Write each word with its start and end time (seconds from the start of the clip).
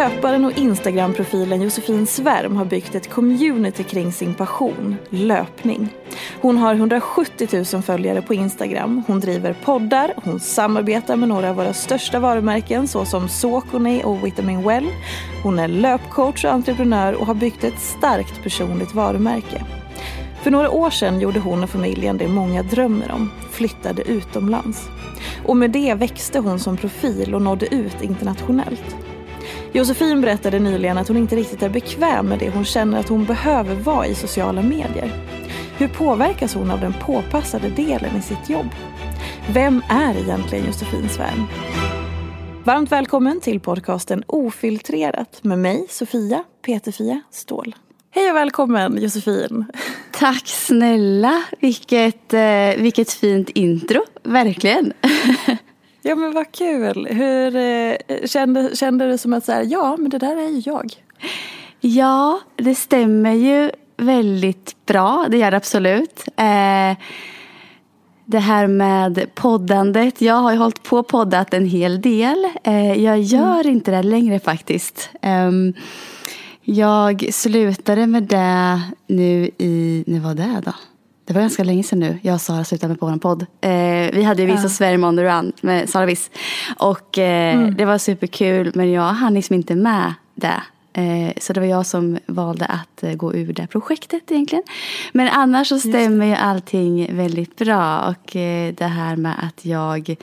Löparen 0.00 0.44
och 0.44 0.58
Instagram-profilen 0.58 1.62
Josefin 1.62 2.06
Svärm 2.06 2.56
har 2.56 2.64
byggt 2.64 2.94
ett 2.94 3.10
community 3.10 3.82
kring 3.82 4.12
sin 4.12 4.34
passion, 4.34 4.96
löpning. 5.10 5.88
Hon 6.40 6.56
har 6.56 6.74
170 6.74 7.48
000 7.72 7.82
följare 7.82 8.22
på 8.22 8.34
Instagram, 8.34 9.02
hon 9.06 9.20
driver 9.20 9.56
poddar, 9.64 10.12
hon 10.16 10.40
samarbetar 10.40 11.16
med 11.16 11.28
några 11.28 11.50
av 11.50 11.56
våra 11.56 11.72
största 11.72 12.18
varumärken 12.18 12.88
såsom 12.88 13.28
Saucony 13.28 14.02
och 14.02 14.26
Vitamin 14.26 14.62
Well. 14.62 14.86
Hon 15.42 15.58
är 15.58 15.68
löpcoach 15.68 16.44
och 16.44 16.52
entreprenör 16.52 17.12
och 17.12 17.26
har 17.26 17.34
byggt 17.34 17.64
ett 17.64 17.80
starkt 17.80 18.42
personligt 18.42 18.94
varumärke. 18.94 19.64
För 20.42 20.50
några 20.50 20.70
år 20.70 20.90
sedan 20.90 21.20
gjorde 21.20 21.40
hon 21.40 21.62
och 21.62 21.70
familjen 21.70 22.18
det 22.18 22.28
många 22.28 22.62
drömmer 22.62 23.12
om, 23.12 23.30
flyttade 23.50 24.02
utomlands. 24.02 24.88
Och 25.46 25.56
med 25.56 25.70
det 25.70 25.94
växte 25.94 26.38
hon 26.38 26.58
som 26.58 26.76
profil 26.76 27.34
och 27.34 27.42
nådde 27.42 27.74
ut 27.74 28.02
internationellt. 28.02 28.96
Josefin 29.72 30.20
berättade 30.20 30.58
nyligen 30.58 30.98
att 30.98 31.08
hon 31.08 31.16
inte 31.16 31.36
riktigt 31.36 31.62
är 31.62 31.68
bekväm 31.68 32.26
med 32.26 32.38
det 32.38 32.50
hon 32.50 32.64
känner 32.64 33.00
att 33.00 33.08
hon 33.08 33.24
behöver 33.24 33.74
vara 33.74 34.06
i 34.06 34.14
sociala 34.14 34.62
medier. 34.62 35.12
Hur 35.78 35.88
påverkas 35.88 36.54
hon 36.54 36.70
av 36.70 36.80
den 36.80 36.92
påpassade 36.92 37.68
delen 37.68 38.16
i 38.16 38.22
sitt 38.22 38.50
jobb? 38.50 38.66
Vem 39.52 39.82
är 39.88 40.22
egentligen 40.22 40.66
Josefin 40.66 41.08
Svärm? 41.08 41.46
Varmt 42.64 42.92
välkommen 42.92 43.40
till 43.40 43.60
podcasten 43.60 44.24
Ofiltrerat 44.26 45.44
med 45.44 45.58
mig, 45.58 45.86
Sofia 45.88 46.44
Peterfia 46.66 47.22
Ståhl. 47.30 47.74
Hej 48.10 48.30
och 48.30 48.36
välkommen 48.36 49.02
Josefin. 49.02 49.64
Tack 50.12 50.46
snälla. 50.46 51.42
Vilket, 51.60 52.34
eh, 52.34 52.76
vilket 52.76 53.12
fint 53.12 53.48
intro. 53.48 54.04
Verkligen. 54.22 54.92
Ja 56.02 56.14
men 56.14 56.32
vad 56.32 56.52
kul. 56.52 57.06
Hur 57.10 57.56
eh, 57.56 57.96
kände, 58.26 58.76
kände 58.76 59.10
du 59.10 59.18
som 59.18 59.32
att 59.32 59.44
så 59.44 59.52
här, 59.52 59.66
ja 59.68 59.96
men 59.96 60.10
det 60.10 60.18
där 60.18 60.36
är 60.36 60.48
ju 60.48 60.62
jag? 60.64 60.94
Ja, 61.80 62.40
det 62.56 62.74
stämmer 62.74 63.32
ju 63.32 63.70
väldigt 63.96 64.86
bra. 64.86 65.26
Det 65.28 65.38
gör 65.38 65.50
det 65.50 65.56
absolut. 65.56 66.24
Eh, 66.36 66.96
det 68.24 68.38
här 68.38 68.66
med 68.66 69.34
poddandet. 69.34 70.20
Jag 70.20 70.34
har 70.34 70.52
ju 70.52 70.58
hållit 70.58 70.82
på 70.82 70.98
och 70.98 71.08
poddat 71.08 71.54
en 71.54 71.66
hel 71.66 72.00
del. 72.00 72.48
Eh, 72.64 73.02
jag 73.02 73.20
gör 73.20 73.60
mm. 73.60 73.72
inte 73.72 73.90
det 73.90 74.02
längre 74.02 74.40
faktiskt. 74.40 75.10
Eh, 75.22 75.50
jag 76.62 77.28
slutade 77.32 78.06
med 78.06 78.22
det 78.22 78.80
nu 79.06 79.50
i, 79.58 80.04
när 80.06 80.20
var 80.20 80.34
det 80.34 80.62
då? 80.64 80.72
Det 81.30 81.34
var 81.34 81.40
ganska 81.40 81.64
länge 81.64 81.82
sedan 81.82 81.98
nu. 81.98 82.18
Jag 82.22 82.34
och 82.34 82.40
Sara 82.40 82.64
slutade 82.64 82.88
med 82.88 83.00
på 83.00 83.06
vår 83.06 83.16
podd. 83.16 83.46
Eh, 83.60 83.70
vi 84.12 84.22
hade 84.22 84.42
ju 84.42 84.48
Visa 84.48 84.62
ja. 84.62 84.68
Sverige 84.68 84.98
on 84.98 85.16
the 85.16 85.24
run 85.24 85.52
med 85.60 85.88
Sara 85.88 86.06
Viss. 86.06 86.30
Och 86.78 87.18
eh, 87.18 87.54
mm. 87.54 87.76
det 87.76 87.84
var 87.84 87.98
superkul 87.98 88.72
men 88.74 88.90
jag 88.90 89.02
hann 89.02 89.34
liksom 89.34 89.56
inte 89.56 89.74
med 89.74 90.14
det. 90.34 90.62
Eh, 90.92 91.32
så 91.40 91.52
det 91.52 91.60
var 91.60 91.66
jag 91.66 91.86
som 91.86 92.18
valde 92.26 92.66
att 92.66 93.02
eh, 93.02 93.14
gå 93.14 93.34
ur 93.34 93.52
det 93.52 93.66
projektet 93.66 94.30
egentligen. 94.30 94.64
Men 95.12 95.28
annars 95.28 95.68
så 95.68 95.78
stämmer 95.78 96.26
ju 96.26 96.34
allting 96.34 97.16
väldigt 97.16 97.56
bra. 97.56 98.00
Och 98.08 98.36
eh, 98.36 98.74
det 98.74 98.84
här 98.84 99.16
med 99.16 99.34
att 99.42 99.64
jag 99.64 100.16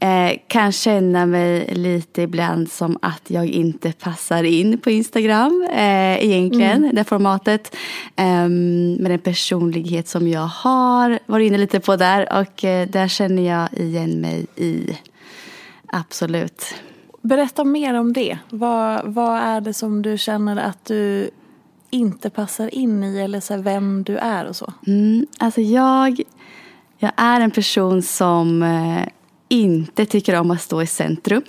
Eh, 0.00 0.38
kan 0.48 0.72
känna 0.72 1.26
mig 1.26 1.74
lite 1.74 2.22
ibland 2.22 2.70
som 2.70 2.98
att 3.02 3.22
jag 3.26 3.46
inte 3.46 3.92
passar 3.92 4.44
in 4.44 4.78
på 4.78 4.90
Instagram 4.90 5.66
eh, 5.72 6.24
egentligen, 6.24 6.84
mm. 6.84 6.94
det 6.94 7.04
formatet. 7.04 7.76
Eh, 8.16 8.48
med 8.98 9.10
den 9.10 9.18
personlighet 9.18 10.08
som 10.08 10.28
jag 10.28 10.46
har, 10.46 11.18
var 11.26 11.38
inne 11.40 11.58
lite 11.58 11.80
på 11.80 11.96
där 11.96 12.40
och 12.40 12.64
eh, 12.64 12.88
där 12.88 13.08
känner 13.08 13.42
jag 13.42 13.68
igen 13.72 14.20
mig 14.20 14.46
i. 14.56 14.98
Absolut. 15.86 16.74
Berätta 17.22 17.64
mer 17.64 17.94
om 17.94 18.12
det. 18.12 18.38
Vad, 18.50 19.12
vad 19.12 19.38
är 19.38 19.60
det 19.60 19.74
som 19.74 20.02
du 20.02 20.18
känner 20.18 20.56
att 20.56 20.84
du 20.84 21.30
inte 21.90 22.30
passar 22.30 22.74
in 22.74 23.04
i 23.04 23.18
eller 23.18 23.40
så 23.40 23.56
vem 23.56 24.04
du 24.04 24.16
är 24.16 24.44
och 24.44 24.56
så? 24.56 24.72
Mm, 24.86 25.26
alltså 25.38 25.60
jag, 25.60 26.20
jag 26.98 27.12
är 27.16 27.40
en 27.40 27.50
person 27.50 28.02
som 28.02 28.62
eh, 28.62 29.08
inte 29.48 30.06
tycker 30.06 30.40
om 30.40 30.50
att 30.50 30.62
stå 30.62 30.82
i 30.82 30.86
centrum. 30.86 31.42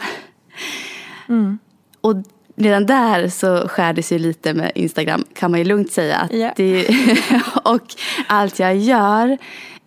Mm. 1.29 1.59
Och 2.01 2.15
redan 2.55 2.85
där 2.85 3.27
så 3.27 3.67
skär 3.67 3.93
det 3.93 4.03
sig 4.03 4.19
lite 4.19 4.53
med 4.53 4.71
Instagram 4.75 5.23
kan 5.33 5.51
man 5.51 5.59
ju 5.59 5.65
lugnt 5.65 5.91
säga. 5.91 6.17
Att 6.17 6.33
yeah. 6.33 6.53
det, 6.55 6.87
och 7.63 7.81
allt 8.27 8.59
jag 8.59 8.77
gör 8.77 9.37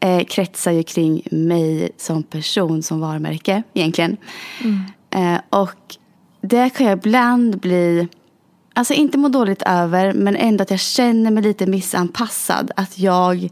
eh, 0.00 0.24
kretsar 0.24 0.72
ju 0.72 0.82
kring 0.82 1.22
mig 1.30 1.90
som 1.96 2.22
person, 2.22 2.82
som 2.82 3.00
varumärke 3.00 3.62
egentligen. 3.74 4.16
Mm. 4.60 4.80
Eh, 5.10 5.41
och 5.50 5.97
det 6.41 6.70
kan 6.70 6.86
jag 6.86 6.98
ibland 6.98 7.58
bli, 7.58 8.08
alltså 8.74 8.94
inte 8.94 9.18
må 9.18 9.28
dåligt 9.28 9.62
över 9.62 10.12
men 10.12 10.36
ändå 10.36 10.62
att 10.62 10.70
jag 10.70 10.80
känner 10.80 11.30
mig 11.30 11.42
lite 11.42 11.66
missanpassad. 11.66 12.70
Att 12.76 12.98
jag 12.98 13.48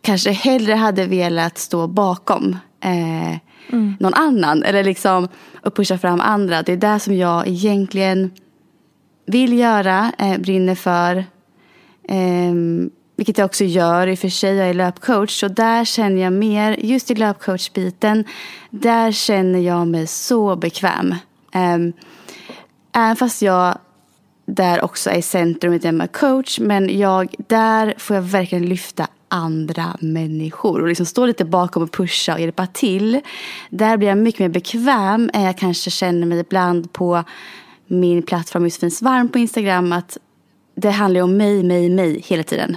kanske 0.00 0.30
hellre 0.30 0.74
hade 0.74 1.06
velat 1.06 1.58
stå 1.58 1.86
bakom 1.86 2.58
eh, 2.80 3.38
mm. 3.72 3.96
någon 4.00 4.14
annan. 4.14 4.62
Eller 4.62 4.84
liksom 4.84 5.28
att 5.62 5.76
pusha 5.76 5.98
fram 5.98 6.20
andra. 6.20 6.62
Det 6.62 6.72
är 6.72 6.76
det 6.76 7.00
som 7.00 7.16
jag 7.16 7.48
egentligen 7.48 8.30
vill 9.26 9.58
göra, 9.58 10.12
eh, 10.18 10.38
brinner 10.38 10.74
för. 10.74 11.16
Eh, 12.08 12.54
vilket 13.16 13.38
jag 13.38 13.44
också 13.44 13.64
gör 13.64 14.06
i 14.06 14.14
och 14.14 14.18
för 14.18 14.28
sig, 14.28 14.54
jag 14.56 14.68
är 14.68 14.74
löpcoach. 14.74 15.40
Så 15.40 15.48
där 15.48 15.84
känner 15.84 16.22
jag 16.22 16.32
mer, 16.32 16.76
just 16.80 17.10
i 17.10 17.14
löpcoachbiten, 17.14 18.24
där 18.70 19.12
känner 19.12 19.58
jag 19.58 19.88
mig 19.88 20.06
så 20.06 20.56
bekväm. 20.56 21.14
Eh, 21.52 21.78
även 22.92 23.16
fast 23.16 23.42
jag 23.42 23.78
där 24.46 24.84
också 24.84 25.10
är 25.10 25.18
i 25.18 25.22
centrum 25.22 25.96
med 25.96 26.12
coach. 26.12 26.58
Men 26.60 26.98
jag, 26.98 27.34
där 27.48 27.94
får 27.98 28.16
jag 28.16 28.22
verkligen 28.22 28.66
lyfta 28.66 29.06
andra 29.34 29.96
människor 30.00 30.82
och 30.82 30.88
liksom 30.88 31.06
stå 31.06 31.26
lite 31.26 31.44
bakom 31.44 31.82
och 31.82 31.92
pusha 31.92 32.34
och 32.34 32.40
hjälpa 32.40 32.66
till. 32.66 33.20
Där 33.70 33.96
blir 33.96 34.08
jag 34.08 34.18
mycket 34.18 34.40
mer 34.40 34.48
bekväm 34.48 35.30
än 35.32 35.42
jag 35.42 35.58
kanske 35.58 35.90
känner 35.90 36.26
mig 36.26 36.40
ibland 36.40 36.92
på 36.92 37.24
min 37.86 38.22
plattform 38.22 38.64
Josefins 38.64 39.02
varm 39.02 39.28
på 39.28 39.38
Instagram 39.38 39.92
att 39.92 40.18
det 40.74 40.90
handlar 40.90 41.20
om 41.20 41.36
mig, 41.36 41.62
mig, 41.62 41.88
mig 41.88 42.20
hela 42.26 42.42
tiden. 42.42 42.76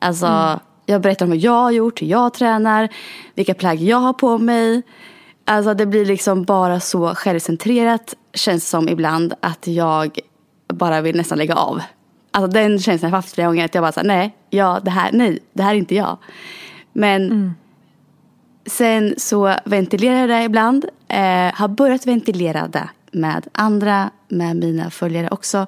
Alltså, 0.00 0.26
mm. 0.26 0.58
jag 0.86 1.00
berättar 1.00 1.26
om 1.26 1.30
vad 1.30 1.38
jag 1.38 1.52
har 1.52 1.70
gjort, 1.70 2.02
hur 2.02 2.06
jag 2.06 2.34
tränar, 2.34 2.88
vilka 3.34 3.54
plagg 3.54 3.82
jag 3.82 3.98
har 3.98 4.12
på 4.12 4.38
mig. 4.38 4.82
Alltså 5.44 5.74
det 5.74 5.86
blir 5.86 6.06
liksom 6.06 6.44
bara 6.44 6.80
så 6.80 7.14
självcentrerat 7.14 8.14
känns 8.34 8.68
som 8.68 8.88
ibland 8.88 9.34
att 9.40 9.66
jag 9.66 10.18
bara 10.68 11.00
vill 11.00 11.16
nästan 11.16 11.38
lägga 11.38 11.54
av. 11.54 11.82
Alltså 12.34 12.50
den 12.50 12.78
känslan 12.78 13.10
har 13.10 13.16
jag 13.16 13.22
haft 13.22 13.34
flera 13.34 13.46
gånger 13.46 13.64
att 13.64 13.74
jag 13.74 13.84
bara 13.84 13.92
säger 13.92 14.08
nej, 14.08 14.36
ja 14.50 14.80
det 14.84 14.90
här, 14.90 15.12
nej, 15.12 15.38
det 15.52 15.62
här 15.62 15.74
är 15.74 15.78
inte 15.78 15.94
jag. 15.94 16.18
Men 16.92 17.22
mm. 17.22 17.54
sen 18.66 19.14
så 19.16 19.54
ventilerar 19.64 20.16
jag 20.20 20.28
det 20.28 20.44
ibland. 20.44 20.84
Eh, 21.08 21.54
har 21.54 21.68
börjat 21.68 22.06
ventilera 22.06 22.68
det 22.68 22.88
med 23.12 23.46
andra, 23.52 24.10
med 24.28 24.56
mina 24.56 24.90
följare 24.90 25.28
också. 25.30 25.66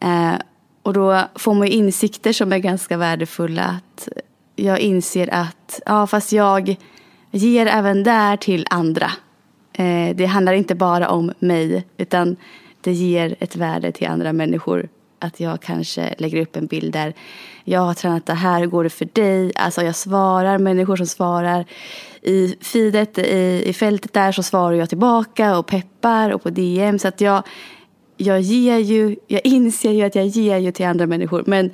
Eh, 0.00 0.34
och 0.82 0.92
då 0.92 1.20
får 1.34 1.54
man 1.54 1.66
ju 1.66 1.72
insikter 1.72 2.32
som 2.32 2.52
är 2.52 2.58
ganska 2.58 2.96
värdefulla. 2.96 3.62
Att 3.62 4.08
jag 4.56 4.80
inser 4.80 5.34
att, 5.34 5.80
ja 5.86 6.06
fast 6.06 6.32
jag 6.32 6.76
ger 7.30 7.66
även 7.66 8.02
där 8.02 8.36
till 8.36 8.66
andra. 8.70 9.10
Eh, 9.72 10.16
det 10.16 10.26
handlar 10.26 10.52
inte 10.52 10.74
bara 10.74 11.08
om 11.08 11.32
mig 11.38 11.86
utan 11.96 12.36
det 12.80 12.92
ger 12.92 13.36
ett 13.40 13.56
värde 13.56 13.92
till 13.92 14.08
andra 14.08 14.32
människor. 14.32 14.88
Att 15.24 15.40
jag 15.40 15.60
kanske 15.60 16.14
lägger 16.18 16.42
upp 16.42 16.56
en 16.56 16.66
bild 16.66 16.92
där 16.92 17.14
jag 17.64 17.80
har 17.80 17.94
tränat 17.94 18.26
det 18.26 18.34
här, 18.34 18.60
hur 18.60 18.66
går 18.66 18.84
det 18.84 18.90
för 18.90 19.08
dig? 19.12 19.52
Alltså 19.54 19.82
jag 19.82 19.96
svarar, 19.96 20.58
människor 20.58 20.96
som 20.96 21.06
svarar 21.06 21.64
i 22.22 22.56
feedet, 22.60 23.18
i, 23.18 23.62
i 23.66 23.72
fältet 23.72 24.12
där 24.12 24.32
så 24.32 24.42
svarar 24.42 24.72
jag 24.72 24.88
tillbaka 24.88 25.58
och 25.58 25.66
peppar 25.66 26.30
och 26.30 26.42
på 26.42 26.50
DM. 26.50 26.98
Så 26.98 27.08
att 27.08 27.20
jag, 27.20 27.42
jag 28.16 28.40
ger 28.40 28.78
ju, 28.78 29.16
jag 29.26 29.40
inser 29.46 29.92
ju 29.92 30.02
att 30.02 30.14
jag 30.14 30.26
ger 30.26 30.58
ju 30.58 30.72
till 30.72 30.86
andra 30.86 31.06
människor. 31.06 31.44
Men 31.46 31.70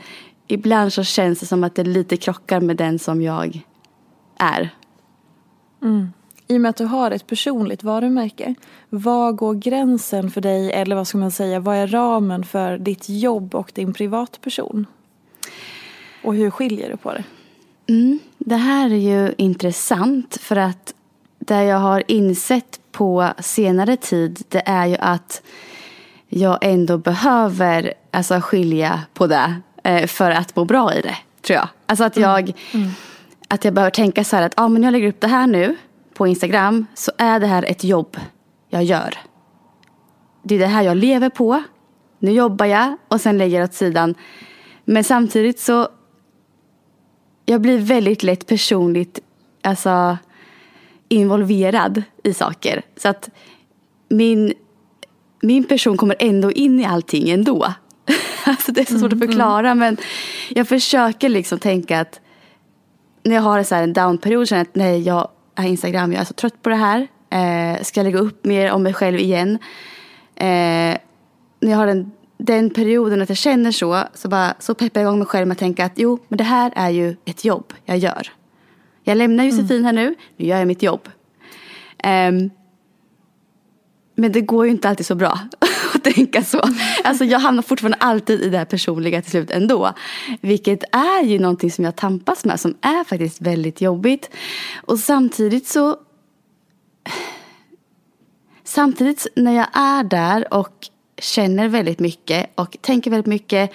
ibland 0.47 0.93
så 0.93 1.05
känns 1.05 1.41
det 1.41 1.47
som 1.47 1.65
att 1.65 1.75
det 1.75 1.85
lite 1.85 2.17
krockar 2.17 2.61
med 2.61 2.77
den 2.77 2.99
som 2.99 3.23
jag 3.23 3.63
är. 4.39 4.71
Mm. 5.83 6.13
I 6.51 6.57
och 6.57 6.61
med 6.61 6.69
att 6.69 6.77
du 6.77 6.85
har 6.85 7.11
ett 7.11 7.27
personligt 7.27 7.83
varumärke, 7.83 8.55
var 8.89 9.33
går 9.33 9.55
gränsen 9.55 10.31
för 10.31 10.41
dig 10.41 10.73
eller 10.73 10.97
vad 10.97 11.09
ska 11.09 11.19
man 11.19 11.31
säga, 11.31 11.61
vad 11.61 11.77
är 11.77 11.87
ramen 11.87 12.45
för 12.45 12.79
ditt 12.79 13.09
jobb 13.09 13.55
och 13.55 13.73
din 13.75 13.93
privatperson? 13.93 14.87
Och 16.23 16.35
hur 16.35 16.51
skiljer 16.51 16.91
du 16.91 16.97
på 16.97 17.13
det? 17.13 17.25
Mm, 17.87 18.19
det 18.39 18.57
här 18.57 18.91
är 18.91 18.97
ju 18.97 19.35
intressant 19.39 20.37
för 20.41 20.57
att 20.57 20.95
det 21.39 21.65
jag 21.65 21.79
har 21.79 22.03
insett 22.09 22.81
på 22.93 23.33
senare 23.39 23.97
tid 23.97 24.43
det 24.49 24.63
är 24.67 24.87
ju 24.87 24.97
att 24.97 25.43
jag 26.29 26.59
ändå 26.63 26.99
behöver 26.99 27.95
alltså, 28.11 28.41
skilja 28.41 29.01
på 29.15 29.27
det 29.27 29.55
eh, 29.85 30.07
för 30.07 30.31
att 30.31 30.57
må 30.57 30.65
bra 30.65 30.95
i 30.95 31.01
det, 31.01 31.17
tror 31.43 31.57
jag. 31.57 31.69
Alltså 31.87 32.05
att 32.05 32.17
jag, 32.17 32.41
mm. 32.41 32.55
Mm. 32.73 32.91
Att 33.49 33.65
jag 33.65 33.75
behöver 33.75 33.91
tänka 33.91 34.25
så 34.25 34.37
här 34.37 34.43
att 34.43 34.53
ah, 34.57 34.69
men 34.69 34.83
jag 34.83 34.93
lägger 34.93 35.09
upp 35.09 35.21
det 35.21 35.29
här 35.29 35.47
nu 35.47 35.77
på 36.21 36.27
Instagram 36.27 36.87
så 36.95 37.13
är 37.19 37.41
det 37.41 37.47
här 37.47 37.65
ett 37.71 37.85
jobb 37.85 38.17
jag 38.69 38.85
gör. 38.85 39.19
Det 40.43 40.55
är 40.55 40.59
det 40.59 40.67
här 40.67 40.83
jag 40.83 40.97
lever 40.97 41.31
på. 41.31 41.63
Nu 42.19 42.33
jobbar 42.33 42.67
jag 42.67 42.97
och 43.09 43.21
sen 43.21 43.39
lägger 43.39 43.59
jag 43.59 43.65
åt 43.65 43.75
sidan. 43.75 44.15
Men 44.85 45.05
samtidigt 45.05 45.61
så 45.61 45.89
jag 47.47 47.61
blir 47.61 47.79
väldigt 47.79 48.23
lätt 48.23 48.47
personligt 48.47 49.21
alltså, 49.63 50.19
involverad 51.09 52.03
i 52.25 52.35
saker. 52.35 52.83
Så 52.97 53.09
att 53.09 53.29
min, 54.09 54.53
min 55.43 55.65
person 55.65 55.97
kommer 55.97 56.17
ändå 56.19 56.53
in 56.53 56.81
i 56.81 56.85
allting 56.85 57.31
ändå. 57.31 57.75
alltså 58.45 58.73
det 58.73 58.81
är 58.81 58.85
så 58.85 58.99
svårt 58.99 59.13
mm, 59.13 59.23
att 59.23 59.29
förklara 59.29 59.71
mm. 59.71 59.79
men 59.79 59.97
jag 60.49 60.69
försöker 60.69 61.29
liksom 61.29 61.59
tänka 61.59 62.01
att 62.01 62.21
när 63.23 63.35
jag 63.35 63.43
har 63.43 63.59
en, 63.59 63.65
så 63.65 63.75
en 63.75 63.93
downperiod 63.93 64.49
känner 64.49 64.61
jag 64.61 64.69
att 64.69 64.75
nej, 64.75 65.03
jag 65.03 65.29
Instagram, 65.67 66.13
jag 66.13 66.21
är 66.21 66.25
så 66.25 66.35
trött 66.35 66.63
på 66.63 66.69
det 66.69 66.77
här. 66.77 67.09
Eh, 67.31 67.83
ska 67.83 68.01
jag 68.01 68.05
lägga 68.05 68.19
upp 68.19 68.45
mer 68.45 68.73
om 68.73 68.83
mig 68.83 68.95
själv 68.95 69.19
igen? 69.19 69.59
Eh, 70.37 70.97
när 71.61 71.71
jag 71.71 71.77
har 71.77 71.87
den, 71.87 72.11
den 72.39 72.71
perioden 72.71 73.23
att 73.23 73.29
jag 73.29 73.39
känner 73.39 73.73
så, 73.73 74.03
så, 74.15 74.29
bara, 74.29 74.55
så 74.59 74.75
peppar 74.75 75.01
jag 75.01 75.09
igång 75.09 75.19
mig 75.19 75.27
själv 75.27 75.47
med 75.47 75.55
att 75.55 75.59
tänka 75.59 75.85
att 75.85 75.93
jo, 75.97 76.19
men 76.29 76.37
det 76.37 76.45
här 76.45 76.73
är 76.77 76.91
ju 76.91 77.17
ett 77.25 77.45
jobb 77.45 77.73
jag 77.85 77.99
gör. 77.99 78.33
Jag 79.05 79.17
lämnar 79.17 79.45
Josefin 79.45 79.77
mm. 79.77 79.85
här 79.85 79.93
nu, 79.93 80.15
nu 80.37 80.47
gör 80.47 80.59
jag 80.59 80.67
mitt 80.67 80.83
jobb. 80.83 81.09
Um, 82.05 82.51
men 84.21 84.33
det 84.33 84.41
går 84.41 84.65
ju 84.65 84.71
inte 84.71 84.89
alltid 84.89 85.07
så 85.07 85.15
bra 85.15 85.39
att 85.95 86.05
tänka 86.05 86.45
så. 86.45 86.63
Alltså 87.05 87.25
jag 87.25 87.39
hamnar 87.39 87.63
fortfarande 87.63 87.99
alltid 88.01 88.41
i 88.41 88.49
det 88.49 88.59
här 88.59 88.65
personliga 88.65 89.23
till 89.23 89.31
slut 89.31 89.51
ändå. 89.51 89.93
Vilket 90.41 90.85
är 90.93 91.25
ju 91.25 91.39
någonting 91.39 91.71
som 91.71 91.85
jag 91.85 91.97
tampas 91.97 92.45
med 92.45 92.61
som 92.61 92.75
är 92.81 93.05
faktiskt 93.05 93.41
väldigt 93.41 93.81
jobbigt. 93.81 94.31
Och 94.83 94.99
samtidigt 94.99 95.67
så 95.67 95.97
Samtidigt 98.65 99.27
när 99.37 99.53
jag 99.53 99.67
är 99.73 100.05
där 100.05 100.55
och 100.55 100.89
känner 101.19 101.69
väldigt 101.69 101.99
mycket 101.99 102.51
och 102.55 102.77
tänker 102.81 103.11
väldigt 103.11 103.27
mycket. 103.27 103.71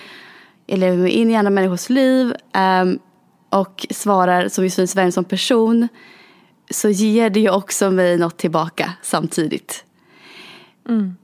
Jag 0.65 0.80
lever 0.80 0.98
mig 0.98 1.12
in 1.12 1.31
i 1.31 1.36
andra 1.36 1.50
människors 1.50 1.89
liv 1.89 2.33
um, 2.81 3.00
och 3.50 3.86
svarar 3.89 4.48
som 4.48 4.63
Josefin 4.63 4.88
Svensson 4.88 5.12
som 5.12 5.30
person. 5.30 5.88
Så 6.69 6.89
ger 6.89 7.30
det 7.30 7.39
ju 7.39 7.50
också 7.50 7.91
mig 7.91 8.18
något 8.18 8.38
tillbaka 8.38 8.94
samtidigt. 9.01 9.85
Mm. 10.90 11.16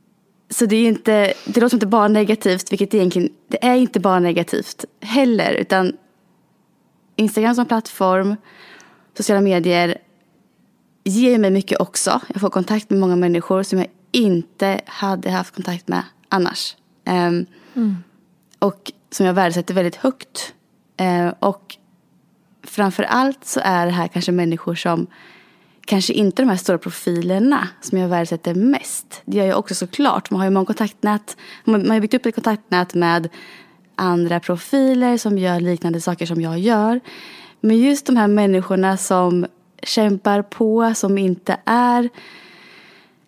Så 0.49 0.65
det 0.65 0.75
är 0.75 0.87
inte, 0.87 1.33
det 1.45 1.61
låter 1.61 1.75
inte 1.75 1.87
bara 1.87 2.07
negativt, 2.07 2.71
vilket 2.71 2.93
egentligen, 2.93 3.29
det 3.47 3.65
är 3.65 3.75
inte 3.75 3.99
bara 3.99 4.19
negativt 4.19 4.85
heller. 5.01 5.53
Utan 5.53 5.97
Instagram 7.15 7.55
som 7.55 7.65
plattform, 7.65 8.35
sociala 9.17 9.41
medier 9.41 9.97
ger 11.03 11.39
mig 11.39 11.51
mycket 11.51 11.81
också. 11.81 12.21
Jag 12.27 12.41
får 12.41 12.49
kontakt 12.49 12.89
med 12.89 12.99
många 12.99 13.15
människor 13.15 13.63
som 13.63 13.79
jag 13.79 13.87
inte 14.11 14.81
hade 14.85 15.31
haft 15.31 15.55
kontakt 15.55 15.87
med 15.87 16.03
annars. 16.29 16.75
Um, 17.05 17.45
mm. 17.73 17.95
Och 18.59 18.91
som 19.11 19.25
jag 19.25 19.33
värdesätter 19.33 19.73
väldigt 19.73 19.95
högt. 19.95 20.53
Uh, 21.01 21.33
och 21.39 21.77
framför 22.63 23.03
allt 23.03 23.45
så 23.45 23.59
är 23.63 23.85
det 23.85 23.91
här 23.91 24.07
kanske 24.07 24.31
människor 24.31 24.75
som 24.75 25.07
kanske 25.85 26.13
inte 26.13 26.41
de 26.41 26.49
här 26.49 26.57
stora 26.57 26.77
profilerna 26.77 27.67
som 27.81 27.97
jag 27.97 28.07
värdesätter 28.07 28.53
mest. 28.53 29.21
Det 29.25 29.37
gör 29.37 29.45
jag 29.45 29.59
också 29.59 29.75
såklart. 29.75 30.31
Man 30.31 30.39
har 30.39 30.47
ju 30.47 30.51
många 30.51 30.65
kontaktnät. 30.65 31.37
Man 31.63 31.89
har 31.89 31.99
byggt 31.99 32.13
upp 32.13 32.25
ett 32.25 32.35
kontaktnät 32.35 32.93
med 32.93 33.29
andra 33.95 34.39
profiler 34.39 35.17
som 35.17 35.37
gör 35.37 35.59
liknande 35.59 36.01
saker 36.01 36.25
som 36.25 36.41
jag 36.41 36.59
gör. 36.59 36.99
Men 37.61 37.77
just 37.77 38.05
de 38.05 38.15
här 38.15 38.27
människorna 38.27 38.97
som 38.97 39.45
kämpar 39.83 40.41
på, 40.41 40.93
som 40.95 41.17
inte 41.17 41.57
är 41.65 42.09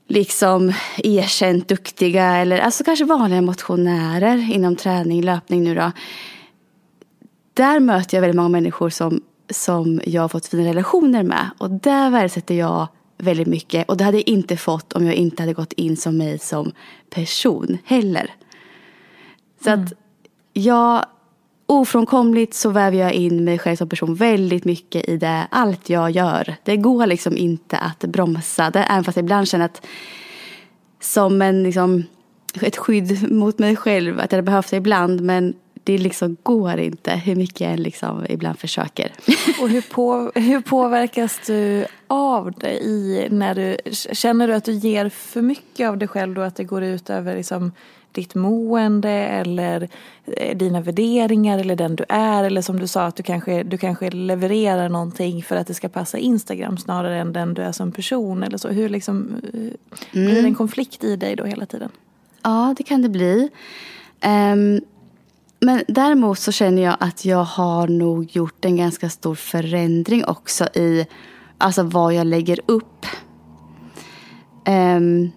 liksom 0.08 0.74
erkänt 0.98 1.68
duktiga 1.68 2.36
eller 2.36 2.60
alltså 2.60 2.84
kanske 2.84 3.06
vanliga 3.06 3.42
motionärer 3.42 4.54
inom 4.54 4.76
träning, 4.76 5.22
löpning 5.22 5.64
nu 5.64 5.76
då. 5.76 5.92
Där 7.54 7.80
möter 7.80 8.18
jag 8.18 8.22
väldigt 8.22 8.36
många 8.36 8.50
människor 8.50 8.90
som 8.90 9.22
som 9.54 10.02
jag 10.06 10.22
har 10.22 10.30
fått 10.30 10.46
fina 10.46 10.70
relationer 10.70 11.24
med. 11.24 11.50
Och 11.58 11.70
där 11.70 12.10
värdesätter 12.10 12.56
jag 12.56 12.88
väldigt 13.18 13.48
mycket. 13.48 13.90
Och 13.90 13.98
det 13.98 14.04
hade 14.04 14.18
jag 14.18 14.28
inte 14.28 14.58
fått 14.58 14.94
om 14.94 15.06
jag 15.06 15.16
inte 15.16 15.42
hade 15.42 15.54
gått 15.54 15.74
in 15.74 15.98
som 15.98 16.18
mig 16.18 16.40
som 16.40 16.72
person 17.10 17.78
heller. 17.86 18.34
Så 19.64 19.70
mm. 19.70 19.84
att 19.84 19.94
jag 20.54 21.06
ofrånkomligt 21.66 22.54
så 22.54 22.70
väver 22.70 22.98
jag 22.98 23.14
in 23.14 23.44
mig 23.44 23.60
själv 23.60 23.76
som 23.76 23.90
person 23.90 24.16
väldigt 24.16 24.66
mycket 24.66 25.10
i 25.10 25.18
det, 25.18 25.48
allt 25.52 25.90
jag 25.90 26.12
gör. 26.12 26.56
Det 26.64 26.78
går 26.78 27.06
liksom 27.06 27.38
inte 27.38 27.78
att 27.78 28.00
bromsa 28.00 28.70
det, 28.70 28.84
även 28.84 29.04
fast 29.04 29.18
jag 29.18 29.24
ibland 29.24 29.48
känner 29.48 29.66
att 29.66 29.86
som 31.00 31.42
en, 31.42 31.64
liksom, 31.64 32.04
ett 32.62 32.78
skydd 32.78 33.32
mot 33.32 33.60
mig 33.60 33.76
själv, 33.76 34.20
att 34.20 34.32
jag 34.32 34.44
behövs 34.44 34.74
ibland. 34.74 35.22
Men 35.22 35.54
det 35.84 35.98
liksom 35.98 36.38
går 36.44 36.80
inte 36.80 37.12
hur 37.12 37.36
mycket 37.36 37.62
jag 37.62 37.80
liksom 37.80 38.26
ibland 38.30 38.60
försöker. 38.60 39.12
Och 39.62 39.70
hur, 39.70 39.82
på, 39.82 40.32
hur 40.36 40.62
påverkas 40.62 41.40
du 41.48 41.86
av 42.08 42.52
det 42.58 42.74
i 42.74 43.28
när 43.32 43.56
du, 43.56 43.78
känner 43.92 44.48
du 44.48 44.54
att 44.54 44.66
du 44.66 44.72
ger 44.72 45.10
för 45.10 45.42
mycket 45.42 45.90
av 45.90 45.98
dig 45.98 46.08
själv 46.08 46.34
då 46.34 46.42
att 46.42 46.56
det 46.56 46.64
går 46.64 46.84
ut 46.84 47.10
över 47.10 47.36
liksom 47.36 47.72
ditt 48.14 48.36
mående 48.36 49.10
eller 49.10 49.90
eh, 50.26 50.58
dina 50.58 50.82
värderingar 50.82 51.60
eller 51.60 51.76
den 51.76 51.96
du 51.96 52.06
är 52.10 52.44
eller 52.44 52.62
som 52.62 52.80
du 52.80 52.88
sa 52.88 53.06
att 53.06 53.16
du 53.16 53.24
kanske, 53.24 53.64
du 53.64 53.78
kanske 53.78 54.10
levererar 54.10 54.90
någonting 54.90 55.44
för 55.44 55.56
att 55.56 55.68
det 55.68 55.74
ska 55.74 55.90
passa 55.90 56.18
Instagram 56.18 56.78
snarare 56.78 57.20
än 57.20 57.34
den 57.34 57.54
du 57.54 57.62
är 57.62 57.72
som 57.72 57.92
person 57.92 58.44
eller 58.44 58.58
så. 58.58 58.70
Hur 58.70 58.90
liksom, 58.90 59.16
mm. 59.54 59.74
blir 60.12 60.26
det 60.26 60.32
en 60.32 60.40
mm. 60.40 60.56
konflikt 60.56 61.04
i 61.04 61.16
dig 61.16 61.36
då 61.36 61.44
hela 61.44 61.66
tiden? 61.66 61.90
Ja, 62.44 62.76
det 62.78 62.84
kan 62.84 63.02
det 63.02 63.10
bli. 63.10 63.50
Um, 64.26 64.82
men 65.64 65.84
däremot 65.88 66.40
så 66.40 66.52
känner 66.52 66.82
jag 66.82 66.98
att 67.00 67.26
jag 67.26 67.44
har 67.44 67.88
nog 67.88 68.36
gjort 68.36 68.66
en 68.66 68.78
ganska 68.78 69.10
stor 69.10 69.36
förändring 69.36 70.26
också 70.26 70.66
i 70.66 71.08
alltså 71.58 71.84
vad 71.84 72.14
jag 72.14 72.28
lägger 72.28 72.60
upp. 72.66 73.06
Um, 74.68 75.32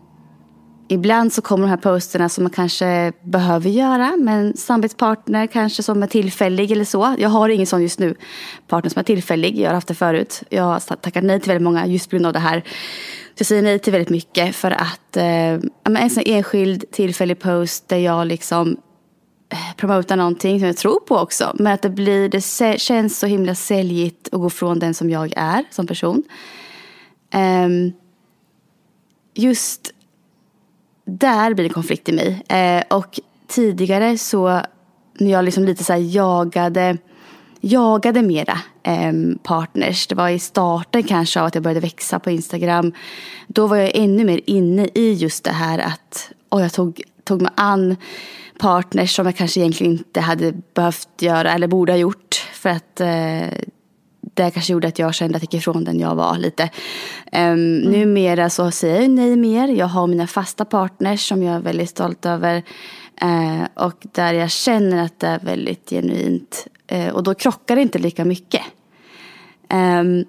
ibland 0.89 1.33
så 1.33 1.43
kommer 1.43 1.67
de 1.67 1.71
här 1.71 1.77
posterna 1.77 2.29
som 2.29 2.45
man 2.45 2.51
kanske 2.51 3.13
behöver 3.23 3.71
göra 3.71 4.17
med 4.17 4.41
en 4.41 4.57
samarbetspartner 4.57 5.47
kanske 5.47 5.83
som 5.83 6.03
är 6.03 6.07
tillfällig 6.07 6.71
eller 6.71 6.85
så. 6.85 7.15
Jag 7.19 7.29
har 7.29 7.49
ingen 7.49 7.67
sån 7.67 7.83
just 7.83 7.99
nu, 7.99 8.15
partner 8.69 8.91
som 8.91 9.01
är 9.01 9.05
tillfällig. 9.05 9.59
Jag 9.59 9.69
har 9.69 9.75
haft 9.75 9.89
det 9.89 9.95
förut. 9.95 10.43
Jag 10.49 10.63
har 10.63 10.97
tackat 10.97 11.25
nej 11.25 11.41
till 11.41 11.49
väldigt 11.49 11.65
många 11.65 11.87
just 11.87 12.11
på 12.11 12.17
grund 12.17 12.27
av 12.27 12.33
det 12.33 12.39
här. 12.39 12.61
Så 13.35 13.41
jag 13.41 13.47
säger 13.47 13.63
nej 13.63 13.79
till 13.79 13.93
väldigt 13.93 14.11
mycket 14.11 14.57
för 14.57 14.71
att 14.71 15.17
eh, 15.17 15.53
en 15.85 16.11
sån 16.11 16.23
enskild 16.27 16.85
tillfällig 16.93 17.39
post 17.39 17.89
där 17.89 17.97
jag 17.99 18.27
liksom 18.27 18.77
Eh, 19.49 19.75
promota 19.77 20.17
någonting 20.17 20.59
som 20.59 20.67
jag 20.67 20.77
tror 20.77 21.01
på 21.01 21.17
också. 21.17 21.57
Men 21.59 21.73
att 21.73 21.83
det 21.83 21.91
blir, 21.91 22.29
det 22.29 22.81
känns 22.81 23.19
så 23.19 23.27
himla 23.27 23.55
säljigt 23.55 24.29
att 24.33 24.41
gå 24.41 24.51
från 24.51 24.79
den 24.79 24.95
som 24.95 25.11
jag 25.11 25.33
är 25.37 25.65
som 25.71 25.87
person. 25.87 26.23
Um, 27.35 27.93
just 29.35 29.93
där 31.05 31.55
blir 31.55 31.65
det 31.69 31.75
konflikt 31.75 32.09
i 32.09 32.13
mig. 32.13 32.29
Uh, 32.29 32.97
och 32.97 33.21
tidigare 33.47 34.19
så 34.19 34.61
när 35.19 35.31
jag 35.31 35.45
liksom 35.45 35.65
lite 35.65 35.85
så 35.85 35.95
jagade, 35.99 36.99
jagade 37.61 38.23
mera 38.23 38.59
um, 38.87 39.39
partners. 39.43 40.07
Det 40.07 40.15
var 40.15 40.29
i 40.29 40.39
starten 40.39 41.03
kanske 41.03 41.41
av 41.41 41.47
att 41.47 41.55
jag 41.55 41.65
började 41.65 41.81
växa 41.81 42.19
på 42.19 42.31
Instagram. 42.31 42.93
Då 43.47 43.67
var 43.67 43.77
jag 43.77 43.91
ännu 43.95 44.25
mer 44.25 44.41
inne 44.47 44.89
i 44.95 45.13
just 45.13 45.45
det 45.45 45.53
här 45.53 45.79
att 45.79 46.33
oh, 46.51 46.63
jag 46.63 46.73
tog, 46.73 47.03
tog 47.25 47.43
mig 47.43 47.53
an 47.55 47.97
partners 48.59 49.15
som 49.15 49.27
jag 49.27 49.37
kanske 49.37 49.61
egentligen 49.61 49.93
inte 49.93 50.21
hade 50.21 50.53
behövt 50.75 51.23
göra 51.23 51.53
eller 51.53 51.67
borde 51.67 51.93
ha 51.93 51.99
gjort. 51.99 52.35
För 52.53 52.69
att 52.69 53.01
eh, 53.01 53.59
det 54.35 54.51
kanske 54.51 54.73
gjorde 54.73 54.89
att 54.89 54.99
jag 54.99 55.15
kände 55.15 55.37
att 55.37 55.43
jag 55.43 55.55
gick 55.55 55.61
ifrån 55.61 55.85
den 55.85 56.01
jag 56.01 56.15
var 56.15 56.39
lite. 56.39 56.63
Um, 57.33 57.41
mm. 57.41 57.79
Numera 57.79 58.51
så 58.51 58.71
säger 58.71 59.01
jag 59.01 59.11
nej 59.11 59.37
mer. 59.37 59.69
Jag 59.69 59.87
har 59.87 60.07
mina 60.07 60.27
fasta 60.27 60.65
partners 60.65 61.29
som 61.29 61.43
jag 61.43 61.55
är 61.55 61.61
väldigt 61.61 61.91
stolt 61.91 62.27
över. 62.27 62.63
Uh, 63.25 63.65
och 63.75 64.07
där 64.13 64.33
jag 64.33 64.51
känner 64.51 65.05
att 65.05 65.21
det 65.21 65.27
är 65.27 65.39
väldigt 65.39 65.91
genuint. 65.91 66.67
Uh, 66.93 67.09
och 67.09 67.23
då 67.23 67.35
krockar 67.35 67.77
det 67.77 67.83
inte 67.83 67.99
lika 67.99 68.25
mycket. 68.25 68.63
Um, 69.73 70.25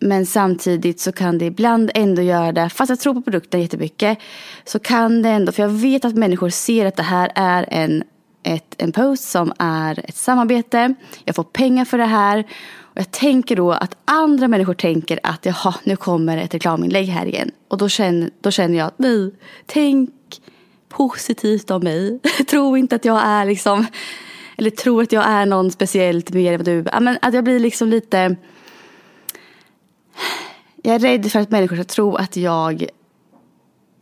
men 0.00 0.26
samtidigt 0.26 1.00
så 1.00 1.12
kan 1.12 1.38
det 1.38 1.44
ibland 1.44 1.90
ändå 1.94 2.22
göra 2.22 2.52
det, 2.52 2.68
fast 2.68 2.90
jag 2.90 3.00
tror 3.00 3.14
på 3.14 3.22
produkten 3.22 3.60
jättemycket, 3.60 4.18
så 4.64 4.78
kan 4.78 5.22
det 5.22 5.28
ändå, 5.28 5.52
för 5.52 5.62
jag 5.62 5.70
vet 5.70 6.04
att 6.04 6.14
människor 6.14 6.48
ser 6.48 6.86
att 6.86 6.96
det 6.96 7.02
här 7.02 7.32
är 7.34 7.66
en, 7.70 8.02
ett, 8.42 8.74
en 8.78 8.92
post 8.92 9.30
som 9.30 9.52
är 9.58 10.04
ett 10.08 10.16
samarbete, 10.16 10.94
jag 11.24 11.36
får 11.36 11.44
pengar 11.44 11.84
för 11.84 11.98
det 11.98 12.04
här 12.04 12.44
och 12.92 13.00
jag 13.00 13.10
tänker 13.10 13.56
då 13.56 13.72
att 13.72 13.96
andra 14.04 14.48
människor 14.48 14.74
tänker 14.74 15.20
att 15.22 15.46
jaha, 15.46 15.74
nu 15.84 15.96
kommer 15.96 16.36
ett 16.36 16.54
reklaminlägg 16.54 17.06
här 17.06 17.26
igen. 17.26 17.50
Och 17.68 17.78
då 17.78 17.88
känner, 17.88 18.30
då 18.40 18.50
känner 18.50 18.78
jag 18.78 18.90
nej, 18.96 19.30
tänk 19.66 20.10
positivt 20.88 21.70
om 21.70 21.82
mig. 21.82 22.20
tro 22.50 22.76
inte 22.76 22.96
att 22.96 23.04
jag 23.04 23.22
är 23.24 23.46
liksom, 23.46 23.86
eller 24.56 24.70
tro 24.70 25.00
att 25.00 25.12
jag 25.12 25.24
är 25.26 25.46
någon 25.46 25.70
speciellt 25.70 26.30
mer 26.30 26.52
än 26.52 26.58
vad 26.58 26.66
du 26.66 26.78
är. 26.78 27.00
Men 27.00 27.18
att 27.22 27.34
jag 27.34 27.44
blir 27.44 27.58
liksom 27.58 27.88
lite, 27.88 28.36
jag 30.82 30.94
är 30.94 30.98
rädd 30.98 31.32
för 31.32 31.40
att 31.40 31.50
människor 31.50 31.76
ska 31.76 31.84
tro 31.84 32.14
att 32.14 32.36
jag 32.36 32.86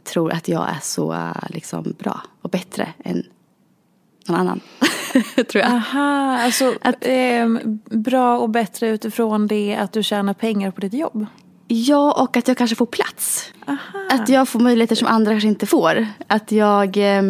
tror 0.04 0.32
att 0.32 0.48
jag 0.48 0.68
är 0.68 0.78
så 0.82 1.32
liksom 1.48 1.94
bra 1.98 2.20
och 2.42 2.50
bättre 2.50 2.88
än 3.04 3.22
någon 4.28 4.40
annan. 4.40 4.60
tror 5.34 5.64
jag. 5.64 5.66
Aha, 5.66 6.38
alltså 6.38 6.74
att, 6.82 6.94
eh, 7.00 7.48
bra 7.90 8.38
och 8.38 8.50
bättre 8.50 8.88
utifrån 8.88 9.46
det 9.46 9.76
att 9.76 9.92
du 9.92 10.02
tjänar 10.02 10.34
pengar 10.34 10.70
på 10.70 10.80
ditt 10.80 10.94
jobb? 10.94 11.26
Ja, 11.68 12.22
och 12.22 12.36
att 12.36 12.48
jag 12.48 12.56
kanske 12.56 12.76
får 12.76 12.86
plats. 12.86 13.52
Aha. 13.66 13.78
Att 14.10 14.28
jag 14.28 14.48
får 14.48 14.60
möjligheter 14.60 14.96
som 14.96 15.08
andra 15.08 15.32
kanske 15.32 15.48
inte 15.48 15.66
får. 15.66 16.06
Att 16.26 16.52
jag... 16.52 16.96
Eh, 16.96 17.22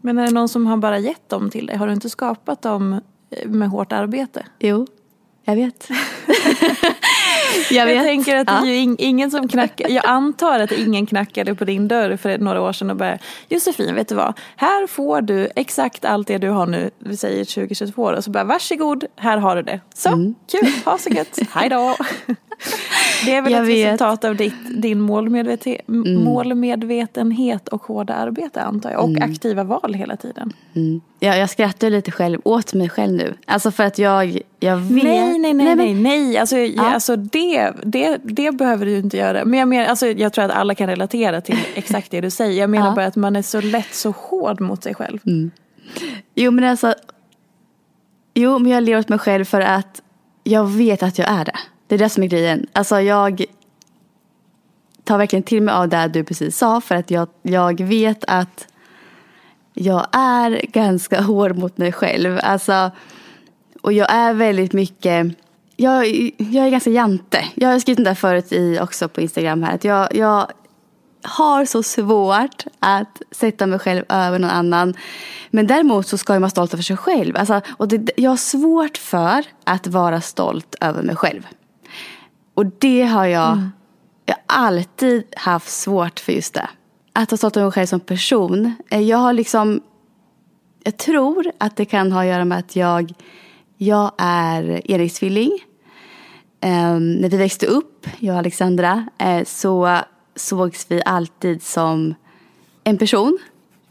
Men 0.00 0.18
är 0.18 0.26
det 0.26 0.32
någon 0.32 0.48
som 0.48 0.66
har 0.66 0.76
bara 0.76 0.98
gett 0.98 1.28
dem 1.28 1.50
till 1.50 1.66
dig? 1.66 1.76
Har 1.76 1.86
du 1.86 1.92
inte 1.92 2.10
skapat 2.10 2.62
dem 2.62 3.00
eh, 3.30 3.48
med 3.48 3.68
hårt 3.70 3.92
arbete? 3.92 4.46
Jo, 4.58 4.86
jag 5.44 5.56
vet. 5.56 5.88
jag, 7.70 7.94
jag 7.94 8.04
tänker 8.04 8.36
att 8.36 8.46
det 8.46 8.52
är 8.52 8.64
ju 8.64 8.96
ingen 8.98 9.30
som 9.30 9.48
knackar. 9.48 9.88
Jag 9.88 10.06
antar 10.06 10.60
att 10.60 10.72
ingen 10.72 11.06
knackade 11.06 11.54
på 11.54 11.64
din 11.64 11.88
dörr 11.88 12.16
för 12.16 12.38
några 12.38 12.62
år 12.62 12.72
sedan 12.72 12.90
och 12.90 12.96
bara 12.96 13.18
Josefin, 13.48 13.94
vet 13.94 14.08
du 14.08 14.14
vad? 14.14 14.38
Här 14.56 14.86
får 14.86 15.20
du 15.20 15.48
exakt 15.56 16.04
allt 16.04 16.28
det 16.28 16.38
du 16.38 16.48
har 16.48 16.66
nu, 16.66 16.90
vi 16.98 17.16
säger 17.16 17.44
2022 17.44 18.02
och 18.02 18.24
så 18.24 18.30
bara 18.30 18.44
varsågod, 18.44 19.04
här 19.16 19.38
har 19.38 19.56
du 19.56 19.62
det. 19.62 19.80
Så, 19.94 20.08
mm. 20.08 20.34
kul, 20.50 20.72
ha 20.84 20.98
så 20.98 21.10
gött, 21.10 21.38
hej 21.50 21.68
då. 21.68 21.96
Det 23.24 23.34
är 23.34 23.42
väl 23.42 23.52
jag 23.52 23.62
ett 23.62 23.68
vet. 23.68 23.86
resultat 23.86 24.24
av 24.24 24.36
ditt, 24.36 24.54
din 24.70 25.00
målmedveten, 25.00 25.76
mm. 25.88 26.24
målmedvetenhet 26.24 27.68
och 27.68 27.82
hårda 27.82 28.14
arbete 28.14 28.62
antar 28.62 28.90
jag. 28.90 29.00
Och 29.00 29.08
mm. 29.08 29.30
aktiva 29.30 29.64
val 29.64 29.94
hela 29.94 30.16
tiden. 30.16 30.52
Mm. 30.74 31.00
Ja, 31.20 31.36
jag 31.36 31.50
skrattar 31.50 31.90
lite 31.90 32.10
själv 32.10 32.40
åt 32.44 32.74
mig 32.74 32.88
själv 32.88 33.12
nu. 33.12 33.34
Alltså 33.46 33.70
för 33.70 33.84
att 33.84 33.98
jag, 33.98 34.38
jag 34.60 34.76
vet. 34.76 35.04
Nej, 35.04 35.38
nej, 35.38 35.54
nej, 35.54 35.76
nej, 35.76 35.94
nej. 35.94 36.38
Alltså, 36.38 36.56
ja. 36.56 36.94
alltså 36.94 37.16
det, 37.16 37.72
det, 37.82 38.18
det 38.22 38.52
behöver 38.52 38.86
du 38.86 38.98
inte 38.98 39.16
göra. 39.16 39.44
Men 39.44 39.58
jag, 39.58 39.68
menar, 39.68 39.86
alltså, 39.86 40.06
jag 40.06 40.32
tror 40.32 40.44
att 40.44 40.50
alla 40.50 40.74
kan 40.74 40.88
relatera 40.88 41.40
till 41.40 41.58
exakt 41.74 42.10
det 42.10 42.20
du 42.20 42.30
säger. 42.30 42.60
Jag 42.60 42.70
menar 42.70 42.86
ja. 42.86 42.94
bara 42.94 43.06
att 43.06 43.16
man 43.16 43.36
är 43.36 43.42
så 43.42 43.60
lätt 43.60 43.94
så 43.94 44.10
hård 44.10 44.60
mot 44.60 44.82
sig 44.82 44.94
själv. 44.94 45.18
Mm. 45.26 45.50
Jo, 46.34 46.50
men 46.50 46.64
alltså. 46.64 46.94
Jo, 48.34 48.58
men 48.58 48.72
jag 48.72 48.82
ler 48.82 48.98
åt 48.98 49.08
mig 49.08 49.18
själv 49.18 49.44
för 49.44 49.60
att 49.60 50.02
jag 50.44 50.64
vet 50.64 51.02
att 51.02 51.18
jag 51.18 51.30
är 51.30 51.44
det. 51.44 51.58
Det 51.86 51.94
är 51.94 51.98
det 51.98 52.08
som 52.08 52.22
är 52.22 52.26
grejen. 52.26 52.66
Alltså 52.72 53.00
jag 53.00 53.44
tar 55.04 55.18
verkligen 55.18 55.42
till 55.42 55.62
mig 55.62 55.74
av 55.74 55.88
det 55.88 56.08
du 56.08 56.24
precis 56.24 56.58
sa 56.58 56.80
för 56.80 56.94
att 56.94 57.10
jag, 57.10 57.28
jag 57.42 57.80
vet 57.80 58.24
att 58.26 58.68
jag 59.74 60.06
är 60.12 60.66
ganska 60.66 61.20
hård 61.22 61.58
mot 61.58 61.78
mig 61.78 61.92
själv. 61.92 62.38
Alltså, 62.42 62.90
och 63.82 63.92
jag 63.92 64.12
är 64.12 64.34
väldigt 64.34 64.72
mycket, 64.72 65.26
jag, 65.76 66.06
jag 66.36 66.66
är 66.66 66.70
ganska 66.70 66.90
jante. 66.90 67.44
Jag 67.54 67.68
har 67.68 67.78
skrivit 67.78 68.04
det 68.04 68.10
där 68.10 68.14
förut 68.14 68.52
i, 68.52 68.78
också 68.80 69.08
på 69.08 69.20
Instagram 69.20 69.62
här. 69.62 69.74
Att 69.74 69.84
jag, 69.84 70.14
jag 70.14 70.46
har 71.22 71.64
så 71.64 71.82
svårt 71.82 72.64
att 72.78 73.22
sätta 73.30 73.66
mig 73.66 73.78
själv 73.78 74.04
över 74.08 74.38
någon 74.38 74.50
annan. 74.50 74.94
Men 75.50 75.66
däremot 75.66 76.06
så 76.06 76.18
ska 76.18 76.32
man 76.32 76.42
vara 76.42 76.50
stolt 76.50 76.74
över 76.74 76.82
sig 76.82 76.96
själv. 76.96 77.36
Alltså, 77.36 77.60
och 77.68 77.88
det, 77.88 78.10
jag 78.16 78.30
har 78.30 78.36
svårt 78.36 78.98
för 78.98 79.44
att 79.64 79.86
vara 79.86 80.20
stolt 80.20 80.74
över 80.80 81.02
mig 81.02 81.16
själv. 81.16 81.46
Och 82.56 82.66
det 82.66 83.02
har 83.02 83.26
jag, 83.26 83.52
mm. 83.52 83.70
jag 84.24 84.34
har 84.34 84.66
alltid 84.66 85.24
haft 85.36 85.68
svårt 85.68 86.20
för 86.20 86.32
just 86.32 86.54
det. 86.54 86.68
Att 87.12 87.30
ha 87.30 87.38
stått 87.38 87.56
mig 87.56 87.70
själv 87.70 87.86
som 87.86 88.00
person. 88.00 88.74
Eh, 88.90 89.00
jag 89.00 89.18
har 89.18 89.32
liksom, 89.32 89.80
jag 90.84 90.96
tror 90.96 91.52
att 91.58 91.76
det 91.76 91.84
kan 91.84 92.12
ha 92.12 92.20
att 92.20 92.26
göra 92.26 92.44
med 92.44 92.58
att 92.58 92.76
jag, 92.76 93.12
jag 93.76 94.12
är 94.18 94.90
enäggstvilling. 94.90 95.50
Um, 96.64 97.12
när 97.12 97.28
vi 97.28 97.36
växte 97.36 97.66
upp, 97.66 98.06
jag 98.18 98.32
och 98.32 98.38
Alexandra, 98.38 99.06
uh, 99.22 99.44
så 99.44 99.98
sågs 100.36 100.86
vi 100.88 101.02
alltid 101.04 101.62
som 101.62 102.14
en 102.84 102.98
person. 102.98 103.38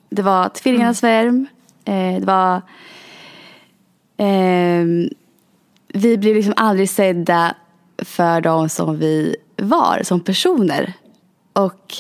Det 0.10 0.22
var 0.22 0.50
tvillingarnas 0.50 1.04
mm. 1.04 1.48
Uh, 1.90 2.20
det 2.20 2.26
var... 2.26 2.62
Uh, 4.22 5.10
vi 5.88 6.18
blev 6.18 6.36
liksom 6.36 6.54
aldrig 6.58 6.90
sedda 6.90 7.56
för 8.06 8.42
de 8.42 8.70
som 8.70 8.98
vi 8.98 9.36
var 9.58 10.04
som 10.04 10.20
personer. 10.20 10.94
Och 11.54 11.94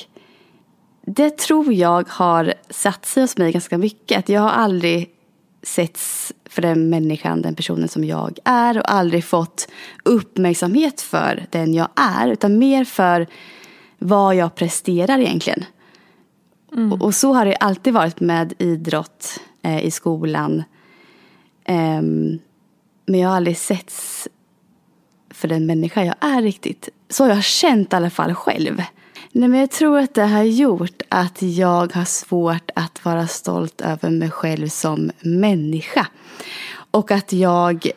det 1.05 1.37
tror 1.37 1.73
jag 1.73 2.09
har 2.09 2.53
satt 2.69 3.05
sig 3.05 3.23
hos 3.23 3.37
mig 3.37 3.51
ganska 3.51 3.77
mycket. 3.77 4.19
Att 4.19 4.29
jag 4.29 4.41
har 4.41 4.49
aldrig 4.49 5.09
setts 5.63 6.33
för 6.49 6.61
den 6.61 6.89
människan, 6.89 7.41
den 7.41 7.55
personen 7.55 7.87
som 7.87 8.03
jag 8.03 8.39
är 8.45 8.77
och 8.77 8.91
aldrig 8.91 9.25
fått 9.25 9.67
uppmärksamhet 10.03 11.01
för 11.01 11.45
den 11.49 11.73
jag 11.73 11.89
är 11.95 12.27
utan 12.27 12.57
mer 12.57 12.85
för 12.85 13.27
vad 13.97 14.35
jag 14.35 14.55
presterar 14.55 15.19
egentligen. 15.19 15.65
Mm. 16.71 16.93
Och, 16.93 17.01
och, 17.01 17.15
så 17.15 17.33
har 17.33 17.45
det 17.45 17.55
alltid 17.55 17.93
varit 17.93 18.19
med 18.19 18.53
idrott 18.59 19.39
eh, 19.61 19.85
i 19.85 19.91
skolan. 19.91 20.63
Um, 21.67 22.39
men 23.05 23.19
jag 23.19 23.29
har 23.29 23.35
aldrig 23.35 23.57
setts 23.57 24.27
för 25.35 25.47
den 25.47 25.65
människa 25.65 26.03
jag 26.03 26.15
är 26.19 26.41
riktigt. 26.41 26.89
Så 27.09 27.23
har 27.23 27.29
jag 27.29 27.43
känt 27.43 27.93
i 27.93 27.95
alla 27.95 28.09
fall 28.09 28.33
själv. 28.33 28.81
Nej, 29.31 29.49
men 29.49 29.59
jag 29.59 29.71
tror 29.71 29.99
att 29.99 30.13
det 30.13 30.25
har 30.25 30.43
gjort 30.43 31.01
att 31.09 31.41
jag 31.41 31.93
har 31.93 32.05
svårt 32.05 32.71
att 32.75 33.05
vara 33.05 33.27
stolt 33.27 33.81
över 33.81 34.09
mig 34.09 34.31
själv 34.31 34.67
som 34.67 35.11
människa. 35.21 36.07
Och 36.91 37.11
att 37.11 37.33
jag 37.33 37.91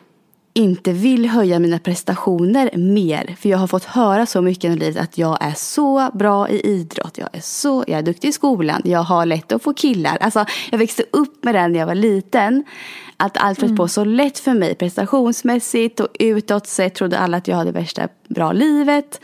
inte 0.59 0.91
vill 0.91 1.25
höja 1.25 1.59
mina 1.59 1.79
prestationer 1.79 2.69
mer. 2.77 3.35
För 3.39 3.49
jag 3.49 3.57
har 3.57 3.67
fått 3.67 3.83
höra 3.83 4.25
så 4.25 4.41
mycket 4.41 4.71
i 4.71 4.75
livet 4.75 5.03
att 5.03 5.17
jag 5.17 5.37
är 5.41 5.53
så 5.53 6.09
bra 6.13 6.49
i 6.49 6.61
idrott. 6.67 7.17
Jag 7.17 7.29
är 7.33 7.41
så, 7.41 7.83
jag 7.87 7.97
är 7.97 8.03
duktig 8.03 8.27
i 8.27 8.31
skolan. 8.31 8.81
Jag 8.85 9.03
har 9.03 9.25
lätt 9.25 9.51
att 9.51 9.63
få 9.63 9.73
killar. 9.73 10.17
Alltså, 10.21 10.45
jag 10.71 10.77
växte 10.77 11.03
upp 11.11 11.43
med 11.43 11.55
den 11.55 11.71
när 11.71 11.79
jag 11.79 11.87
var 11.87 11.95
liten. 11.95 12.63
Att 13.17 13.37
allt 13.37 13.59
flöt 13.59 13.75
på 13.75 13.87
så 13.87 14.03
lätt 14.03 14.39
för 14.39 14.53
mig 14.53 14.75
prestationsmässigt 14.75 15.99
och 15.99 16.07
utåt 16.19 16.67
sett 16.67 16.95
trodde 16.95 17.19
alla 17.19 17.37
att 17.37 17.47
jag 17.47 17.55
hade 17.55 17.71
värsta 17.71 18.07
bra 18.29 18.51
livet. 18.51 19.21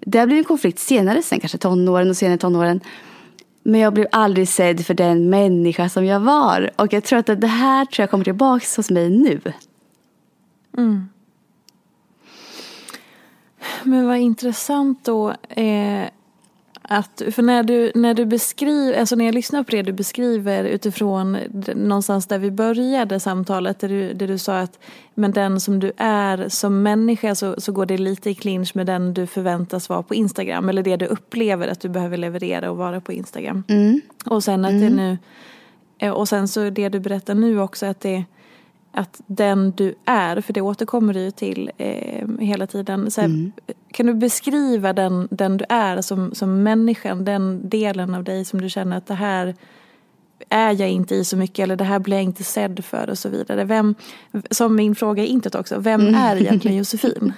Det 0.00 0.26
blev 0.26 0.38
en 0.38 0.44
konflikt 0.44 0.78
senare 0.78 1.22
sen, 1.22 1.40
kanske 1.40 1.58
tonåren 1.58 2.10
och 2.10 2.16
senare 2.16 2.38
tonåren. 2.38 2.80
Men 3.62 3.80
jag 3.80 3.92
blev 3.94 4.06
aldrig 4.12 4.48
sedd 4.48 4.86
för 4.86 4.94
den 4.94 5.30
människa 5.30 5.88
som 5.88 6.04
jag 6.04 6.20
var. 6.20 6.70
Och 6.76 6.92
jag 6.92 7.04
tror 7.04 7.18
att 7.18 7.40
det 7.40 7.46
här 7.46 7.84
tror 7.84 8.02
jag 8.02 8.10
kommer 8.10 8.24
tillbaka 8.24 8.66
hos 8.76 8.90
mig 8.90 9.10
nu. 9.10 9.40
Mm. 10.78 11.08
Men 13.82 14.06
vad 14.06 14.16
intressant 14.16 15.04
då. 15.04 15.30
Eh, 15.48 16.08
att, 16.88 17.22
för 17.30 17.42
när 17.42 17.62
du, 17.62 17.92
när 17.94 18.14
du 18.14 18.26
beskriver, 18.26 19.00
alltså 19.00 19.16
när 19.16 19.24
jag 19.24 19.34
lyssnar 19.34 19.62
på 19.62 19.70
det 19.70 19.82
du 19.82 19.92
beskriver 19.92 20.64
utifrån 20.64 21.38
någonstans 21.74 22.26
där 22.26 22.38
vi 22.38 22.50
började 22.50 23.20
samtalet, 23.20 23.78
där 23.78 23.88
du, 23.88 24.12
där 24.12 24.26
du 24.26 24.38
sa 24.38 24.58
att 24.58 24.78
men 25.14 25.32
den 25.32 25.60
som 25.60 25.80
du 25.80 25.92
är 25.96 26.48
som 26.48 26.82
människa 26.82 27.34
så, 27.34 27.60
så 27.60 27.72
går 27.72 27.86
det 27.86 27.98
lite 27.98 28.30
i 28.30 28.34
clinch 28.34 28.76
med 28.76 28.86
den 28.86 29.14
du 29.14 29.26
förväntas 29.26 29.88
vara 29.88 30.02
på 30.02 30.14
Instagram, 30.14 30.68
eller 30.68 30.82
det 30.82 30.96
du 30.96 31.06
upplever 31.06 31.68
att 31.68 31.80
du 31.80 31.88
behöver 31.88 32.16
leverera 32.16 32.70
och 32.70 32.76
vara 32.76 33.00
på 33.00 33.12
Instagram. 33.12 33.64
Mm. 33.68 34.00
Och 34.24 34.44
sen 34.44 34.64
att 34.64 34.70
mm. 34.70 34.82
det 34.82 34.90
nu, 34.96 35.18
eh, 35.98 36.12
och 36.12 36.28
sen 36.28 36.48
så 36.48 36.70
det 36.70 36.88
du 36.88 37.00
berättar 37.00 37.34
nu 37.34 37.60
också 37.60 37.86
att 37.86 38.00
det 38.00 38.24
att 38.94 39.20
den 39.26 39.70
du 39.70 39.94
är, 40.04 40.40
för 40.40 40.52
det 40.52 40.60
återkommer 40.60 41.14
du 41.14 41.20
ju 41.20 41.30
till 41.30 41.70
eh, 41.78 42.28
hela 42.40 42.66
tiden. 42.66 43.10
Så 43.10 43.20
här, 43.20 43.28
mm. 43.28 43.52
Kan 43.92 44.06
du 44.06 44.14
beskriva 44.14 44.92
den, 44.92 45.28
den 45.30 45.56
du 45.56 45.64
är 45.68 46.00
som, 46.00 46.34
som 46.34 46.62
människan, 46.62 47.24
den 47.24 47.68
delen 47.68 48.14
av 48.14 48.24
dig 48.24 48.44
som 48.44 48.60
du 48.60 48.70
känner 48.70 48.96
att 48.96 49.06
det 49.06 49.14
här 49.14 49.54
är 50.48 50.80
jag 50.80 50.90
inte 50.90 51.14
i 51.14 51.24
så 51.24 51.36
mycket 51.36 51.62
eller 51.62 51.76
det 51.76 51.84
här 51.84 51.98
blir 51.98 52.16
jag 52.16 52.24
inte 52.24 52.44
sedd 52.44 52.84
för 52.84 53.10
och 53.10 53.18
så 53.18 53.28
vidare. 53.28 53.64
Vem, 53.64 53.94
som 54.50 54.76
min 54.76 54.94
fråga 54.94 55.22
är 55.22 55.26
intet 55.26 55.54
också, 55.54 55.78
vem 55.78 56.00
mm. 56.00 56.14
är 56.14 56.36
egentligen 56.36 56.76
Josefin? 56.78 57.32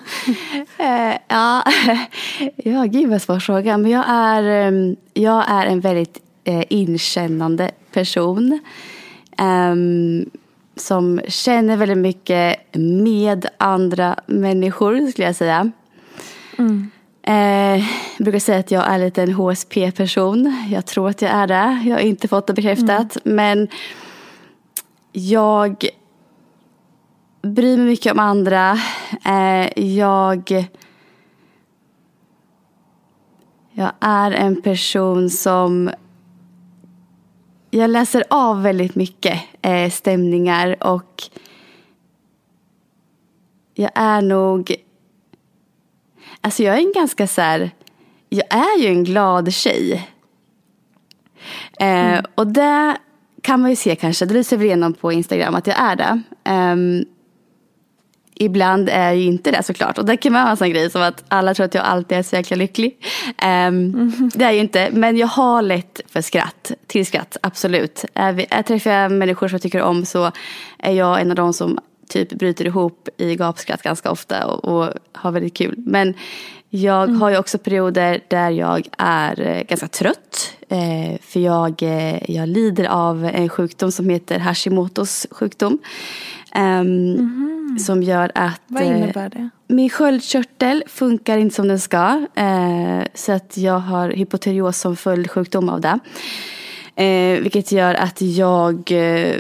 uh, 0.81 1.17
ja, 1.29 1.63
ja, 2.57 2.85
gud 2.85 3.11
vad 3.11 3.23
svår 3.23 3.41
fråga. 3.41 3.79
Men 3.79 3.91
jag 3.91 4.05
är, 4.09 4.43
ehm, 4.43 4.97
jag 5.15 5.45
är 5.49 5.67
en 5.67 5.81
väldigt 5.81 6.19
uh, 6.49 6.63
inkännande 6.69 7.71
person. 7.93 8.61
Um, 9.39 10.31
som 10.77 11.21
känner 11.29 11.77
väldigt 11.77 11.99
mycket 11.99 12.59
med 12.75 13.47
andra 13.59 14.17
människor 14.27 15.11
skulle 15.11 15.27
jag 15.27 15.37
säga. 15.37 15.71
Mm. 16.59 16.91
Eh, 17.23 17.85
jag 18.17 18.25
brukar 18.25 18.39
säga 18.39 18.59
att 18.59 18.71
jag 18.71 18.87
är 18.87 18.99
lite 18.99 19.23
en 19.23 19.33
HSP-person. 19.33 20.67
Jag 20.71 20.87
tror 20.87 21.09
att 21.09 21.23
jag 21.23 21.31
är 21.31 21.47
det. 21.47 21.83
Jag 21.85 21.97
har 21.97 22.01
inte 22.01 22.29
fått 22.29 22.47
det 22.47 22.53
bekräftat. 22.53 23.17
Mm. 23.25 23.37
Men 23.37 23.69
jag 25.13 25.89
bryr 27.43 27.77
mig 27.77 27.87
mycket 27.87 28.13
om 28.13 28.19
andra. 28.19 28.79
Eh, 29.25 29.83
jag, 29.97 30.67
jag 33.73 33.91
är 34.01 34.31
en 34.31 34.63
person 34.63 35.31
som 35.31 35.91
jag 37.77 37.91
läser 37.91 38.25
av 38.31 38.63
väldigt 38.63 38.95
mycket 38.95 39.43
eh, 39.63 39.91
stämningar 39.91 40.85
och 40.85 41.23
jag 43.75 43.91
är 43.95 44.23
nog... 44.23 44.75
Alltså 46.41 46.63
jag 46.63 46.75
är 46.75 46.79
en 46.79 46.93
ganska 46.93 47.27
så 47.27 47.41
här... 47.41 47.71
Jag 48.29 48.55
är 48.55 48.79
ju 48.79 48.87
en 48.87 49.05
glad 49.05 49.53
tjej. 49.53 50.09
Eh, 51.79 51.87
mm. 51.87 52.25
Och 52.35 52.47
det 52.47 52.97
kan 53.43 53.61
man 53.61 53.71
ju 53.71 53.77
se 53.77 53.97
kanske, 53.97 54.27
det 54.27 54.35
lyser 54.35 54.57
väl 54.57 54.67
igenom 54.67 54.93
på 54.93 55.13
Instagram 55.13 55.55
att 55.55 55.67
jag 55.67 55.77
är 55.79 55.97
det. 55.97 56.23
Um, 56.51 57.05
ibland 58.39 58.89
är 58.89 59.05
jag 59.05 59.17
ju 59.17 59.25
inte 59.25 59.51
det 59.51 59.63
såklart. 59.63 59.99
Och 59.99 60.05
det 60.05 60.17
kan 60.17 60.33
vara 60.33 60.51
en 60.51 60.57
sån 60.57 60.71
grej 60.71 60.91
som 60.91 61.03
att 61.03 61.25
alla 61.29 61.55
tror 61.55 61.67
att 61.67 61.75
jag 61.75 61.85
alltid 61.85 62.19
är 62.19 62.23
så 62.23 62.37
jäkla 62.37 62.57
lycklig. 62.57 62.99
Um, 63.43 63.47
mm. 63.49 64.31
Det 64.35 64.45
är 64.45 64.49
jag 64.49 64.55
ju 64.55 64.61
inte. 64.61 64.89
Men 64.93 65.17
jag 65.17 65.27
har 65.27 65.63
lätt 65.63 66.01
för 66.07 66.21
skratt, 66.21 66.73
till 66.87 67.07
skratt, 67.07 67.37
absolut. 67.41 68.05
Äh, 68.15 68.63
träffar 68.63 68.91
jag 68.91 69.13
människor 69.13 69.49
som 69.49 69.55
jag 69.55 69.63
tycker 69.63 69.83
om 69.83 70.05
så 70.05 70.33
är 70.79 70.93
jag 70.93 71.21
en 71.21 71.31
av 71.31 71.37
de 71.37 71.53
som 71.53 71.79
typ 72.09 72.33
bryter 72.33 72.65
ihop 72.65 73.09
i 73.17 73.35
gapskratt 73.35 73.83
ganska 73.83 74.11
ofta 74.11 74.47
och, 74.47 74.65
och 74.65 74.93
har 75.13 75.31
väldigt 75.31 75.57
kul. 75.57 75.75
Men 75.77 76.15
jag 76.71 77.03
mm. 77.03 77.21
har 77.23 77.31
ju 77.31 77.39
också 77.39 77.59
perioder 77.59 78.21
där 78.29 78.51
jag 78.51 78.89
är 78.99 79.41
eh, 79.41 79.63
ganska 79.63 79.89
trött. 79.89 80.53
Eh, 80.69 81.21
för 81.23 81.41
jag, 81.41 81.83
eh, 81.83 82.31
jag 82.31 82.49
lider 82.49 82.85
av 82.85 83.25
en 83.25 83.49
sjukdom 83.49 83.93
som 83.93 84.09
heter 84.11 84.39
Hashimotos 84.39 85.27
sjukdom. 85.31 85.79
Um, 86.57 87.15
mm 87.15 87.57
som 87.79 88.03
gör 88.03 88.33
att 88.35 88.61
Vad 88.67 88.83
eh, 88.83 88.89
innebär 88.89 89.29
det? 89.29 89.51
min 89.67 89.91
sköldkörtel 89.91 90.85
funkar 90.87 91.39
inte 91.39 91.55
som 91.55 91.69
den 91.69 91.81
ska. 91.81 92.27
Eh, 92.35 93.03
så 93.15 93.33
att 93.33 93.57
jag 93.57 93.79
har 93.79 94.11
hypotyreos 94.11 94.79
som 94.79 94.97
följdsjukdom 94.97 95.69
av 95.69 95.81
det. 95.81 95.99
Eh, 97.05 97.41
vilket 97.41 97.73
gör 97.73 97.95
att 97.95 98.23
jag 98.23 98.93
eh, 98.93 99.37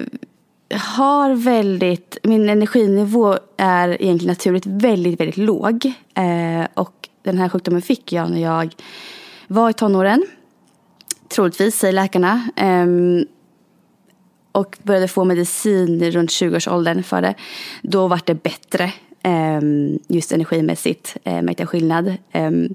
har 0.74 1.35
väldigt, 1.35 2.18
min 2.22 2.48
energinivå 2.48 3.37
är 3.57 4.02
egentligen 4.02 4.33
naturligt 4.33 4.66
väldigt, 4.66 5.20
väldigt 5.20 5.37
låg. 5.37 5.92
Eh, 6.14 6.66
och 6.74 7.09
den 7.22 7.38
här 7.38 7.48
sjukdomen 7.48 7.83
fick 7.83 8.12
jag 8.12 8.31
när 8.31 8.42
jag 8.42 8.74
var 9.46 9.70
i 9.70 9.72
tonåren. 9.72 10.24
Troligtvis, 11.29 11.79
säger 11.79 11.92
läkarna. 11.92 12.42
Och 14.57 14.79
började 14.83 15.09
få 15.09 15.25
medicin 15.25 16.11
runt 16.11 16.31
20-årsåldern 16.31 17.03
för 17.03 17.23
det. 17.23 17.35
Då 17.83 18.09
var 18.09 18.21
det 18.25 18.35
bättre 18.35 18.92
ehm, 19.23 19.99
just 20.09 20.33
energimässigt, 20.33 21.16
eh, 21.25 21.42
märkte 21.42 21.62
jag 21.62 21.69
skillnad. 21.69 22.14
Ehm, 22.33 22.75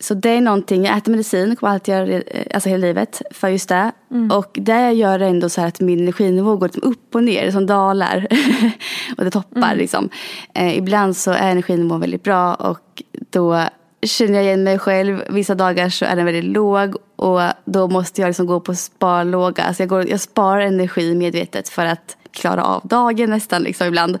så 0.00 0.14
det 0.14 0.30
är 0.30 0.40
någonting, 0.40 0.84
jag 0.84 0.96
äter 0.96 1.10
medicin, 1.10 1.56
kommer 1.56 1.72
alltid 1.72 1.94
göra 1.94 2.06
eh, 2.06 2.46
alltså 2.54 2.68
hela 2.68 2.86
livet 2.86 3.22
för 3.30 3.48
just 3.48 3.68
det. 3.68 3.92
Mm. 4.10 4.30
Och 4.30 4.50
det 4.52 4.92
gör 4.92 5.20
ändå 5.20 5.48
så 5.48 5.60
här 5.60 5.68
att 5.68 5.80
min 5.80 6.00
energinivå 6.00 6.56
går 6.56 6.66
liksom 6.66 6.90
upp 6.90 7.14
och 7.14 7.24
ner, 7.24 7.50
som 7.50 7.66
dalar. 7.66 8.26
och 9.18 9.24
det 9.24 9.30
toppar 9.30 9.66
mm. 9.66 9.78
liksom. 9.78 10.08
Eh, 10.54 10.78
ibland 10.78 11.16
så 11.16 11.30
är 11.30 11.50
energinivån 11.50 12.00
väldigt 12.00 12.22
bra 12.22 12.54
och 12.54 13.02
då 13.30 13.62
känner 14.02 14.34
jag 14.34 14.44
igen 14.44 14.64
mig 14.64 14.78
själv. 14.78 15.22
Vissa 15.30 15.54
dagar 15.54 15.88
så 15.88 16.04
är 16.04 16.16
den 16.16 16.24
väldigt 16.24 16.44
låg 16.44 16.96
och 17.16 17.40
då 17.64 17.88
måste 17.88 18.20
jag 18.20 18.28
liksom 18.28 18.46
gå 18.46 18.60
på 18.60 18.74
sparlåga. 18.74 19.62
Alltså 19.62 19.82
jag, 19.82 19.88
går, 19.88 20.08
jag 20.08 20.20
sparar 20.20 20.60
energi 20.60 21.14
medvetet 21.14 21.68
för 21.68 21.86
att 21.86 22.16
klara 22.30 22.64
av 22.64 22.86
dagen 22.86 23.30
nästan 23.30 23.62
liksom 23.62 23.86
ibland. 23.86 24.18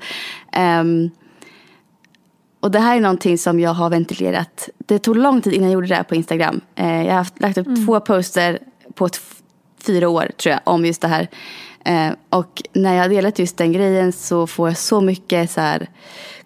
Um, 0.80 1.10
och 2.60 2.70
det 2.70 2.78
här 2.78 2.96
är 2.96 3.00
någonting 3.00 3.38
som 3.38 3.60
jag 3.60 3.70
har 3.70 3.90
ventilerat. 3.90 4.68
Det 4.78 4.98
tog 4.98 5.16
lång 5.16 5.40
tid 5.40 5.52
innan 5.52 5.68
jag 5.68 5.74
gjorde 5.74 5.86
det 5.86 5.94
här 5.94 6.02
på 6.02 6.14
Instagram. 6.14 6.60
Uh, 6.80 7.04
jag 7.04 7.12
har 7.12 7.18
haft, 7.18 7.40
lagt 7.40 7.58
upp 7.58 7.66
mm. 7.66 7.86
två 7.86 8.00
poster 8.00 8.58
på 8.94 9.06
ett, 9.06 9.20
fyra 9.86 10.08
år 10.08 10.30
tror 10.36 10.52
jag 10.52 10.60
om 10.64 10.84
just 10.84 11.02
det 11.02 11.08
här. 11.08 11.28
Uh, 11.88 12.14
och 12.30 12.62
när 12.72 12.94
jag 12.94 13.02
har 13.02 13.08
delat 13.08 13.38
just 13.38 13.56
den 13.56 13.72
grejen 13.72 14.12
så 14.12 14.46
får 14.46 14.68
jag 14.68 14.76
så 14.76 15.00
mycket 15.00 15.50
så 15.50 15.60
här, 15.60 15.86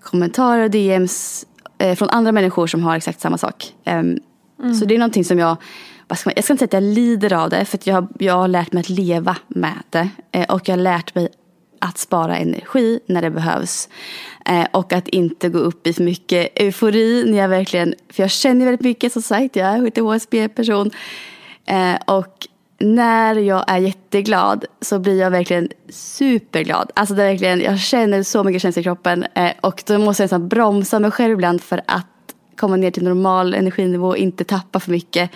kommentarer 0.03 0.65
och 0.65 0.71
DMs 0.71 1.47
uh, 1.85 1.95
från 1.95 2.09
andra 2.09 2.33
människor 2.33 2.67
som 2.67 2.83
har 2.83 2.97
exakt 2.97 3.21
samma 3.21 3.39
sak. 3.39 3.75
Um, 3.87 4.19
mm. 4.63 4.75
Så 4.75 4.85
det 4.85 4.95
är 4.95 4.99
någonting 4.99 5.25
som 5.25 5.39
jag 5.39 5.57
jag 6.11 6.45
ska 6.45 6.53
inte 6.53 6.57
säga 6.57 6.65
att 6.65 6.73
jag 6.73 6.83
lider 6.83 7.33
av 7.33 7.51
det, 7.51 7.65
för 7.65 7.79
jag, 7.85 7.95
har, 7.95 8.09
jag 8.19 8.35
har 8.35 8.49
lärt 8.49 8.73
mig 8.73 8.81
att 8.81 8.89
leva 8.89 9.37
med 9.49 9.83
det. 9.91 10.09
Eh, 10.33 10.55
och 10.55 10.69
jag 10.69 10.73
har 10.73 10.83
lärt 10.83 11.15
mig 11.15 11.29
att 11.79 11.99
spara 11.99 12.37
energi 12.37 13.01
när 13.07 13.23
det 13.23 13.31
behövs. 13.31 13.89
Eh, 14.47 14.67
och 14.73 14.93
att 14.93 15.09
inte 15.09 15.49
gå 15.49 15.59
upp 15.59 15.87
i 15.87 15.93
för 15.93 16.03
mycket 16.03 16.49
eufori 16.55 17.25
när 17.31 17.39
jag 17.39 17.49
verkligen, 17.49 17.95
för 18.09 18.23
jag 18.23 18.31
känner 18.31 18.65
väldigt 18.65 18.85
mycket 18.85 19.13
som 19.13 19.23
sagt, 19.23 19.57
jag 19.57 19.69
är 19.69 19.99
en 19.99 20.05
HSB-person. 20.05 20.91
Eh, 21.67 21.95
och 22.05 22.47
när 22.79 23.35
jag 23.35 23.65
är 23.67 23.79
jätteglad 23.79 24.65
så 24.81 24.99
blir 24.99 25.21
jag 25.21 25.31
verkligen 25.31 25.69
superglad. 25.89 26.91
Alltså 26.95 27.15
det 27.15 27.23
är 27.23 27.31
verkligen, 27.31 27.61
jag 27.61 27.79
känner 27.79 28.23
så 28.23 28.45
mycket 28.45 28.63
känslor 28.63 28.81
i 28.81 28.85
kroppen 28.85 29.27
eh, 29.35 29.53
och 29.61 29.83
då 29.87 29.99
måste 29.99 30.23
jag 30.23 30.25
liksom 30.25 30.49
bromsa 30.49 30.99
mig 30.99 31.11
själv 31.11 31.33
ibland 31.33 31.61
för 31.61 31.81
att 31.87 32.07
komma 32.61 32.77
ner 32.77 32.91
till 32.91 33.05
normal 33.05 33.55
energinivå 33.55 34.17
inte 34.17 34.45
tappa 34.45 34.81
för 34.81 34.91
mycket. 34.91 35.31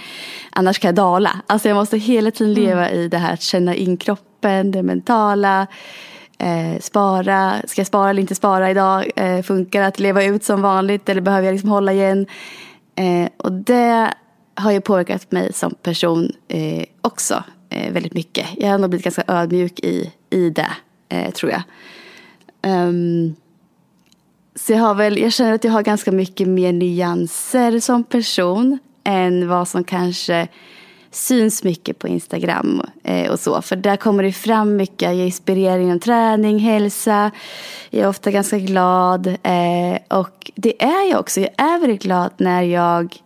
Annars 0.51 0.79
kan 0.79 0.89
jag 0.89 0.95
dala. 0.95 1.41
Alltså 1.47 1.69
jag 1.69 1.77
måste 1.77 1.99
hela 1.99 2.31
tiden 2.31 2.53
mm. 2.53 2.69
leva 2.69 2.89
mm. 2.89 3.01
i 3.01 3.09
det 3.09 3.19
här 3.19 3.33
att 3.33 3.43
känna 3.43 3.75
in 3.75 3.97
kroppen, 3.97 4.71
det 4.71 4.83
mentala. 4.83 5.67
Eh, 6.39 6.81
spara, 6.81 7.55
ska 7.67 7.81
jag 7.81 7.87
spara 7.87 8.11
eller 8.11 8.21
inte 8.21 8.35
spara 8.35 8.71
idag? 8.71 9.11
Eh, 9.17 9.43
funkar 9.43 9.81
det 9.81 9.87
att 9.87 10.01
leva 10.01 10.25
ut 10.25 10.45
som 10.45 10.63
vanligt 10.63 11.09
eller 11.09 11.21
behöver 11.21 11.47
jag 11.47 11.53
liksom 11.53 11.71
hålla 11.71 11.93
igen? 11.93 12.27
Eh, 12.97 13.29
och 13.37 13.53
det 13.53 14.15
har 14.55 14.73
ju 14.73 14.81
påverkat 14.81 15.33
mig 15.33 15.53
som 15.53 15.75
person 15.83 16.33
eh, 16.49 16.85
också 17.01 17.45
eh, 17.71 17.93
väldigt 17.93 18.15
mycket. 18.15 18.47
Jag 18.57 18.71
har 18.71 18.79
nog 18.79 18.91
blivit 18.91 19.05
ganska 19.05 19.25
ödmjuk 19.27 19.81
i, 19.81 20.13
i 20.31 20.51
det, 20.51 20.71
eh, 21.09 21.31
tror 21.31 21.53
jag. 21.53 21.63
Um, 22.67 23.35
så 24.55 24.73
jag, 24.73 24.79
har 24.79 24.95
väl, 24.95 25.19
jag 25.19 25.33
känner 25.33 25.53
att 25.53 25.65
jag 25.65 25.73
har 25.73 25.83
ganska 25.83 26.13
mycket 26.13 26.49
mer 26.49 26.73
nyanser 26.73 27.81
som 27.81 28.05
person 28.05 28.79
än 29.05 29.49
vad 29.49 29.69
som 29.69 29.85
kanske 29.85 30.49
syns 31.11 31.65
mycket 31.65 31.99
på 31.99 32.09
Instagram 32.09 32.83
eh, 33.03 33.31
och 33.31 33.41
så. 33.41 33.63
För 33.63 33.77
där 33.77 33.97
kommer 33.97 34.23
det 34.23 34.33
fram 34.33 34.77
mycket. 34.77 35.03
Jag 35.03 35.27
inspirerar 35.27 35.79
inom 35.79 36.01
träning, 36.01 36.59
hälsa. 36.59 37.31
Jag 37.91 38.03
är 38.03 38.09
ofta 38.09 38.31
ganska 38.31 38.59
glad. 38.59 39.27
Eh, 39.27 40.19
och 40.19 40.51
det 40.55 40.83
är 40.83 41.11
jag 41.11 41.21
också. 41.21 41.41
Jag 41.41 41.51
är 41.57 41.81
väldigt 41.81 42.03
glad 42.03 42.33
när 42.37 42.63
jag 42.63 43.17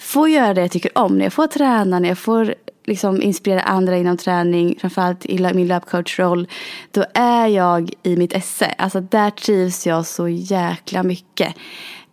får 0.00 0.28
göra 0.28 0.54
det 0.54 0.60
jag 0.60 0.70
tycker 0.70 0.98
om. 0.98 1.18
När 1.18 1.24
jag 1.24 1.32
får 1.32 1.46
träna, 1.46 1.98
när 1.98 2.08
jag 2.08 2.18
får 2.18 2.54
liksom 2.84 3.22
inspirera 3.22 3.60
andra 3.60 3.96
inom 3.96 4.16
träning, 4.16 4.76
framförallt 4.80 5.26
i 5.26 5.54
min 5.54 5.68
labcoach-roll, 5.68 6.48
då 6.90 7.04
är 7.14 7.46
jag 7.46 7.90
i 8.02 8.16
mitt 8.16 8.32
esse. 8.32 8.74
Alltså 8.78 9.00
där 9.00 9.30
trivs 9.30 9.86
jag 9.86 10.06
så 10.06 10.28
jäkla 10.28 11.02
mycket. 11.02 11.54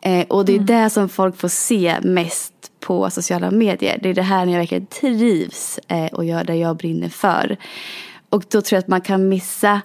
Eh, 0.01 0.25
och 0.27 0.45
det 0.45 0.51
är 0.51 0.55
mm. 0.55 0.65
det 0.65 0.89
som 0.89 1.10
folk 1.10 1.38
får 1.38 1.47
se 1.47 1.95
mest 2.01 2.53
på 2.79 3.10
sociala 3.10 3.51
medier. 3.51 3.99
Det 4.03 4.10
är 4.10 4.13
det 4.13 4.21
här 4.21 4.45
när 4.45 4.53
jag 4.53 4.60
verkligen 4.60 4.86
trivs 4.86 5.79
eh, 5.88 6.05
och 6.05 6.25
gör 6.25 6.43
det 6.43 6.55
jag 6.55 6.77
brinner 6.77 7.10
för. 7.10 7.58
Och 8.29 8.43
då 8.49 8.62
tror 8.62 8.77
jag 8.77 8.79
att 8.79 8.88
man 8.88 9.01
kan 9.01 9.29
missa 9.29 9.82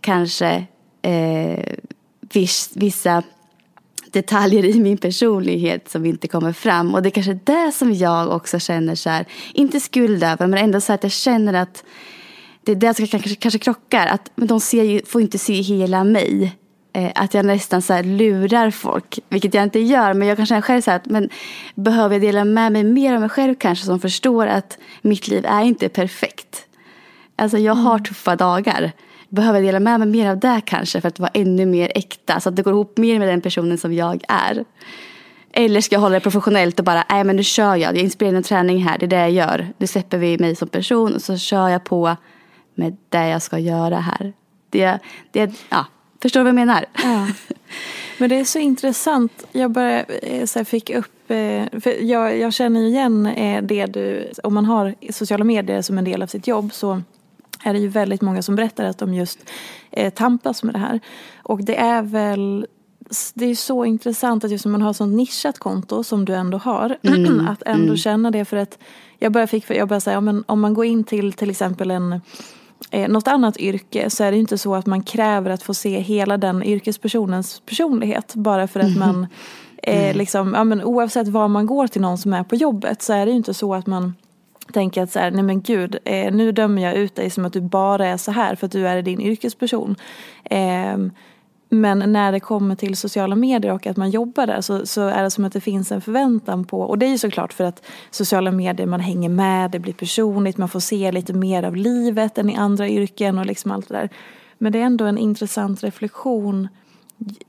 kanske 0.00 0.66
eh, 1.02 1.74
viss, 2.20 2.70
vissa 2.74 3.22
detaljer 4.12 4.64
i 4.64 4.80
min 4.80 4.98
personlighet 4.98 5.90
som 5.90 6.06
inte 6.06 6.28
kommer 6.28 6.52
fram. 6.52 6.94
Och 6.94 7.02
det 7.02 7.08
är 7.08 7.10
kanske 7.10 7.38
det 7.44 7.72
som 7.72 7.94
jag 7.94 8.28
också 8.28 8.58
känner 8.58 8.94
så 8.94 9.10
här, 9.10 9.26
inte 9.54 9.80
skuld 9.80 10.22
över, 10.22 10.46
men 10.46 10.64
ändå 10.64 10.80
så 10.80 10.92
att 10.92 11.02
jag 11.02 11.12
känner 11.12 11.54
att 11.54 11.84
det 12.64 12.72
är 12.72 12.76
det 12.76 12.94
som 12.94 13.06
kanske, 13.06 13.34
kanske 13.34 13.58
krockar. 13.58 14.06
Att 14.06 14.30
men 14.34 14.48
de 14.48 14.60
ser, 14.60 15.06
får 15.06 15.20
inte 15.20 15.38
se 15.38 15.60
hela 15.60 16.04
mig. 16.04 16.56
Eh, 16.92 17.12
att 17.14 17.34
jag 17.34 17.46
nästan 17.46 17.82
så 17.82 17.92
här 17.92 18.02
lurar 18.02 18.70
folk, 18.70 19.18
vilket 19.28 19.54
jag 19.54 19.62
inte 19.62 19.80
gör. 19.80 20.14
Men 20.14 20.28
jag 20.28 20.36
kan 20.36 20.46
känna 20.46 20.62
själv 20.62 20.80
så 20.80 20.90
här, 20.90 20.96
att, 20.96 21.06
men 21.06 21.28
behöver 21.74 22.14
jag 22.14 22.22
dela 22.22 22.44
med 22.44 22.72
mig 22.72 22.84
mer 22.84 23.14
av 23.14 23.20
mig 23.20 23.28
själv 23.28 23.54
kanske 23.54 23.84
som 23.84 24.00
förstår 24.00 24.46
att 24.46 24.78
mitt 25.02 25.28
liv 25.28 25.44
är 25.46 25.62
inte 25.62 25.88
perfekt. 25.88 26.64
Alltså 27.36 27.58
jag 27.58 27.74
har 27.74 27.94
mm. 27.94 28.04
tuffa 28.04 28.36
dagar 28.36 28.92
behöver 29.28 29.62
dela 29.62 29.80
med 29.80 30.00
mig 30.00 30.08
mer 30.08 30.30
av 30.30 30.38
det 30.38 30.60
kanske 30.64 31.00
för 31.00 31.08
att 31.08 31.18
vara 31.18 31.30
ännu 31.34 31.66
mer 31.66 31.92
äkta. 31.94 32.40
Så 32.40 32.48
att 32.48 32.56
det 32.56 32.62
går 32.62 32.72
ihop 32.72 32.98
mer 32.98 33.18
med 33.18 33.28
den 33.28 33.40
personen 33.40 33.78
som 33.78 33.92
jag 33.92 34.24
är. 34.28 34.64
Eller 35.52 35.80
ska 35.80 35.94
jag 35.94 36.00
hålla 36.00 36.14
det 36.14 36.20
professionellt 36.20 36.78
och 36.78 36.84
bara, 36.84 37.04
nej 37.10 37.24
men 37.24 37.36
nu 37.36 37.42
kör 37.42 37.76
jag. 37.76 37.96
Jag 37.96 38.02
inspirerar 38.02 38.36
en 38.36 38.42
träning 38.42 38.84
här, 38.84 38.98
det 38.98 39.06
är 39.06 39.08
det 39.08 39.16
jag 39.16 39.30
gör. 39.30 39.68
Nu 39.78 39.86
släpper 39.86 40.18
vi 40.18 40.38
mig 40.38 40.56
som 40.56 40.68
person 40.68 41.14
och 41.14 41.22
så 41.22 41.36
kör 41.36 41.68
jag 41.68 41.84
på 41.84 42.16
med 42.74 42.96
det 43.08 43.28
jag 43.28 43.42
ska 43.42 43.58
göra 43.58 43.96
här. 43.96 44.32
Det, 44.70 44.98
det, 45.30 45.52
ja, 45.70 45.86
förstår 46.22 46.40
du 46.40 46.44
vad 46.44 46.48
jag 46.48 46.66
menar? 46.66 46.84
Ja. 47.02 47.28
Men 48.18 48.30
det 48.30 48.36
är 48.36 48.44
så 48.44 48.58
intressant. 48.58 49.46
Jag 49.52 49.70
bara 49.70 50.02
eh, 50.02 50.44
så 50.44 50.64
fick 50.64 50.90
upp, 50.90 51.30
eh, 51.30 51.80
för 51.80 52.02
jag, 52.02 52.38
jag 52.38 52.52
känner 52.52 52.80
igen 52.80 53.26
eh, 53.26 53.62
det 53.62 53.86
du, 53.86 54.30
om 54.42 54.54
man 54.54 54.64
har 54.64 54.94
sociala 55.10 55.44
medier 55.44 55.82
som 55.82 55.98
en 55.98 56.04
del 56.04 56.22
av 56.22 56.26
sitt 56.26 56.46
jobb 56.46 56.72
så 56.72 57.02
är 57.68 57.72
det 57.72 57.78
ju 57.78 57.88
väldigt 57.88 58.22
många 58.22 58.42
som 58.42 58.56
berättar 58.56 58.84
att 58.84 58.98
de 58.98 59.14
just 59.14 59.38
eh, 59.90 60.12
tampas 60.12 60.62
med 60.62 60.74
det 60.74 60.78
här. 60.78 61.00
Och 61.42 61.64
det 61.64 61.76
är 61.76 62.02
väl 62.02 62.66
det 63.34 63.46
är 63.46 63.54
så 63.54 63.84
intressant 63.84 64.44
att 64.44 64.50
just 64.50 64.64
när 64.64 64.72
man 64.72 64.82
har 64.82 64.92
sånt 64.92 65.16
nischat 65.16 65.58
konto 65.58 66.04
som 66.04 66.24
du 66.24 66.34
ändå 66.34 66.58
har. 66.58 66.98
Mm, 67.02 67.46
att 67.48 67.62
ändå 67.66 67.84
mm. 67.84 67.96
känna 67.96 68.30
det 68.30 68.44
för 68.44 68.56
att 68.56 68.78
jag 69.18 69.32
börjar, 69.32 69.46
fick, 69.46 69.70
jag 69.70 69.88
börjar 69.88 70.00
säga 70.00 70.18
om, 70.18 70.44
om 70.46 70.60
man 70.60 70.74
går 70.74 70.84
in 70.84 71.04
till 71.04 71.32
till 71.32 71.50
exempel 71.50 71.90
en 71.90 72.20
eh, 72.90 73.08
något 73.08 73.28
annat 73.28 73.56
yrke 73.56 74.10
så 74.10 74.24
är 74.24 74.30
det 74.30 74.38
inte 74.38 74.58
så 74.58 74.74
att 74.74 74.86
man 74.86 75.02
kräver 75.02 75.50
att 75.50 75.62
få 75.62 75.74
se 75.74 76.00
hela 76.00 76.36
den 76.36 76.62
yrkespersonens 76.62 77.62
personlighet 77.66 78.34
bara 78.34 78.68
för 78.68 78.80
att 78.80 78.96
mm. 78.96 78.98
man 78.98 79.26
eh, 79.82 80.16
liksom, 80.16 80.54
ja, 80.54 80.64
men 80.64 80.84
oavsett 80.84 81.28
var 81.28 81.48
man 81.48 81.66
går 81.66 81.86
till 81.86 82.00
någon 82.00 82.18
som 82.18 82.32
är 82.32 82.44
på 82.44 82.56
jobbet 82.56 83.02
så 83.02 83.12
är 83.12 83.26
det 83.26 83.30
ju 83.30 83.36
inte 83.36 83.54
så 83.54 83.74
att 83.74 83.86
man 83.86 84.14
tänker 84.72 85.02
att 85.02 85.10
så 85.10 85.18
här, 85.18 85.30
nej 85.30 85.42
men 85.42 85.60
gud, 85.60 85.98
eh, 86.04 86.32
nu 86.32 86.52
dömer 86.52 86.82
jag 86.82 86.94
ut 86.94 87.14
dig 87.14 87.30
som 87.30 87.44
att 87.44 87.52
du 87.52 87.60
bara 87.60 88.06
är 88.06 88.16
så 88.16 88.32
här 88.32 88.54
för 88.54 88.66
att 88.66 88.72
du 88.72 88.88
är 88.88 89.02
din 89.02 89.20
yrkesperson. 89.20 89.96
Eh, 90.44 90.96
men 91.70 92.12
när 92.12 92.32
det 92.32 92.40
kommer 92.40 92.74
till 92.74 92.96
sociala 92.96 93.36
medier 93.36 93.72
och 93.72 93.86
att 93.86 93.96
man 93.96 94.10
jobbar 94.10 94.46
där 94.46 94.60
så, 94.60 94.86
så, 94.86 95.02
är 95.02 95.22
det 95.22 95.30
som 95.30 95.44
att 95.44 95.52
det 95.52 95.60
finns 95.60 95.92
en 95.92 96.00
förväntan 96.00 96.64
på, 96.64 96.80
och 96.80 96.98
det 96.98 97.06
är 97.06 97.10
ju 97.10 97.18
såklart 97.18 97.52
för 97.52 97.64
att 97.64 97.82
sociala 98.10 98.50
medier, 98.50 98.86
man 98.86 99.00
hänger 99.00 99.28
med, 99.28 99.70
det 99.70 99.78
blir 99.78 99.92
personligt, 99.92 100.56
man 100.56 100.68
får 100.68 100.80
se 100.80 101.12
lite 101.12 101.32
mer 101.32 101.62
av 101.62 101.76
livet 101.76 102.38
än 102.38 102.50
i 102.50 102.56
andra 102.56 102.88
yrken 102.88 103.38
och 103.38 103.46
liksom 103.46 103.70
allt 103.70 103.88
det 103.88 103.94
där. 103.94 104.08
Men 104.58 104.72
det 104.72 104.78
är 104.78 104.84
ändå 104.84 105.04
en 105.04 105.18
intressant 105.18 105.84
reflektion 105.84 106.68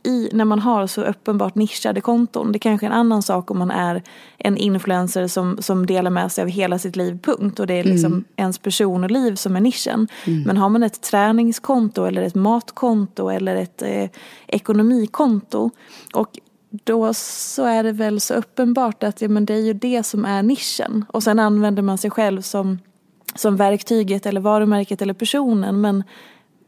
i, 0.04 0.30
när 0.34 0.46
man 0.46 0.60
har 0.60 0.88
så 0.88 1.04
uppenbart 1.04 1.56
nischade 1.56 2.02
konton. 2.02 2.52
Det 2.52 2.60
kanske 2.60 2.86
är 2.86 2.90
en 2.90 2.96
annan 2.98 3.22
sak 3.22 3.52
om 3.52 3.60
man 3.60 3.72
är 3.72 4.04
en 4.38 4.58
influencer 4.58 5.28
som, 5.28 5.58
som 5.62 5.86
delar 5.86 6.12
med 6.12 6.32
sig 6.32 6.42
av 6.42 6.48
hela 6.48 6.80
sitt 6.80 6.96
liv, 6.96 7.20
punkt. 7.24 7.60
Och 7.60 7.68
det 7.68 7.74
är 7.74 7.84
liksom 7.84 8.12
mm. 8.12 8.26
ens 8.36 8.58
person 8.58 9.04
och 9.04 9.12
liv 9.12 9.36
som 9.36 9.56
är 9.56 9.60
nischen. 9.60 10.08
Mm. 10.26 10.44
Men 10.44 10.58
har 10.58 10.70
man 10.70 10.84
ett 10.84 11.02
träningskonto 11.02 12.06
eller 12.06 12.22
ett 12.22 12.36
matkonto 12.36 13.30
eller 13.30 13.56
ett 13.56 13.82
eh, 13.82 14.10
ekonomikonto 14.48 15.70
och 16.14 16.40
då 16.70 17.14
så 17.14 17.66
är 17.66 17.84
det 17.84 17.92
väl 17.92 18.20
så 18.20 18.34
uppenbart 18.34 19.04
att 19.04 19.22
ja, 19.22 19.30
men 19.30 19.46
det 19.46 19.54
är 19.54 19.62
ju 19.62 19.74
det 19.74 20.04
som 20.04 20.26
är 20.26 20.44
nischen. 20.44 21.06
Och 21.08 21.24
sen 21.24 21.40
använder 21.40 21.82
man 21.82 21.98
sig 21.98 22.12
själv 22.12 22.42
som, 22.42 22.80
som 23.36 23.56
verktyget 23.56 24.26
eller 24.26 24.42
varumärket 24.42 25.02
eller 25.02 25.14
personen. 25.14 25.82
Men 25.82 26.04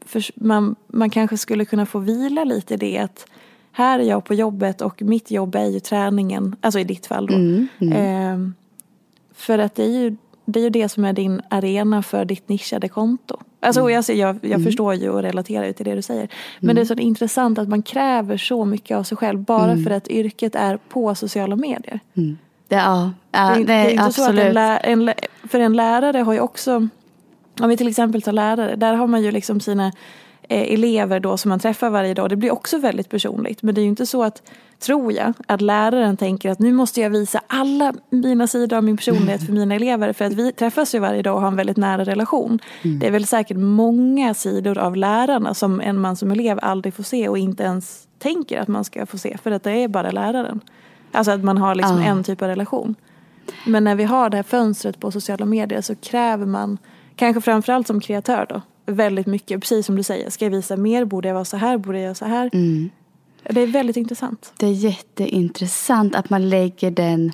för 0.06 0.24
man, 0.34 0.76
man 0.86 1.10
kanske 1.10 1.38
skulle 1.38 1.64
kunna 1.64 1.86
få 1.86 1.98
vila 1.98 2.44
lite 2.44 2.74
i 2.74 2.76
det 2.76 2.98
att 2.98 3.26
här 3.72 3.98
är 3.98 4.02
jag 4.02 4.24
på 4.24 4.34
jobbet 4.34 4.80
och 4.80 5.02
mitt 5.02 5.30
jobb 5.30 5.54
är 5.54 5.66
ju 5.66 5.80
träningen, 5.80 6.56
alltså 6.60 6.78
i 6.78 6.84
ditt 6.84 7.06
fall 7.06 7.26
då. 7.26 7.34
Mm, 7.34 7.68
mm. 7.80 7.92
Eh, 7.92 8.52
för 9.34 9.58
att 9.58 9.74
det 9.74 9.84
är, 9.84 9.88
ju, 9.88 10.16
det 10.44 10.60
är 10.60 10.64
ju 10.64 10.70
det 10.70 10.88
som 10.88 11.04
är 11.04 11.12
din 11.12 11.40
arena 11.48 12.02
för 12.02 12.24
ditt 12.24 12.48
nischade 12.48 12.88
konto. 12.88 13.36
Alltså 13.60 13.80
mm. 13.80 13.92
jag, 13.92 14.16
jag, 14.16 14.36
jag 14.40 14.44
mm. 14.44 14.64
förstår 14.64 14.94
ju 14.94 15.10
och 15.10 15.22
relaterar 15.22 15.64
ju 15.64 15.72
till 15.72 15.84
det 15.84 15.94
du 15.94 16.02
säger. 16.02 16.28
Men 16.60 16.70
mm. 16.70 16.76
det 16.76 16.82
är 16.82 16.96
så 16.96 17.02
intressant 17.02 17.58
att 17.58 17.68
man 17.68 17.82
kräver 17.82 18.36
så 18.36 18.64
mycket 18.64 18.96
av 18.96 19.02
sig 19.02 19.16
själv 19.16 19.38
bara 19.38 19.72
mm. 19.72 19.84
för 19.84 19.90
att 19.90 20.08
yrket 20.08 20.54
är 20.54 20.76
på 20.76 21.14
sociala 21.14 21.56
medier. 21.56 22.00
Det, 22.68 22.76
ja, 22.76 23.10
ja, 23.32 23.48
det, 23.48 23.58
det, 23.58 23.64
det 23.64 23.72
är 23.72 23.90
inte 23.90 24.04
absolut. 24.04 24.40
så 24.40 24.40
att 24.40 24.46
en, 24.46 24.54
lä, 24.54 24.76
en, 24.76 25.12
för 25.48 25.60
en 25.60 25.76
lärare 25.76 26.18
har 26.18 26.32
ju 26.32 26.40
också 26.40 26.88
om 27.60 27.68
vi 27.68 27.76
till 27.76 27.88
exempel 27.88 28.22
tar 28.22 28.32
lärare, 28.32 28.76
där 28.76 28.94
har 28.94 29.06
man 29.06 29.22
ju 29.22 29.30
liksom 29.30 29.60
sina 29.60 29.86
eh, 30.48 30.72
elever 30.72 31.20
då 31.20 31.36
som 31.36 31.48
man 31.48 31.58
träffar 31.58 31.90
varje 31.90 32.14
dag. 32.14 32.28
Det 32.28 32.36
blir 32.36 32.50
också 32.50 32.78
väldigt 32.78 33.08
personligt. 33.08 33.62
Men 33.62 33.74
det 33.74 33.80
är 33.80 33.82
ju 33.82 33.88
inte 33.88 34.06
så 34.06 34.22
att, 34.22 34.42
tror 34.78 35.12
jag, 35.12 35.32
att 35.46 35.60
läraren 35.60 36.16
tänker 36.16 36.50
att 36.50 36.58
nu 36.58 36.72
måste 36.72 37.00
jag 37.00 37.10
visa 37.10 37.40
alla 37.46 37.94
mina 38.10 38.46
sidor 38.46 38.76
av 38.76 38.84
min 38.84 38.96
personlighet 38.96 39.46
för 39.46 39.52
mina 39.52 39.74
elever. 39.74 40.12
För 40.12 40.24
att 40.24 40.32
vi 40.32 40.52
träffas 40.52 40.94
ju 40.94 40.98
varje 40.98 41.22
dag 41.22 41.34
och 41.34 41.40
har 41.40 41.48
en 41.48 41.56
väldigt 41.56 41.76
nära 41.76 42.04
relation. 42.04 42.58
Mm. 42.82 42.98
Det 42.98 43.06
är 43.06 43.10
väl 43.10 43.26
säkert 43.26 43.56
många 43.56 44.34
sidor 44.34 44.78
av 44.78 44.96
lärarna 44.96 45.54
som 45.54 45.80
en 45.80 46.00
man 46.00 46.16
som 46.16 46.30
elev 46.30 46.58
aldrig 46.62 46.94
får 46.94 47.02
se 47.02 47.28
och 47.28 47.38
inte 47.38 47.62
ens 47.62 48.08
tänker 48.18 48.60
att 48.60 48.68
man 48.68 48.84
ska 48.84 49.06
få 49.06 49.18
se. 49.18 49.38
För 49.42 49.50
att 49.50 49.62
det 49.62 49.72
är 49.72 49.88
bara 49.88 50.10
läraren. 50.10 50.60
Alltså 51.12 51.32
att 51.32 51.44
man 51.44 51.58
har 51.58 51.74
liksom 51.74 51.96
ah. 51.96 52.04
en 52.04 52.24
typ 52.24 52.42
av 52.42 52.48
relation. 52.48 52.94
Men 53.66 53.84
när 53.84 53.94
vi 53.94 54.04
har 54.04 54.30
det 54.30 54.36
här 54.36 54.42
fönstret 54.42 55.00
på 55.00 55.10
sociala 55.10 55.44
medier 55.44 55.80
så 55.80 55.94
kräver 55.94 56.46
man 56.46 56.78
Kanske 57.16 57.40
framförallt 57.40 57.86
som 57.86 58.00
kreatör 58.00 58.46
då. 58.48 58.62
Väldigt 58.86 59.26
mycket, 59.26 59.60
precis 59.60 59.86
som 59.86 59.96
du 59.96 60.02
säger. 60.02 60.30
Ska 60.30 60.44
jag 60.44 60.50
visa 60.50 60.76
mer? 60.76 61.04
Borde 61.04 61.28
jag 61.28 61.34
vara 61.34 61.44
så 61.44 61.56
här? 61.56 61.78
Borde 61.78 61.98
jag 61.98 62.04
göra 62.04 62.14
så 62.14 62.24
här? 62.24 62.50
Mm. 62.52 62.90
Det 63.42 63.60
är 63.60 63.66
väldigt 63.66 63.96
intressant. 63.96 64.52
Det 64.56 64.66
är 64.66 64.72
jätteintressant 64.72 66.14
att 66.14 66.30
man 66.30 66.48
lägger 66.48 66.90
den 66.90 67.32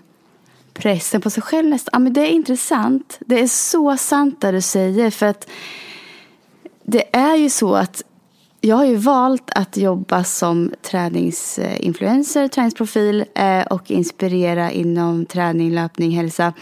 pressen 0.73 1.21
på 1.21 1.31
sig 1.31 1.43
själv 1.43 1.69
nästan. 1.69 1.91
Ja, 1.93 1.99
men 1.99 2.13
det 2.13 2.21
är 2.21 2.31
intressant. 2.31 3.19
Det 3.21 3.41
är 3.41 3.47
så 3.47 3.97
sant 3.97 4.41
det 4.41 4.53
du 4.53 4.61
säger. 4.61 5.11
För 5.11 5.27
att 5.27 5.49
det 6.83 7.17
är 7.17 7.37
ju 7.37 7.51
så 7.51 7.75
att 7.75 8.03
jag 8.61 8.77
har 8.77 8.85
ju 8.85 8.97
valt 8.97 9.51
att 9.55 9.77
jobba 9.77 10.25
som 10.25 10.73
träningsinfluencer, 10.83 12.49
träningsprofil 12.49 13.25
eh, 13.35 13.67
och 13.67 13.91
inspirera 13.91 14.71
inom 14.71 15.27
träning, 15.27 15.71
löpning, 15.75 16.11
hälsa. 16.11 16.53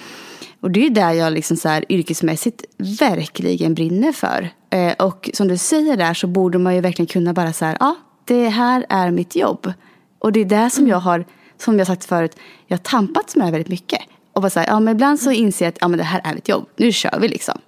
Och 0.61 0.71
det 0.71 0.87
är 0.87 0.91
där 0.91 1.13
jag 1.13 1.33
liksom 1.33 1.57
så 1.57 1.69
här, 1.69 1.85
yrkesmässigt 1.89 2.65
verkligen 3.01 3.75
brinner 3.75 4.13
för. 4.13 4.51
Eh, 4.71 4.93
och 4.93 5.31
som 5.35 5.49
du 5.49 5.57
säger 5.57 5.97
där 5.97 6.15
så 6.15 6.27
borde 6.27 6.59
man 6.59 6.75
ju 6.75 6.81
verkligen 6.81 7.07
kunna 7.07 7.33
bara 7.33 7.53
så 7.53 7.65
här, 7.65 7.77
ja, 7.81 7.97
det 8.25 8.49
här 8.49 8.87
är 8.89 9.11
mitt 9.11 9.37
jobb. 9.37 9.73
Och 10.19 10.33
det 10.33 10.41
är 10.41 10.45
det 10.45 10.71
som 10.71 10.89
jag 10.89 10.99
har, 10.99 11.25
som 11.59 11.79
jag 11.79 11.87
sagt 11.87 12.05
förut, 12.05 12.37
jag 12.67 12.77
har 12.77 12.83
tampats 12.83 13.37
med 13.37 13.53
väldigt 13.53 13.69
mycket. 13.69 14.01
Och 14.33 14.43
bara 14.43 14.51
så 14.51 14.61
här, 14.61 14.67
ja 14.67 14.81
men 14.81 14.95
ibland 14.95 15.21
så 15.21 15.31
inser 15.31 15.65
jag 15.65 15.73
att 15.73 15.79
ja, 15.81 15.89
men 15.89 15.99
det 15.99 16.05
här 16.05 16.21
är 16.25 16.35
mitt 16.35 16.49
jobb, 16.49 16.69
nu 16.77 16.93
kör 16.93 17.19
vi 17.21 17.29
liksom. 17.29 17.59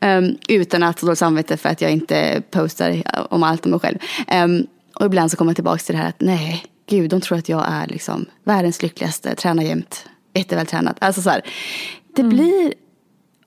Mm. 0.00 0.24
um, 0.24 0.38
utan 0.48 0.82
att 0.82 1.00
ha 1.00 1.16
samvete 1.16 1.56
för 1.56 1.68
att 1.68 1.80
jag 1.80 1.90
inte 1.90 2.42
postar 2.50 3.02
om 3.30 3.42
allt 3.42 3.64
om 3.64 3.70
mig 3.70 3.80
själv. 3.80 3.98
Um, 4.44 4.66
och 4.94 5.06
ibland 5.06 5.30
så 5.30 5.36
kommer 5.36 5.50
jag 5.50 5.56
tillbaka 5.56 5.78
till 5.78 5.94
det 5.94 6.00
här 6.00 6.08
att 6.08 6.20
nej, 6.20 6.64
gud, 6.88 7.10
de 7.10 7.20
tror 7.20 7.38
att 7.38 7.48
jag 7.48 7.64
är 7.68 7.86
liksom 7.86 8.26
världens 8.44 8.82
lyckligaste, 8.82 9.34
tränar 9.34 9.62
jämt, 9.62 10.06
jättevältränad. 10.38 10.96
Alltså 11.00 11.22
så 11.22 11.30
här, 11.30 11.42
det 12.14 12.22
mm. 12.22 12.36
blir, 12.36 12.74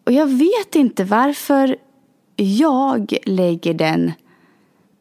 och 0.04 0.12
jag 0.12 0.28
vet 0.28 0.75
inte 0.75 1.04
varför 1.04 1.78
jag 2.36 3.17
lägger 3.25 3.73
den 3.73 4.12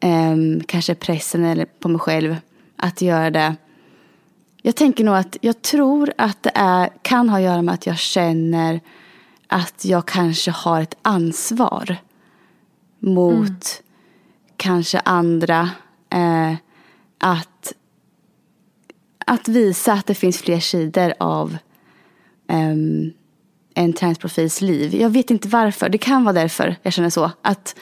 um, 0.03 0.63
kanske 0.63 0.95
pressen 0.95 1.45
eller 1.45 1.65
på 1.65 1.89
mig 1.89 1.99
själv. 1.99 2.35
att 2.75 3.01
göra 3.01 3.29
det. 3.31 3.55
Jag 4.61 4.75
tänker 4.75 5.03
nog 5.03 5.15
att 5.15 5.37
jag 5.41 5.61
tror 5.61 6.13
att 6.17 6.43
det 6.43 6.51
är, 6.55 6.89
kan 7.01 7.29
ha 7.29 7.37
att 7.37 7.43
göra 7.43 7.61
med 7.61 7.73
att 7.73 7.85
jag 7.85 7.97
känner 7.97 8.79
att 9.47 9.85
jag 9.85 10.05
kanske 10.05 10.51
har 10.51 10.81
ett 10.81 10.97
ansvar 11.01 11.97
mot 12.99 13.39
mm. 13.39 13.59
kanske 14.57 14.99
andra. 14.99 15.69
Eh, 16.09 16.53
att, 17.17 17.73
att 19.25 19.47
visa 19.47 19.93
att 19.93 20.05
det 20.05 20.15
finns 20.15 20.37
fler 20.41 20.59
sidor 20.59 21.13
av 21.19 21.57
um, 22.49 23.11
en 23.73 23.93
transprofils 23.93 24.61
liv. 24.61 24.95
Jag 24.95 25.09
vet 25.09 25.31
inte 25.31 25.47
varför. 25.47 25.89
Det 25.89 25.97
kan 25.97 26.23
vara 26.23 26.33
därför 26.33 26.75
jag 26.83 26.93
känner 26.93 27.09
så. 27.09 27.31
Att 27.41 27.75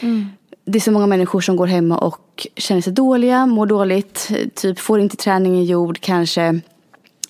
mm. 0.00 0.26
Det 0.66 0.78
är 0.78 0.80
så 0.80 0.92
många 0.92 1.06
människor 1.06 1.40
som 1.40 1.56
går 1.56 1.66
hemma 1.66 1.98
och 1.98 2.46
känner 2.56 2.80
sig 2.80 2.92
dåliga, 2.92 3.46
mår 3.46 3.66
dåligt, 3.66 4.30
typ 4.54 4.78
får 4.78 5.00
inte 5.00 5.16
träningen 5.16 5.64
gjord, 5.64 6.00
kanske, 6.00 6.60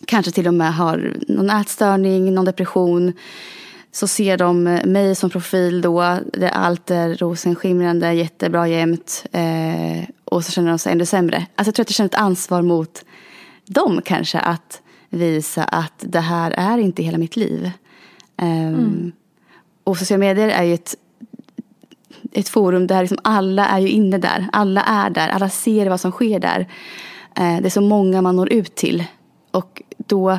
kanske 0.06 0.32
till 0.32 0.46
och 0.46 0.54
med 0.54 0.74
har 0.74 1.12
någon 1.28 1.50
ätstörning, 1.50 2.34
någon 2.34 2.44
depression. 2.44 3.12
Så 3.92 4.08
ser 4.08 4.36
de 4.36 4.62
mig 4.84 5.14
som 5.14 5.30
profil 5.30 5.80
då, 5.80 6.18
där 6.32 6.48
allt 6.48 6.90
är 6.90 7.14
rosenskimrande, 7.14 8.12
jättebra 8.12 8.68
jämt. 8.68 9.26
Eh, 9.32 10.08
och 10.24 10.44
så 10.44 10.52
känner 10.52 10.68
de 10.68 10.78
sig 10.78 10.92
ännu 10.92 11.06
sämre. 11.06 11.36
Alltså 11.36 11.68
jag 11.68 11.74
tror 11.74 11.82
att 11.82 11.90
jag 11.90 11.94
känner 11.94 12.08
ett 12.08 12.14
ansvar 12.14 12.62
mot 12.62 13.04
dem 13.66 14.00
kanske 14.04 14.38
att 14.38 14.82
visa 15.14 15.64
att 15.64 15.92
det 15.98 16.20
här 16.20 16.50
är 16.50 16.78
inte 16.78 17.02
hela 17.02 17.18
mitt 17.18 17.36
liv. 17.36 17.70
Um, 18.42 18.48
mm. 18.48 19.12
Och 19.84 19.98
sociala 19.98 20.18
medier 20.18 20.48
är 20.48 20.62
ju 20.62 20.74
ett, 20.74 20.94
ett 22.32 22.48
forum 22.48 22.86
där 22.86 23.00
liksom 23.00 23.18
alla 23.24 23.68
är 23.68 23.78
ju 23.78 23.88
inne 23.88 24.18
där. 24.18 24.48
Alla 24.52 24.82
är 24.82 25.10
där, 25.10 25.28
alla 25.28 25.48
ser 25.48 25.88
vad 25.88 26.00
som 26.00 26.12
sker 26.12 26.40
där. 26.40 26.60
Uh, 27.40 27.60
det 27.60 27.66
är 27.66 27.70
så 27.70 27.80
många 27.80 28.22
man 28.22 28.36
når 28.36 28.52
ut 28.52 28.74
till. 28.74 29.04
Och 29.50 29.82
då 29.96 30.38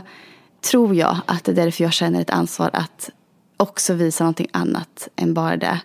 tror 0.71 0.95
jag 0.95 1.17
att 1.25 1.43
det 1.43 1.51
är 1.51 1.55
därför 1.55 1.83
jag 1.83 1.93
känner 1.93 2.21
ett 2.21 2.29
ansvar 2.29 2.69
att 2.73 3.09
också 3.57 3.93
visa 3.93 4.23
någonting 4.23 4.47
annat 4.51 5.07
än 5.15 5.33
bara 5.33 5.57
det. 5.57 5.79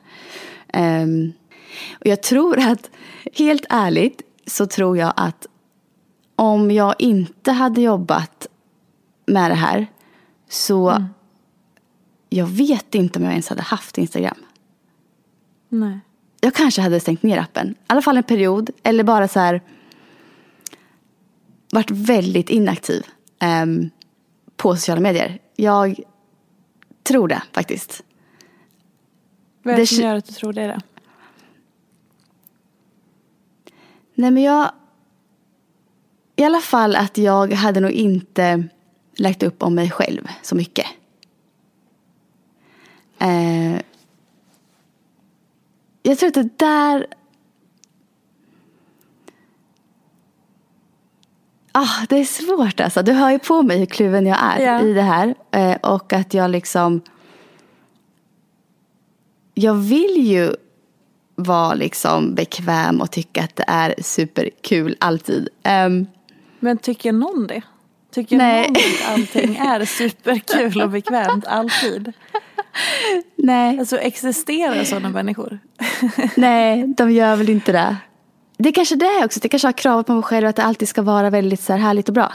Um, 0.74 1.32
och 1.92 2.06
jag 2.06 2.22
tror 2.22 2.58
att, 2.58 2.90
helt 3.34 3.66
ärligt, 3.68 4.22
så 4.46 4.66
tror 4.66 4.98
jag 4.98 5.12
att 5.16 5.46
om 6.36 6.70
jag 6.70 6.94
inte 6.98 7.52
hade 7.52 7.80
jobbat 7.80 8.46
med 9.30 9.50
det 9.50 9.54
här 9.54 9.86
så 10.48 10.90
mm. 10.90 11.04
jag 12.28 12.46
vet 12.46 12.94
inte 12.94 13.18
om 13.18 13.24
jag 13.24 13.32
ens 13.32 13.48
hade 13.48 13.62
haft 13.62 13.98
Instagram. 13.98 14.38
Nej. 15.68 16.00
Jag 16.40 16.54
kanske 16.54 16.82
hade 16.82 17.00
stängt 17.00 17.22
ner 17.22 17.38
appen. 17.38 17.70
I 17.70 17.76
alla 17.86 18.02
fall 18.02 18.16
en 18.16 18.22
period. 18.22 18.70
Eller 18.82 19.04
bara 19.04 19.28
så 19.28 19.40
här 19.40 19.62
varit 21.72 21.90
väldigt 21.90 22.50
inaktiv 22.50 23.06
um, 23.62 23.90
på 24.56 24.76
sociala 24.76 25.00
medier. 25.00 25.38
Jag 25.56 26.00
tror 27.02 27.28
det 27.28 27.42
faktiskt. 27.52 28.02
Vad 29.62 29.74
är 29.74 29.78
det 29.78 29.86
som 29.86 30.04
gör 30.04 30.14
att 30.14 30.26
du 30.26 30.32
tror 30.32 30.52
det 30.52 30.66
då? 30.66 30.80
Nej 34.14 34.30
men 34.30 34.42
jag... 34.42 34.70
I 36.36 36.44
alla 36.44 36.60
fall 36.60 36.96
att 36.96 37.18
jag 37.18 37.52
hade 37.52 37.80
nog 37.80 37.90
inte 37.90 38.68
lagt 39.16 39.42
upp 39.42 39.62
om 39.62 39.74
mig 39.74 39.90
själv 39.90 40.28
så 40.42 40.54
mycket. 40.56 40.86
Eh, 43.18 43.80
jag 46.02 46.18
tror 46.18 46.28
att 46.28 46.34
det 46.34 46.58
där... 46.58 47.06
Ah, 51.72 52.06
det 52.08 52.16
är 52.16 52.24
svårt 52.24 52.80
alltså. 52.80 53.02
Du 53.02 53.12
hör 53.12 53.30
ju 53.30 53.38
på 53.38 53.62
mig 53.62 53.78
hur 53.78 53.86
kluven 53.86 54.26
jag 54.26 54.38
är 54.40 54.60
yeah. 54.60 54.84
i 54.84 54.92
det 54.92 55.02
här. 55.02 55.34
Eh, 55.50 55.76
och 55.76 56.12
att 56.12 56.34
jag 56.34 56.50
liksom... 56.50 57.00
Jag 59.54 59.74
vill 59.74 60.26
ju 60.26 60.54
vara 61.34 61.74
liksom 61.74 62.34
bekväm 62.34 63.00
och 63.00 63.10
tycka 63.10 63.42
att 63.42 63.56
det 63.56 63.64
är 63.66 63.94
superkul 63.98 64.96
alltid. 65.00 65.48
Um, 65.86 66.06
Men 66.60 66.78
tycker 66.78 67.12
någon 67.12 67.46
det? 67.46 67.62
Tycker 68.10 68.36
Nej. 68.36 68.66
någon 68.66 68.76
att 68.76 69.12
allting 69.12 69.56
är 69.56 69.84
superkul 69.84 70.82
och 70.82 70.90
bekvämt 70.90 71.46
alltid? 71.46 72.12
Nej. 73.36 73.78
Alltså 73.78 73.98
existerar 73.98 74.84
sådana 74.84 75.08
människor? 75.08 75.58
Nej, 76.36 76.86
de 76.86 77.12
gör 77.12 77.36
väl 77.36 77.50
inte 77.50 77.72
det. 77.72 77.96
Det 78.58 78.68
är 78.68 78.72
kanske 78.72 78.96
det 78.96 79.24
också, 79.24 79.40
det 79.40 79.48
kanske 79.48 79.68
har 79.68 79.72
kravet 79.72 80.06
på 80.06 80.12
mig 80.12 80.22
själv 80.22 80.46
att 80.46 80.56
det 80.56 80.62
alltid 80.62 80.88
ska 80.88 81.02
vara 81.02 81.30
väldigt 81.30 81.60
så 81.60 81.72
här 81.72 81.80
härligt 81.80 82.08
och 82.08 82.14
bra. 82.14 82.32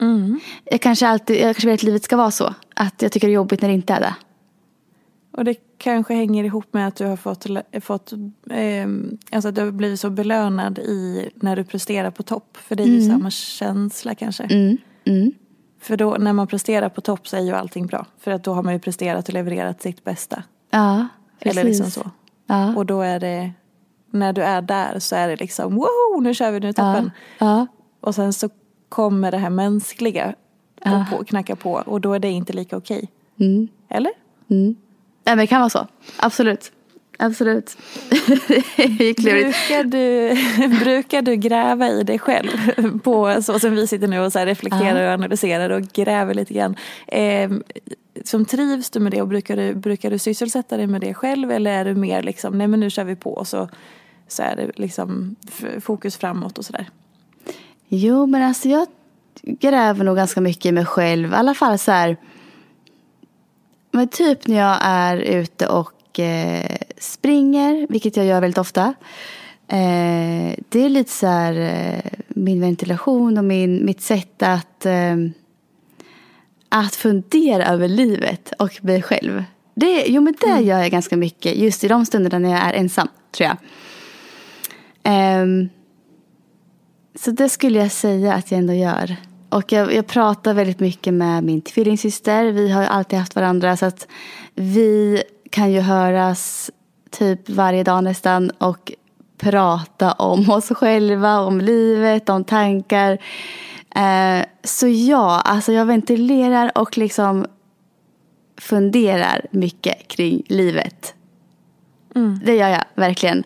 Mm. 0.00 0.40
Jag 0.64 0.80
kanske 0.80 1.08
alltid, 1.08 1.36
jag 1.36 1.42
kanske 1.42 1.66
vill 1.66 1.74
att 1.74 1.82
livet 1.82 2.04
ska 2.04 2.16
vara 2.16 2.30
så. 2.30 2.54
Att 2.74 3.02
jag 3.02 3.12
tycker 3.12 3.26
det 3.26 3.32
är 3.32 3.34
jobbigt 3.34 3.62
när 3.62 3.68
det 3.68 3.74
inte 3.74 3.92
är 3.92 4.00
det. 4.00 4.14
Och 5.32 5.44
det 5.44 5.54
kanske 5.78 6.14
hänger 6.14 6.44
ihop 6.44 6.74
med 6.74 6.88
att 6.88 6.96
du 6.96 7.06
har 7.06 7.16
fått, 7.16 7.46
fått 7.80 8.12
eh, 8.50 8.86
alltså 9.32 9.48
att 9.48 9.54
du 9.54 9.60
har 9.60 9.70
blivit 9.70 10.00
så 10.00 10.10
belönad 10.10 10.78
i 10.78 11.30
när 11.34 11.56
du 11.56 11.64
presterar 11.64 12.10
på 12.10 12.22
topp. 12.22 12.56
För 12.56 12.76
det 12.76 12.82
är 12.82 12.86
ju 12.86 12.98
mm. 12.98 13.10
samma 13.10 13.30
känsla 13.30 14.14
kanske. 14.14 14.44
Mm. 14.44 14.78
Mm. 15.04 15.32
För 15.80 15.96
då 15.96 16.16
när 16.18 16.32
man 16.32 16.46
presterar 16.46 16.88
på 16.88 17.00
topp 17.00 17.28
så 17.28 17.36
är 17.36 17.40
ju 17.40 17.52
allting 17.52 17.86
bra. 17.86 18.06
För 18.18 18.30
att 18.30 18.44
då 18.44 18.54
har 18.54 18.62
man 18.62 18.72
ju 18.72 18.78
presterat 18.78 19.28
och 19.28 19.34
levererat 19.34 19.82
sitt 19.82 20.04
bästa. 20.04 20.42
Ja, 20.70 21.08
precis. 21.38 21.58
Eller 21.58 21.68
liksom 21.68 21.90
så. 21.90 22.10
Ja. 22.46 22.76
Och 22.76 22.86
då 22.86 23.00
är 23.00 23.20
det, 23.20 23.52
när 24.10 24.32
du 24.32 24.42
är 24.42 24.62
där 24.62 24.98
så 24.98 25.16
är 25.16 25.28
det 25.28 25.36
liksom 25.36 25.74
woho, 25.74 26.20
nu 26.20 26.34
kör 26.34 26.50
vi, 26.50 26.60
nu 26.60 26.72
toppen. 26.72 27.10
Ja. 27.38 27.46
Ja. 27.46 27.66
Och 28.00 28.14
sen 28.14 28.32
så 28.32 28.48
kommer 28.88 29.30
det 29.30 29.38
här 29.38 29.50
mänskliga 29.50 30.34
och 30.80 31.18
på, 31.18 31.24
knacka 31.24 31.56
på 31.56 31.72
och 31.86 32.00
då 32.00 32.12
är 32.12 32.18
det 32.18 32.30
inte 32.30 32.52
lika 32.52 32.76
okej. 32.76 33.10
Mm. 33.40 33.68
Eller? 33.88 34.12
Nej 35.24 35.36
men 35.36 35.38
det 35.38 35.46
kan 35.46 35.60
vara 35.60 35.70
så. 35.70 35.86
Absolut. 36.16 36.72
Absolut. 37.18 37.76
brukar, 38.76 39.84
du, 39.84 40.34
brukar 40.84 41.22
du 41.22 41.36
gräva 41.36 41.88
i 41.88 42.02
dig 42.02 42.18
själv 42.18 42.48
på 43.02 43.42
så 43.42 43.58
som 43.58 43.74
vi 43.74 43.86
sitter 43.86 44.08
nu 44.08 44.20
och 44.20 44.32
så 44.32 44.38
reflekterar 44.38 45.06
och 45.06 45.12
analyserar 45.12 45.70
och 45.70 45.82
gräver 45.82 46.34
lite 46.34 46.54
grann. 46.54 46.76
Eh, 47.06 47.50
som 48.24 48.44
trivs 48.44 48.90
du 48.90 49.00
med 49.00 49.12
det 49.12 49.22
och 49.22 49.28
brukar 49.28 49.56
du, 49.56 49.74
brukar 49.74 50.10
du 50.10 50.18
sysselsätta 50.18 50.76
dig 50.76 50.86
med 50.86 51.00
det 51.00 51.14
själv 51.14 51.50
eller 51.50 51.70
är 51.70 51.84
du 51.84 51.94
mer 51.94 52.22
liksom, 52.22 52.58
nej 52.58 52.66
men 52.66 52.80
nu 52.80 52.90
kör 52.90 53.04
vi 53.04 53.16
på 53.16 53.32
och 53.32 53.48
så, 53.48 53.68
så 54.28 54.42
är 54.42 54.56
det 54.56 54.70
liksom 54.76 55.36
fokus 55.80 56.16
framåt 56.16 56.58
och 56.58 56.64
sådär? 56.64 56.90
Jo 57.88 58.26
men 58.26 58.42
alltså 58.42 58.68
jag 58.68 58.86
gräver 59.44 60.04
nog 60.04 60.16
ganska 60.16 60.40
mycket 60.40 60.66
i 60.66 60.72
mig 60.72 60.84
själv. 60.84 61.32
I 61.32 61.34
alla 61.34 61.54
fall 61.54 61.78
så 61.78 61.92
här 61.92 62.16
men 63.92 64.08
typ 64.08 64.46
när 64.46 64.56
jag 64.56 64.78
är 64.82 65.16
ute 65.16 65.66
och 65.66 66.20
eh, 66.20 66.76
springer, 66.98 67.86
vilket 67.88 68.16
jag 68.16 68.26
gör 68.26 68.40
väldigt 68.40 68.58
ofta. 68.58 68.94
Eh, 69.68 70.54
det 70.68 70.84
är 70.84 70.88
lite 70.88 71.10
så 71.10 71.26
här 71.26 71.56
eh, 71.60 72.18
min 72.28 72.60
ventilation 72.60 73.38
och 73.38 73.44
min, 73.44 73.84
mitt 73.84 74.00
sätt 74.00 74.42
att, 74.42 74.86
eh, 74.86 75.16
att 76.68 76.94
fundera 76.94 77.66
över 77.66 77.88
livet 77.88 78.52
och 78.58 78.84
mig 78.84 79.02
själv. 79.02 79.44
Det, 79.74 80.04
jo 80.06 80.22
men 80.22 80.34
det 80.40 80.46
mm. 80.46 80.64
gör 80.64 80.78
jag 80.78 80.90
ganska 80.90 81.16
mycket 81.16 81.56
just 81.56 81.84
i 81.84 81.88
de 81.88 82.06
stunderna 82.06 82.38
när 82.38 82.50
jag 82.50 82.60
är 82.60 82.72
ensam, 82.72 83.08
tror 83.30 83.48
jag. 83.48 83.56
Ehm, 85.02 85.68
så 87.14 87.30
det 87.30 87.48
skulle 87.48 87.78
jag 87.78 87.92
säga 87.92 88.34
att 88.34 88.50
jag 88.50 88.58
ändå 88.58 88.72
gör. 88.72 89.16
Och 89.52 89.72
jag, 89.72 89.94
jag 89.94 90.06
pratar 90.06 90.54
väldigt 90.54 90.80
mycket 90.80 91.14
med 91.14 91.44
min 91.44 91.60
tvillingsyster. 91.60 92.52
Vi 92.52 92.70
har 92.70 92.82
ju 92.82 92.88
alltid 92.88 93.18
haft 93.18 93.34
varandra 93.34 93.76
så 93.76 93.86
att 93.86 94.06
vi 94.54 95.22
kan 95.50 95.72
ju 95.72 95.80
höras 95.80 96.70
typ 97.10 97.48
varje 97.48 97.84
dag 97.84 98.04
nästan 98.04 98.50
och 98.50 98.92
prata 99.38 100.12
om 100.12 100.50
oss 100.50 100.68
själva, 100.68 101.40
om 101.40 101.60
livet, 101.60 102.28
om 102.28 102.44
tankar. 102.44 103.18
Eh, 103.94 104.44
så 104.64 104.88
ja, 104.88 105.40
alltså 105.40 105.72
jag 105.72 105.86
ventilerar 105.86 106.78
och 106.78 106.98
liksom 106.98 107.46
funderar 108.56 109.46
mycket 109.50 110.08
kring 110.08 110.42
livet. 110.48 111.14
Mm. 112.14 112.40
Det 112.44 112.56
gör 112.56 112.68
jag 112.68 112.84
verkligen. 112.94 113.44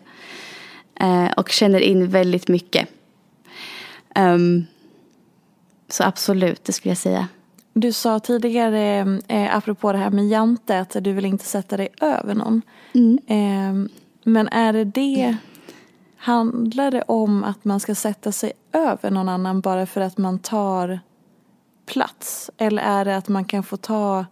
Eh, 0.99 1.27
och 1.37 1.49
känner 1.49 1.79
in 1.79 2.07
väldigt 2.07 2.47
mycket. 2.47 2.87
Um, 4.15 4.65
så 5.89 6.03
absolut, 6.03 6.63
det 6.63 6.73
skulle 6.73 6.91
jag 6.91 6.97
säga. 6.97 7.27
Du 7.73 7.93
sa 7.93 8.19
tidigare, 8.19 9.19
eh, 9.27 9.55
apropå 9.55 9.91
det 9.91 9.97
här 9.97 10.09
med 10.09 10.27
Jante, 10.27 10.79
att 10.79 10.95
du 11.01 11.13
vill 11.13 11.25
inte 11.25 11.45
sätta 11.45 11.77
dig 11.77 11.89
över 12.01 12.35
någon. 12.35 12.61
Mm. 12.93 13.19
Eh, 13.27 13.89
men 14.23 14.47
är 14.47 14.73
det 14.73 14.83
det, 14.83 15.37
handlar 16.17 16.91
det 16.91 17.01
om 17.01 17.43
att 17.43 17.65
man 17.65 17.79
ska 17.79 17.95
sätta 17.95 18.31
sig 18.31 18.51
över 18.73 19.11
någon 19.11 19.29
annan 19.29 19.61
bara 19.61 19.85
för 19.85 20.01
att 20.01 20.17
man 20.17 20.39
tar 20.39 20.99
plats? 21.85 22.51
Eller 22.57 22.83
är 22.83 23.05
det 23.05 23.17
att 23.17 23.27
man 23.27 23.45
kan 23.45 23.63
få 23.63 23.77
ta 23.77 24.25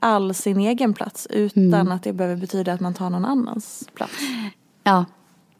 all 0.00 0.34
sin 0.34 0.60
egen 0.60 0.94
plats 0.94 1.26
utan 1.30 1.74
mm. 1.74 1.92
att 1.92 2.02
det 2.02 2.12
behöver 2.12 2.36
betyda 2.36 2.72
att 2.72 2.80
man 2.80 2.94
tar 2.94 3.10
någon 3.10 3.24
annans 3.24 3.88
plats? 3.94 4.12
Ja, 4.82 5.04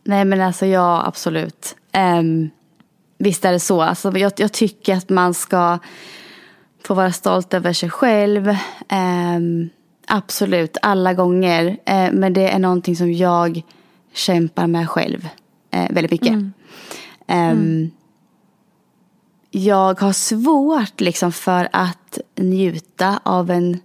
nej 0.04 0.24
men 0.24 0.40
alltså 0.40 0.66
ja 0.66 1.02
absolut. 1.06 1.76
Um, 1.96 2.50
visst 3.20 3.44
är 3.44 3.52
det 3.52 3.60
så. 3.60 3.82
Alltså, 3.82 4.18
jag, 4.18 4.32
jag 4.36 4.52
tycker 4.52 4.96
att 4.96 5.08
man 5.08 5.34
ska 5.34 5.78
få 6.84 6.94
vara 6.94 7.12
stolt 7.12 7.54
över 7.54 7.72
sig 7.72 7.90
själv. 7.90 8.48
Eh, 8.88 9.40
absolut, 10.06 10.76
alla 10.82 11.14
gånger. 11.14 11.78
Eh, 11.84 12.12
men 12.12 12.32
det 12.32 12.50
är 12.50 12.58
någonting 12.58 12.96
som 12.96 13.12
jag 13.12 13.62
kämpar 14.12 14.66
med 14.66 14.90
själv 14.90 15.28
eh, 15.70 15.90
väldigt 15.90 16.10
mycket. 16.10 16.32
Mm. 16.32 16.52
Mm. 17.26 17.90
Jag 19.50 20.00
har 20.00 20.12
svårt 20.12 21.00
liksom 21.00 21.32
för 21.32 21.68
att 21.72 22.18
njuta 22.36 23.20
av 23.22 23.50
en 23.50 23.80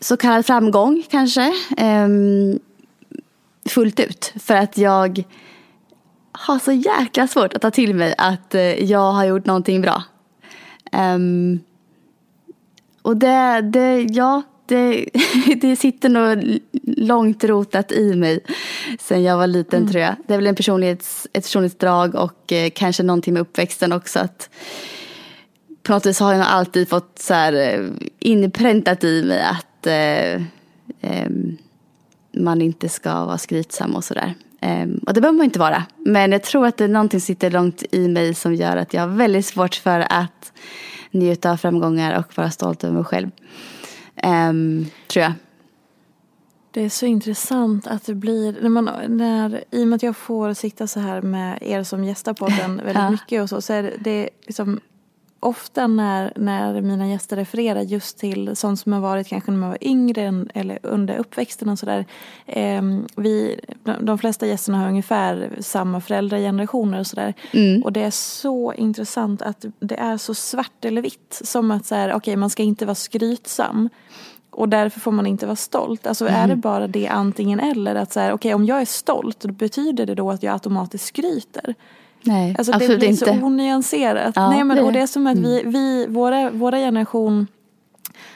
så 0.00 0.16
kallad 0.16 0.46
framgång 0.46 1.02
kanske. 1.10 1.52
Um, 1.78 2.58
fullt 3.68 4.00
ut. 4.00 4.32
För 4.36 4.54
att 4.54 4.78
jag 4.78 5.24
har 6.38 6.58
så 6.58 6.72
jäkla 6.72 7.26
svårt 7.26 7.54
att 7.54 7.62
ta 7.62 7.70
till 7.70 7.94
mig 7.94 8.14
att 8.18 8.54
uh, 8.54 8.60
jag 8.60 9.12
har 9.12 9.24
gjort 9.24 9.46
någonting 9.46 9.80
bra. 9.80 10.02
Um, 10.92 11.60
och 13.02 13.16
det, 13.16 13.60
det, 13.60 14.02
ja, 14.02 14.42
det, 14.66 15.08
det 15.60 15.76
sitter 15.76 16.08
nog 16.08 16.58
långt 16.82 17.44
rotat 17.44 17.92
i 17.92 18.14
mig 18.14 18.40
sen 19.00 19.22
jag 19.22 19.36
var 19.36 19.46
liten 19.46 19.78
mm. 19.78 19.92
tror 19.92 20.02
jag. 20.02 20.14
Det 20.26 20.34
är 20.34 20.38
väl 20.38 20.46
en 20.46 20.54
personlighets, 20.54 21.26
ett 21.32 21.44
personlighetsdrag 21.44 22.14
och 22.14 22.52
eh, 22.52 22.70
kanske 22.70 23.02
någonting 23.02 23.34
med 23.34 23.40
uppväxten 23.40 23.92
också. 23.92 24.18
Att 24.18 24.50
på 25.82 25.92
något 25.92 26.06
vis 26.06 26.20
har 26.20 26.34
jag 26.34 26.46
alltid 26.46 26.88
fått 26.88 27.18
så 27.18 27.34
här, 27.34 27.52
eh, 27.52 27.86
inpräntat 28.18 29.04
i 29.04 29.22
mig 29.22 29.40
att 29.40 29.86
eh, 29.86 30.34
eh, 31.00 31.30
man 32.32 32.62
inte 32.62 32.88
ska 32.88 33.24
vara 33.24 33.38
skrytsam 33.38 33.96
och 33.96 34.04
sådär. 34.04 34.34
Eh, 34.60 34.86
och 35.06 35.14
det 35.14 35.20
behöver 35.20 35.36
man 35.36 35.44
inte 35.44 35.58
vara. 35.58 35.84
Men 35.96 36.32
jag 36.32 36.42
tror 36.42 36.66
att 36.66 36.76
det 36.76 36.84
är 36.84 36.88
någonting 36.88 37.20
som 37.20 37.26
sitter 37.26 37.50
långt 37.50 37.82
i 37.90 38.08
mig 38.08 38.34
som 38.34 38.54
gör 38.54 38.76
att 38.76 38.94
jag 38.94 39.00
har 39.00 39.08
väldigt 39.08 39.46
svårt 39.46 39.74
för 39.74 40.00
att 40.00 40.52
njuta 41.10 41.50
av 41.50 41.56
framgångar 41.56 42.18
och 42.18 42.38
vara 42.38 42.50
stolt 42.50 42.84
över 42.84 42.94
mig 42.94 43.04
själv. 43.04 43.30
Um, 44.24 44.86
tror 45.06 45.22
jag. 45.22 45.32
Det 46.70 46.82
är 46.82 46.88
så 46.88 47.06
intressant 47.06 47.86
att 47.86 48.06
det 48.06 48.14
blir, 48.14 48.56
när 48.62 48.68
man, 48.68 48.90
när, 49.08 49.64
i 49.70 49.82
och 49.84 49.88
med 49.88 49.96
att 49.96 50.02
jag 50.02 50.16
får 50.16 50.54
sitta 50.54 50.86
så 50.86 51.00
här 51.00 51.22
med 51.22 51.58
er 51.60 51.82
som 51.82 52.04
gästar 52.04 52.34
podden 52.34 52.76
väldigt 52.84 52.94
ja. 52.94 53.10
mycket 53.10 53.42
och 53.42 53.48
så, 53.48 53.60
så 53.60 53.72
är 53.72 53.82
det, 53.82 53.92
det 54.00 54.28
liksom 54.46 54.80
ofta 55.40 55.86
när, 55.86 56.32
när 56.36 56.80
mina 56.80 57.08
gäster 57.08 57.36
refererar 57.36 57.80
just 57.80 58.18
till 58.18 58.56
sånt 58.56 58.80
som 58.80 58.92
har 58.92 59.00
varit 59.00 59.28
kanske 59.28 59.50
när 59.50 59.58
man 59.58 59.68
var 59.68 59.78
yngre 59.80 60.46
eller 60.54 60.78
under 60.82 61.16
uppväxten 61.16 61.68
och 61.68 61.78
sådär. 61.78 62.06
Eh, 62.46 62.82
de 64.00 64.18
flesta 64.18 64.46
gästerna 64.46 64.78
har 64.78 64.88
ungefär 64.88 65.50
samma 65.60 66.00
föräldragenerationer 66.00 67.00
och 67.00 67.06
sådär. 67.06 67.34
Mm. 67.52 67.82
Och 67.82 67.92
det 67.92 68.02
är 68.02 68.10
så 68.10 68.72
intressant 68.72 69.42
att 69.42 69.64
det 69.80 69.96
är 69.96 70.16
så 70.16 70.34
svart 70.34 70.84
eller 70.84 71.02
vitt. 71.02 71.40
Som 71.44 71.70
att 71.70 71.86
så 71.86 71.94
här, 71.94 72.14
okay, 72.14 72.36
man 72.36 72.50
ska 72.50 72.62
inte 72.62 72.86
vara 72.86 72.94
skrytsam. 72.94 73.88
Och 74.50 74.68
därför 74.68 75.00
får 75.00 75.12
man 75.12 75.26
inte 75.26 75.46
vara 75.46 75.56
stolt. 75.56 76.06
Alltså 76.06 76.28
mm. 76.28 76.40
är 76.40 76.48
det 76.48 76.56
bara 76.56 76.86
det 76.86 77.08
antingen 77.08 77.60
eller? 77.60 77.94
Att 77.94 78.12
så 78.12 78.20
här, 78.20 78.32
okay, 78.32 78.54
om 78.54 78.66
jag 78.66 78.80
är 78.80 78.84
stolt, 78.84 79.44
betyder 79.44 80.06
det 80.06 80.14
då 80.14 80.30
att 80.30 80.42
jag 80.42 80.52
automatiskt 80.52 81.06
skryter? 81.06 81.74
Nej, 82.22 82.54
alltså, 82.58 82.72
absolut 82.72 83.02
inte. 83.02 83.24
Det 83.24 83.30
blir 83.30 83.40
så 83.40 83.46
onyanserat. 83.46 84.32
Ja, 84.36 84.50
Nej, 84.50 84.64
men, 84.64 84.76
det. 84.76 84.82
Och 84.82 84.92
det 84.92 85.00
är 85.00 85.06
som 85.06 85.26
att 85.26 85.38
vi, 85.38 85.60
mm. 85.60 85.72
vi 85.72 86.06
våra, 86.06 86.50
våra 86.50 86.76
generation 86.76 87.46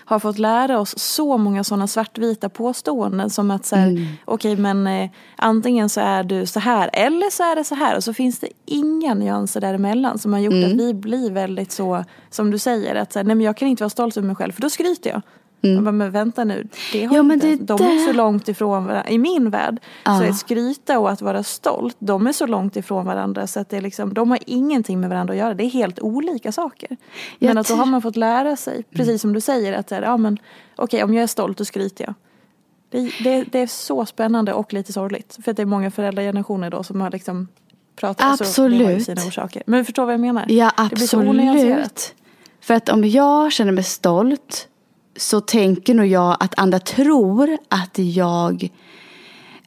har 0.04 0.18
fått 0.18 0.38
lära 0.38 0.80
oss 0.80 0.98
så 0.98 1.38
många 1.38 1.64
sådana 1.64 1.86
svartvita 1.86 2.48
påståenden 2.48 3.30
som 3.30 3.50
att 3.50 3.66
så 3.66 3.76
här, 3.76 3.88
mm. 3.88 4.06
okej 4.24 4.52
okay, 4.52 4.62
men 4.62 4.86
eh, 4.86 5.10
antingen 5.36 5.88
så 5.88 6.00
är 6.00 6.24
du 6.24 6.46
så 6.46 6.60
här 6.60 6.90
eller 6.92 7.30
så 7.30 7.42
är 7.42 7.56
det 7.56 7.64
så 7.64 7.74
här 7.74 7.96
och 7.96 8.04
så 8.04 8.14
finns 8.14 8.38
det 8.38 8.48
inga 8.66 9.14
nyanser 9.14 9.60
däremellan 9.60 10.18
som 10.18 10.32
har 10.32 10.40
gjort 10.40 10.54
mm. 10.54 10.70
att 10.70 10.76
vi 10.76 10.94
blir 10.94 11.30
väldigt 11.30 11.72
så 11.72 12.04
som 12.30 12.50
du 12.50 12.58
säger 12.58 12.94
att 12.94 13.12
så 13.12 13.18
här, 13.18 13.24
nej 13.24 13.36
men 13.36 13.46
jag 13.46 13.56
kan 13.56 13.68
inte 13.68 13.82
vara 13.82 13.90
stolt 13.90 14.16
över 14.16 14.26
mig 14.26 14.36
själv 14.36 14.52
för 14.52 14.62
då 14.62 14.70
skryter 14.70 15.10
jag. 15.10 15.22
Mm. 15.62 15.84
bara, 15.84 15.92
men 15.92 16.10
vänta 16.10 16.44
nu, 16.44 16.68
det 16.92 17.04
har 17.04 17.16
ja, 17.16 17.32
inte. 17.32 17.46
Det, 17.46 17.56
de 17.56 17.82
är 17.82 18.06
så 18.06 18.12
långt 18.12 18.48
ifrån 18.48 18.84
varandra. 18.84 19.10
I 19.10 19.18
min 19.18 19.50
värld 19.50 19.80
ja. 20.04 20.18
så 20.18 20.24
är 20.24 20.32
skryta 20.32 20.98
och 20.98 21.10
att 21.10 21.22
vara 21.22 21.42
stolt, 21.42 21.96
de 21.98 22.26
är 22.26 22.32
så 22.32 22.46
långt 22.46 22.76
ifrån 22.76 23.06
varandra 23.06 23.46
så 23.46 23.60
att 23.60 23.68
det 23.68 23.76
är 23.76 23.80
liksom, 23.80 24.14
de 24.14 24.30
har 24.30 24.38
ingenting 24.46 25.00
med 25.00 25.10
varandra 25.10 25.32
att 25.32 25.38
göra. 25.38 25.54
Det 25.54 25.64
är 25.64 25.70
helt 25.70 26.00
olika 26.00 26.52
saker. 26.52 26.96
Jag 27.38 27.48
men 27.48 27.58
att 27.58 27.68
då 27.68 27.74
har 27.74 27.86
man 27.86 28.02
fått 28.02 28.16
lära 28.16 28.56
sig, 28.56 28.82
precis 28.90 29.08
mm. 29.08 29.18
som 29.18 29.32
du 29.32 29.40
säger, 29.40 29.72
att 29.72 29.90
ja, 29.90 30.16
men, 30.16 30.38
okej 30.76 31.04
om 31.04 31.14
jag 31.14 31.22
är 31.22 31.26
stolt 31.26 31.58
då 31.58 31.64
skryter 31.64 32.04
jag. 32.04 32.14
Det, 32.90 33.12
det, 33.24 33.44
det, 33.52 33.58
är 33.58 33.66
så 33.66 34.06
spännande 34.06 34.52
och 34.52 34.72
lite 34.72 34.92
sorgligt. 34.92 35.38
För 35.44 35.50
att 35.50 35.56
det 35.56 35.62
är 35.62 35.66
många 35.66 35.90
föräldragenerationer 35.90 36.70
då 36.70 36.82
som 36.82 37.00
har 37.00 37.10
liksom 37.10 37.48
pratat 37.96 38.40
absolut. 38.40 38.98
så, 38.98 39.04
sina 39.04 39.28
orsaker. 39.28 39.62
Men 39.66 39.78
du 39.78 39.84
förstår 39.84 40.04
vad 40.04 40.14
jag 40.14 40.20
menar? 40.20 40.46
Ja 40.48 40.72
absolut. 40.76 42.14
För 42.60 42.74
att 42.74 42.88
om 42.88 43.04
jag 43.04 43.52
känner 43.52 43.72
mig 43.72 43.84
stolt 43.84 44.68
så 45.16 45.40
tänker 45.40 45.94
nog 45.94 46.06
jag 46.06 46.36
att 46.40 46.58
andra 46.58 46.78
tror 46.78 47.58
att 47.68 47.98
jag 47.98 48.70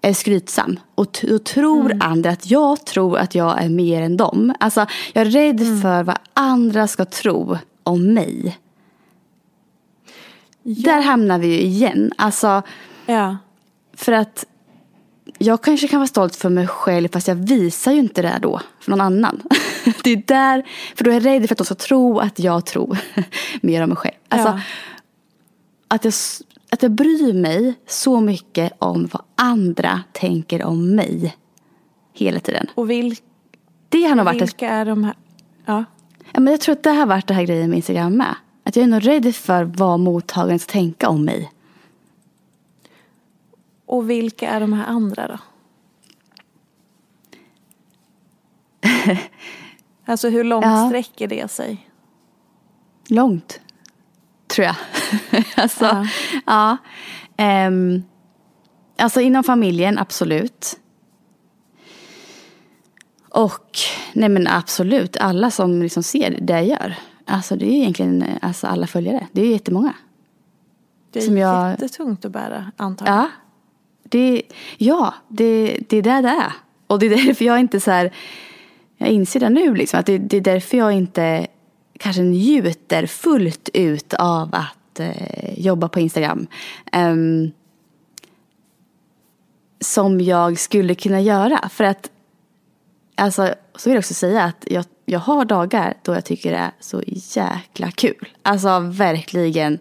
är 0.01 0.13
skrytsam. 0.13 0.79
Och, 0.95 1.25
och 1.31 1.43
tror 1.43 1.86
mm. 1.86 2.01
andra 2.01 2.29
att 2.29 2.51
jag 2.51 2.86
tror 2.86 3.17
att 3.17 3.36
jag 3.36 3.63
är 3.63 3.69
mer 3.69 4.01
än 4.01 4.17
dem. 4.17 4.53
Alltså 4.60 4.86
jag 5.13 5.27
är 5.27 5.31
rädd 5.31 5.62
mm. 5.62 5.81
för 5.81 6.03
vad 6.03 6.17
andra 6.34 6.88
ska 6.88 7.05
tro 7.05 7.58
om 7.84 8.13
mig. 8.13 8.58
Ja. 10.63 10.91
Där 10.91 11.01
hamnar 11.01 11.39
vi 11.39 11.47
ju 11.47 11.62
igen. 11.62 12.12
Alltså, 12.17 12.62
ja. 13.05 13.38
För 13.93 14.12
att 14.12 14.45
jag 15.38 15.63
kanske 15.63 15.88
kan 15.88 15.99
vara 15.99 16.08
stolt 16.08 16.36
för 16.36 16.49
mig 16.49 16.67
själv 16.67 17.10
fast 17.13 17.27
jag 17.27 17.36
visar 17.36 17.91
ju 17.91 17.99
inte 17.99 18.21
det 18.21 18.39
då 18.41 18.62
för 18.79 18.91
någon 18.91 19.01
annan. 19.01 19.41
det 20.03 20.10
är 20.10 20.23
där, 20.27 20.65
för 20.95 21.03
då 21.03 21.12
är 21.12 21.13
jag 21.13 21.25
rädd 21.25 21.47
för 21.47 21.53
att 21.53 21.58
de 21.58 21.65
ska 21.65 21.75
tro 21.75 22.19
att 22.19 22.39
jag 22.39 22.65
tror 22.65 22.97
mer 23.62 23.81
om 23.84 23.89
mig 23.89 23.97
själv. 23.97 24.15
Alltså, 24.29 24.49
ja 24.49 24.60
att 25.95 26.05
jag, 26.05 26.13
att 26.69 26.81
jag 26.81 26.91
bryr 26.91 27.34
mig 27.34 27.73
så 27.88 28.19
mycket 28.21 28.73
om 28.79 29.10
vad 29.12 29.21
andra 29.36 30.03
tänker 30.12 30.63
om 30.63 30.95
mig. 30.95 31.36
Hela 32.13 32.39
tiden. 32.39 32.67
Och 32.75 32.89
vil, 32.89 33.15
det 33.89 34.03
har 34.03 34.15
nog 34.15 34.25
varit 34.25 34.41
vilka 34.41 34.69
är 34.69 34.86
de 34.86 35.03
här? 35.03 35.13
Ja. 35.65 35.86
ja. 36.34 36.39
men 36.39 36.51
jag 36.51 36.62
tror 36.62 36.73
att 36.73 36.84
det 36.84 36.89
har 36.91 37.05
varit 37.05 37.27
det 37.27 37.34
här 37.34 37.43
grejen 37.43 37.69
med 37.69 37.77
Instagram 37.77 38.17
med. 38.17 38.36
Att 38.63 38.75
jag 38.75 38.84
är 38.84 38.88
nog 38.88 39.08
rädd 39.08 39.36
för 39.36 39.63
vad 39.63 39.99
mottagaren 39.99 40.60
ska 40.60 40.71
tänka 40.71 41.10
om 41.10 41.25
mig. 41.25 41.51
Och 43.86 44.10
vilka 44.10 44.49
är 44.49 44.60
de 44.60 44.73
här 44.73 44.86
andra 44.86 45.27
då? 45.27 45.38
alltså 50.05 50.29
hur 50.29 50.43
långt 50.43 50.65
ja. 50.65 50.88
sträcker 50.88 51.27
det 51.27 51.51
sig? 51.51 51.89
Långt 53.08 53.60
tror 54.56 54.65
jag. 54.65 54.76
alltså, 55.56 55.86
uh. 55.86 56.06
ja. 56.46 56.78
Um, 57.68 58.04
alltså 58.98 59.22
inom 59.22 59.44
familjen, 59.44 59.98
absolut. 59.98 60.80
Och 63.30 63.78
nej 64.13 64.30
men 64.30 64.48
absolut, 64.48 65.18
alla 65.18 65.52
som 65.52 65.82
liksom 65.82 66.04
ser 66.04 66.39
det 66.41 66.54
jag 66.54 66.65
gör. 66.65 66.96
Alltså 67.26 67.56
det 67.56 67.65
är 67.65 67.72
egentligen 67.72 68.26
alltså 68.41 68.68
alla 68.68 68.88
följare. 68.88 69.28
Det 69.32 69.41
är 69.41 69.52
jättemånga. 69.52 69.94
Det 71.12 71.20
är 71.20 71.24
som 71.24 71.38
jag... 71.38 71.72
jättetungt 71.72 72.26
att 72.26 72.32
bära 72.32 72.72
antagligen. 72.78 73.18
Ja, 73.18 73.30
det, 74.04 74.41
ja 74.78 75.13
det, 75.28 75.78
det 75.89 75.98
är 75.98 76.02
där 76.02 76.22
det 76.22 76.30
är. 76.30 76.54
Och 76.88 77.00
det 77.00 77.06
är 77.06 77.26
därför 77.26 77.46
jag 77.46 77.60
inte 77.60 77.80
så 77.80 77.91
här, 77.91 78.13
jag 78.98 79.10
inser 79.10 79.39
det 79.39 79.50
nu 79.50 79.76
liksom, 79.76 80.00
att 80.00 80.06
det, 80.06 80.18
det 80.18 80.38
är 80.38 80.41
därför 80.41 80.78
jag 80.78 80.91
inte 80.91 81.48
kanske 81.99 82.21
njuter 82.21 83.05
fullt 83.05 83.69
ut 83.73 84.13
av 84.13 84.49
att 84.51 84.99
eh, 84.99 85.60
jobba 85.60 85.89
på 85.89 85.99
Instagram. 85.99 86.47
Um, 86.93 87.51
som 89.79 90.21
jag 90.21 90.60
skulle 90.60 90.95
kunna 90.95 91.21
göra. 91.21 91.69
För 91.69 91.84
att, 91.84 92.10
alltså, 93.15 93.53
så 93.75 93.89
vill 93.89 93.95
jag 93.95 94.01
också 94.01 94.13
säga 94.13 94.43
att 94.43 94.67
jag, 94.67 94.86
jag 95.05 95.19
har 95.19 95.45
dagar 95.45 95.93
då 96.01 96.13
jag 96.13 96.25
tycker 96.25 96.51
det 96.51 96.58
är 96.58 96.71
så 96.79 97.03
jäkla 97.08 97.91
kul. 97.91 98.27
Alltså 98.41 98.79
verkligen. 98.79 99.79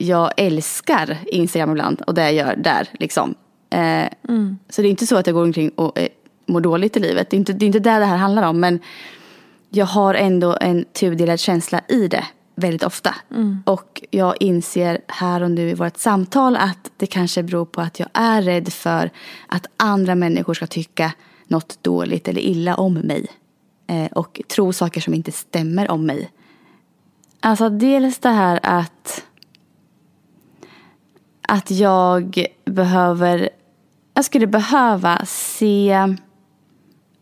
Jag 0.00 0.32
älskar 0.36 1.18
Instagram 1.26 1.70
ibland 1.70 2.00
och 2.00 2.14
det 2.14 2.22
jag 2.22 2.32
gör 2.32 2.56
där 2.56 2.88
liksom. 2.92 3.34
Eh, 3.70 4.06
mm. 4.28 4.58
Så 4.68 4.82
det 4.82 4.88
är 4.88 4.90
inte 4.90 5.06
så 5.06 5.16
att 5.16 5.26
jag 5.26 5.34
går 5.34 5.42
omkring 5.42 5.70
och 5.70 5.98
eh, 5.98 6.08
mår 6.46 6.60
dåligt 6.60 6.96
i 6.96 7.00
livet. 7.00 7.30
Det 7.30 7.36
är 7.36 7.38
inte 7.38 7.52
det, 7.52 7.64
är 7.64 7.66
inte 7.66 7.78
det 7.78 7.98
det 7.98 8.04
här 8.04 8.16
handlar 8.16 8.42
om. 8.42 8.60
Men 8.60 8.80
jag 9.70 9.86
har 9.86 10.14
ändå 10.14 10.56
en 10.60 10.84
tudelad 10.84 11.40
känsla 11.40 11.80
i 11.88 12.08
det 12.08 12.24
väldigt 12.54 12.82
ofta. 12.82 13.14
Mm. 13.30 13.62
Och 13.66 14.02
jag 14.10 14.34
inser 14.40 15.00
här 15.08 15.42
och 15.42 15.50
nu 15.50 15.70
i 15.70 15.74
vårt 15.74 15.96
samtal 15.96 16.56
att 16.56 16.90
det 16.96 17.06
kanske 17.06 17.42
beror 17.42 17.64
på 17.64 17.80
att 17.80 18.00
jag 18.00 18.08
är 18.12 18.42
rädd 18.42 18.72
för 18.72 19.10
att 19.46 19.66
andra 19.76 20.14
människor 20.14 20.54
ska 20.54 20.66
tycka 20.66 21.12
något 21.46 21.82
dåligt 21.82 22.28
eller 22.28 22.40
illa 22.40 22.74
om 22.74 22.94
mig. 22.94 23.26
Eh, 23.86 24.06
och 24.06 24.40
tro 24.48 24.72
saker 24.72 25.00
som 25.00 25.14
inte 25.14 25.32
stämmer 25.32 25.90
om 25.90 26.06
mig. 26.06 26.30
Alltså 27.40 27.68
dels 27.68 28.18
det 28.18 28.28
här 28.28 28.60
att 28.62 29.24
att 31.48 31.70
jag 31.70 32.46
behöver, 32.64 33.48
jag 34.14 34.24
skulle 34.24 34.46
behöva 34.46 35.24
se, 35.26 36.16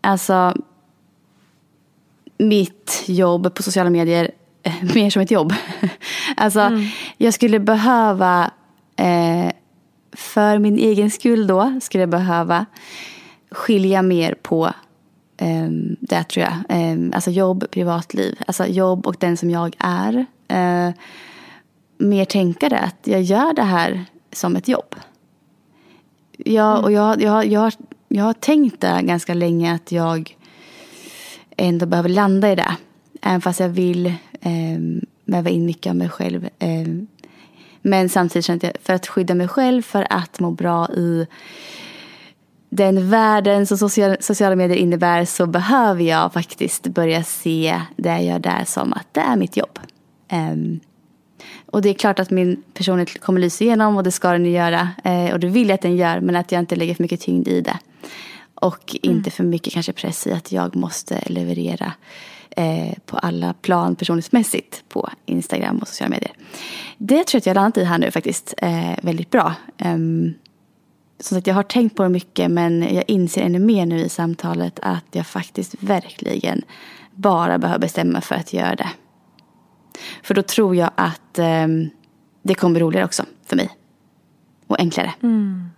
alltså 0.00 0.54
mitt 2.38 3.04
jobb 3.06 3.54
på 3.54 3.62
sociala 3.62 3.90
medier 3.90 4.30
eh, 4.62 4.72
mer 4.94 5.10
som 5.10 5.22
ett 5.22 5.30
jobb. 5.30 5.52
alltså, 6.36 6.60
mm. 6.60 6.84
jag 7.16 7.34
skulle 7.34 7.58
behöva, 7.58 8.50
eh, 8.96 9.52
för 10.12 10.58
min 10.58 10.78
egen 10.78 11.10
skull 11.10 11.46
då, 11.46 11.80
skulle 11.82 12.02
jag 12.02 12.10
behöva 12.10 12.66
skilja 13.50 14.02
mer 14.02 14.34
på 14.42 14.66
eh, 15.36 15.68
det 16.00 16.24
tror 16.24 16.44
jag. 16.44 16.80
Eh, 16.80 16.98
alltså 17.12 17.30
jobb, 17.30 17.70
privatliv. 17.70 18.38
Alltså 18.46 18.66
jobb 18.66 19.06
och 19.06 19.16
den 19.18 19.36
som 19.36 19.50
jag 19.50 19.76
är. 19.78 20.26
Eh, 20.48 20.94
mer 21.98 22.24
tänka 22.24 22.68
det 22.68 22.78
att 22.78 22.98
jag 23.04 23.22
gör 23.22 23.52
det 23.52 23.62
här 23.62 24.04
som 24.32 24.56
ett 24.56 24.68
jobb. 24.68 24.94
Jag, 26.36 26.84
och 26.84 26.92
jag, 26.92 27.22
jag, 27.22 27.46
jag, 27.46 27.72
jag 28.08 28.24
har 28.24 28.32
tänkt 28.32 28.80
det 28.80 29.00
ganska 29.02 29.34
länge 29.34 29.74
att 29.74 29.92
jag 29.92 30.36
ändå 31.56 31.86
behöver 31.86 32.08
landa 32.08 32.52
i 32.52 32.54
det. 32.54 32.76
Även 33.22 33.40
fast 33.40 33.60
jag 33.60 33.68
vill 33.68 34.06
eh, 34.40 34.78
väva 35.24 35.50
in 35.50 35.66
mycket 35.66 35.90
av 35.90 35.96
mig 35.96 36.08
själv. 36.08 36.48
Eh, 36.58 36.86
men 37.82 38.08
samtidigt 38.08 38.46
känner 38.46 38.64
jag 38.64 38.72
för 38.82 38.92
att 38.92 39.06
skydda 39.06 39.34
mig 39.34 39.48
själv, 39.48 39.82
för 39.82 40.06
att 40.10 40.40
må 40.40 40.50
bra 40.50 40.88
i 40.88 41.26
den 42.68 43.10
världen 43.10 43.66
som 43.66 43.78
social, 43.78 44.16
sociala 44.20 44.56
medier 44.56 44.76
innebär 44.76 45.24
så 45.24 45.46
behöver 45.46 46.04
jag 46.04 46.32
faktiskt 46.32 46.86
börja 46.86 47.22
se 47.22 47.80
det 47.96 48.08
jag 48.08 48.24
gör 48.24 48.38
där 48.38 48.64
som 48.64 48.92
att 48.92 49.06
det 49.12 49.20
är 49.20 49.36
mitt 49.36 49.56
jobb. 49.56 49.78
Um, 50.32 50.80
och 51.66 51.82
det 51.82 51.88
är 51.88 51.94
klart 51.94 52.18
att 52.18 52.30
min 52.30 52.62
personlighet 52.74 53.20
kommer 53.20 53.40
lysa 53.40 53.64
igenom 53.64 53.96
och 53.96 54.02
det 54.02 54.12
ska 54.12 54.32
den 54.32 54.50
göra. 54.50 54.88
uh, 55.06 55.32
och 55.32 55.40
det 55.40 55.46
vill 55.46 55.68
jag 55.68 55.74
att 55.74 55.82
den 55.82 55.96
gör 55.96 56.20
men 56.20 56.36
att 56.36 56.52
jag 56.52 56.58
inte 56.58 56.76
lägger 56.76 56.94
för 56.94 57.02
mycket 57.02 57.20
tyngd 57.20 57.48
i 57.48 57.60
det. 57.60 57.78
Och 58.60 58.96
mm. 59.02 59.16
inte 59.16 59.30
för 59.30 59.44
mycket 59.44 59.72
kanske 59.72 59.92
press 59.92 60.26
i 60.26 60.32
att 60.32 60.52
jag 60.52 60.76
måste 60.76 61.22
leverera 61.26 61.92
eh, 62.50 62.94
på 63.06 63.18
alla 63.18 63.54
plan 63.54 63.96
personlighetsmässigt 63.96 64.84
på 64.88 65.10
Instagram 65.26 65.78
och 65.78 65.88
sociala 65.88 66.10
medier. 66.10 66.32
Det 66.98 67.24
tror 67.24 67.36
jag 67.36 67.40
att 67.40 67.46
jag 67.46 67.54
har 67.54 67.62
landat 67.62 67.78
i 67.78 67.84
här 67.84 67.98
nu 67.98 68.10
faktiskt 68.10 68.54
eh, 68.58 68.94
väldigt 69.02 69.30
bra. 69.30 69.54
Um, 69.84 70.34
som 71.20 71.36
sagt, 71.36 71.46
jag 71.46 71.54
har 71.54 71.62
tänkt 71.62 71.96
på 71.96 72.02
det 72.02 72.08
mycket 72.08 72.50
men 72.50 72.94
jag 72.94 73.04
inser 73.06 73.42
ännu 73.42 73.58
mer 73.58 73.86
nu 73.86 73.98
i 74.00 74.08
samtalet 74.08 74.78
att 74.82 75.04
jag 75.12 75.26
faktiskt 75.26 75.74
verkligen 75.80 76.62
bara 77.14 77.58
behöver 77.58 77.80
bestämma 77.80 78.20
för 78.20 78.34
att 78.34 78.52
göra 78.52 78.74
det. 78.74 78.90
För 80.22 80.34
då 80.34 80.42
tror 80.42 80.76
jag 80.76 80.90
att 80.94 81.38
eh, 81.38 81.66
det 82.42 82.54
kommer 82.54 82.72
bli 82.72 82.80
roligare 82.80 83.04
också 83.04 83.24
för 83.44 83.56
mig. 83.56 83.70
Och 84.66 84.80
enklare. 84.80 85.14
Mm. 85.22 85.68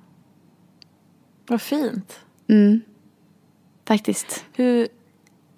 Vad 1.49 1.63
fint. 1.63 2.21
Mm. 2.49 2.81
Faktiskt. 3.89 4.45
Hur, 4.53 4.89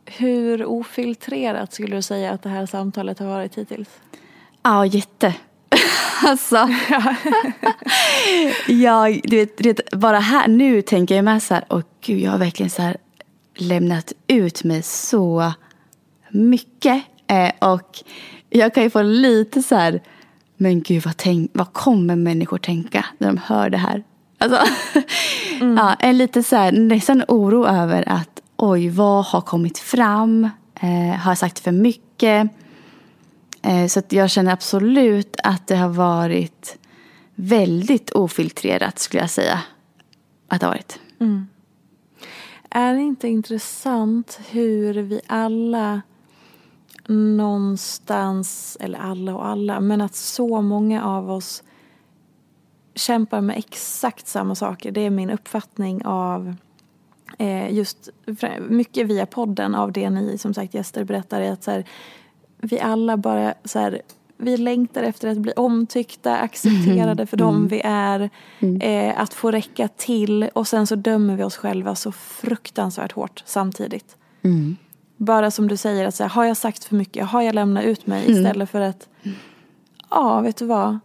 hur 0.05 0.65
ofiltrerat 0.65 1.73
skulle 1.73 1.97
du 1.97 2.03
säga 2.03 2.31
att 2.31 2.43
det 2.43 2.49
här 2.49 2.67
samtalet 2.67 3.19
har 3.19 3.27
varit 3.27 3.55
hittills? 3.55 3.89
Ja, 4.63 4.87
jätte. 4.87 5.35
alltså. 6.23 6.69
jag, 8.69 9.21
du 9.25 9.37
vet, 9.37 9.59
du 9.59 9.69
vet, 9.69 9.91
bara 9.91 10.19
här 10.19 10.49
nu 10.49 10.83
tänker 10.83 11.17
jag 11.17 11.25
med 11.25 11.43
så 11.43 11.55
här, 11.55 11.65
åh 11.69 11.83
gud, 12.01 12.21
jag 12.21 12.31
har 12.31 12.39
verkligen 12.39 12.71
så 12.71 12.83
här 12.83 12.97
lämnat 13.55 14.13
ut 14.27 14.65
mig 14.65 14.83
så 14.83 15.53
mycket. 16.31 17.03
Eh, 17.27 17.73
och 17.73 17.99
jag 18.51 18.75
kan 18.75 18.83
ju 18.83 18.91
få 18.91 19.03
lite 19.03 19.63
så 19.63 19.75
här, 19.75 20.03
men 20.57 20.83
gud 20.83 21.03
vad, 21.05 21.17
tänk, 21.17 21.51
vad 21.55 21.73
kommer 21.73 22.17
människor 22.17 22.59
tänka 22.59 23.07
när 23.19 23.29
de 23.29 23.37
hör 23.37 23.71
det 23.71 23.79
här? 23.79 24.05
Alltså, 24.41 24.59
mm. 25.61 25.77
ja, 25.77 25.95
en 25.99 26.19
lite 26.19 26.43
så 26.43 26.57
här, 26.57 26.73
nästan 26.73 27.25
oro 27.29 27.67
över 27.67 28.09
att 28.09 28.43
oj, 28.57 28.89
vad 28.89 29.25
har 29.25 29.41
kommit 29.41 29.79
fram? 29.79 30.49
Eh, 30.81 31.19
har 31.19 31.31
jag 31.31 31.39
sagt 31.39 31.59
för 31.59 31.73
mycket? 31.73 32.51
Eh, 33.63 33.87
så 33.87 34.03
jag 34.09 34.31
känner 34.31 34.53
absolut 34.53 35.37
att 35.45 35.67
det 35.67 35.77
har 35.77 35.89
varit 35.89 36.79
väldigt 37.35 38.11
ofiltrerat 38.11 38.99
skulle 38.99 39.23
jag 39.23 39.31
säga. 39.31 39.61
Att 40.49 40.61
det 40.61 40.67
har 40.67 40.73
varit. 40.73 40.99
Mm. 41.21 41.47
Är 42.71 42.95
det 42.95 43.01
inte 43.01 43.29
intressant 43.29 44.41
hur 44.51 44.95
vi 44.95 45.21
alla 45.27 46.03
någonstans, 47.07 48.77
eller 48.81 48.99
alla 48.99 49.35
och 49.35 49.47
alla, 49.47 49.81
men 49.81 50.01
att 50.01 50.15
så 50.15 50.61
många 50.61 51.05
av 51.05 51.31
oss 51.31 51.63
kämpar 53.01 53.41
med 53.41 53.59
exakt 53.59 54.27
samma 54.27 54.55
saker. 54.55 54.91
Det 54.93 55.01
är 55.01 55.11
min 55.11 55.31
uppfattning 55.31 56.05
av 56.05 56.55
eh, 57.39 57.73
just 57.75 58.09
mycket 58.69 59.07
via 59.07 59.27
podden 59.27 59.75
av 59.75 59.93
det 59.93 60.11
ni 60.11 60.39
som 60.39 60.55
sagt 60.55 60.75
gäster 60.75 61.05
berättar. 61.05 61.41
Är 61.41 61.53
att 61.53 61.65
så 61.65 61.71
här, 61.71 61.85
vi 62.59 62.81
alla 62.81 63.17
bara 63.17 63.55
så 63.65 63.79
här, 63.79 64.03
vi 64.37 64.57
längtar 64.57 65.03
efter 65.03 65.29
att 65.29 65.39
bli 65.39 65.53
omtyckta, 65.53 66.37
accepterade 66.37 67.13
mm. 67.23 67.27
för 67.27 67.37
dem 67.37 67.57
mm. 67.57 67.69
vi 67.69 67.81
är. 67.85 68.31
Mm. 68.59 68.81
Eh, 68.81 69.21
att 69.21 69.35
få 69.35 69.51
räcka 69.51 69.89
till 69.89 70.43
och 70.55 70.69
sen 70.69 70.87
så 70.87 70.97
dömer 70.97 71.37
vi 71.37 71.43
oss 71.43 71.57
själva 71.57 71.95
så 71.95 72.13
fruktansvärt 72.13 73.13
hårt 73.13 73.43
samtidigt. 73.47 74.17
Mm. 74.43 74.77
Bara 75.17 75.51
som 75.51 75.69
du 75.69 75.77
säger, 75.77 76.07
att 76.07 76.15
så 76.15 76.25
har 76.25 76.45
jag 76.45 76.57
sagt 76.57 76.85
för 76.85 76.97
mycket? 76.97 77.27
Har 77.27 77.43
jag 77.43 77.55
lämnat 77.55 77.85
ut 77.85 78.07
mig? 78.07 78.25
Mm. 78.25 78.37
Istället 78.37 78.71
för 78.71 78.81
att, 78.81 79.09
ja 80.11 80.41
vet 80.41 80.57
du 80.57 80.67
vad? 80.67 80.99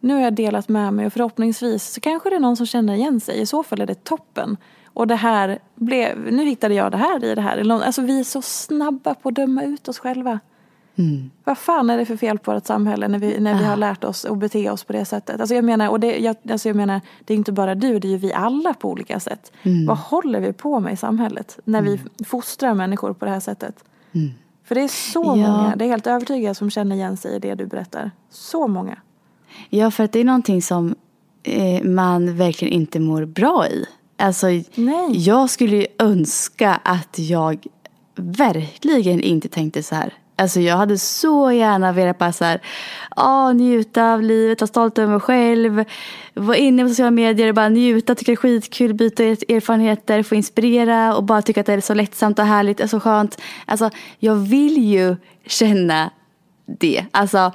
Nu 0.00 0.14
har 0.14 0.20
jag 0.20 0.34
delat 0.34 0.68
med 0.68 0.92
mig 0.94 1.06
och 1.06 1.12
förhoppningsvis 1.12 1.92
så 1.92 2.00
kanske 2.00 2.30
det 2.30 2.36
är 2.36 2.40
någon 2.40 2.56
som 2.56 2.66
känner 2.66 2.94
igen 2.94 3.20
sig. 3.20 3.40
I 3.40 3.46
så 3.46 3.62
fall 3.62 3.80
är 3.80 3.86
det 3.86 4.04
toppen. 4.04 4.56
Och 4.84 5.06
det 5.06 5.14
här 5.14 5.58
blev, 5.74 6.32
nu 6.32 6.44
hittade 6.44 6.74
jag 6.74 6.92
det 6.92 6.98
här 6.98 7.24
i 7.24 7.34
det 7.34 7.40
här. 7.40 7.70
Alltså 7.70 8.02
vi 8.02 8.20
är 8.20 8.24
så 8.24 8.42
snabba 8.42 9.14
på 9.14 9.28
att 9.28 9.34
döma 9.34 9.62
ut 9.62 9.88
oss 9.88 9.98
själva. 9.98 10.40
Mm. 10.96 11.30
Vad 11.44 11.58
fan 11.58 11.90
är 11.90 11.98
det 11.98 12.06
för 12.06 12.16
fel 12.16 12.38
på 12.38 12.52
ett 12.52 12.66
samhälle 12.66 13.08
när 13.08 13.18
vi, 13.18 13.40
när 13.40 13.58
vi 13.58 13.64
har 13.64 13.76
lärt 13.76 14.04
oss 14.04 14.24
att 14.24 14.38
bete 14.38 14.70
oss 14.70 14.84
på 14.84 14.92
det 14.92 15.04
sättet? 15.04 15.40
Alltså 15.40 15.54
jag 15.54 15.64
menar, 15.64 15.88
och 15.88 16.00
det, 16.00 16.18
jag, 16.18 16.36
alltså 16.50 16.68
jag 16.68 16.76
menar, 16.76 17.00
det 17.24 17.34
är 17.34 17.38
inte 17.38 17.52
bara 17.52 17.74
du, 17.74 17.98
det 17.98 18.08
är 18.08 18.10
ju 18.10 18.16
vi 18.16 18.32
alla 18.32 18.74
på 18.74 18.90
olika 18.90 19.20
sätt. 19.20 19.52
Mm. 19.62 19.86
Vad 19.86 19.98
håller 19.98 20.40
vi 20.40 20.52
på 20.52 20.80
med 20.80 20.92
i 20.92 20.96
samhället 20.96 21.58
när 21.64 21.78
mm. 21.78 21.92
vi 22.18 22.24
fostrar 22.24 22.74
människor 22.74 23.12
på 23.12 23.24
det 23.24 23.30
här 23.30 23.40
sättet? 23.40 23.84
Mm. 24.12 24.30
För 24.64 24.74
det 24.74 24.80
är 24.80 24.88
så 24.88 25.22
ja. 25.24 25.34
många, 25.34 25.76
det 25.76 25.84
är 25.84 25.88
helt 25.88 26.06
övertygad 26.06 26.56
som 26.56 26.70
känner 26.70 26.96
igen 26.96 27.16
sig 27.16 27.36
i 27.36 27.38
det 27.38 27.54
du 27.54 27.66
berättar. 27.66 28.10
Så 28.30 28.68
många. 28.68 28.96
Ja, 29.68 29.90
för 29.90 30.04
att 30.04 30.12
det 30.12 30.20
är 30.20 30.24
någonting 30.24 30.62
som 30.62 30.94
eh, 31.42 31.82
man 31.82 32.36
verkligen 32.36 32.74
inte 32.74 33.00
mår 33.00 33.24
bra 33.24 33.68
i. 33.68 33.84
Alltså, 34.16 34.46
Nej. 34.74 35.06
jag 35.10 35.50
skulle 35.50 35.76
ju 35.76 35.86
önska 35.98 36.80
att 36.84 37.18
jag 37.18 37.66
verkligen 38.16 39.20
inte 39.20 39.48
tänkte 39.48 39.82
så 39.82 39.94
här. 39.94 40.14
Alltså 40.40 40.60
jag 40.60 40.76
hade 40.76 40.98
så 40.98 41.52
gärna 41.52 41.92
velat 41.92 42.18
bara 42.18 42.32
så 42.32 42.44
här, 42.44 42.60
ah, 43.16 43.52
njuta 43.52 44.12
av 44.12 44.22
livet, 44.22 44.60
vara 44.60 44.68
stolt 44.68 44.98
över 44.98 45.12
mig 45.12 45.20
själv, 45.20 45.84
vara 46.34 46.56
inne 46.56 46.82
på 46.82 46.88
sociala 46.88 47.10
medier, 47.10 47.52
bara 47.52 47.68
njuta, 47.68 48.14
tycka 48.14 48.32
det 48.32 48.34
är 48.34 48.36
skitkul, 48.36 48.94
byta 48.94 49.24
erfarenheter, 49.24 50.22
få 50.22 50.34
inspirera 50.34 51.16
och 51.16 51.24
bara 51.24 51.42
tycka 51.42 51.60
att 51.60 51.66
det 51.66 51.72
är 51.72 51.80
så 51.80 51.94
lättsamt 51.94 52.38
och 52.38 52.44
härligt 52.44 52.80
och 52.80 52.90
så 52.90 53.00
skönt. 53.00 53.40
Alltså 53.66 53.90
jag 54.18 54.34
vill 54.34 54.84
ju 54.84 55.16
känna 55.46 56.10
det. 56.66 57.04
Alltså, 57.10 57.52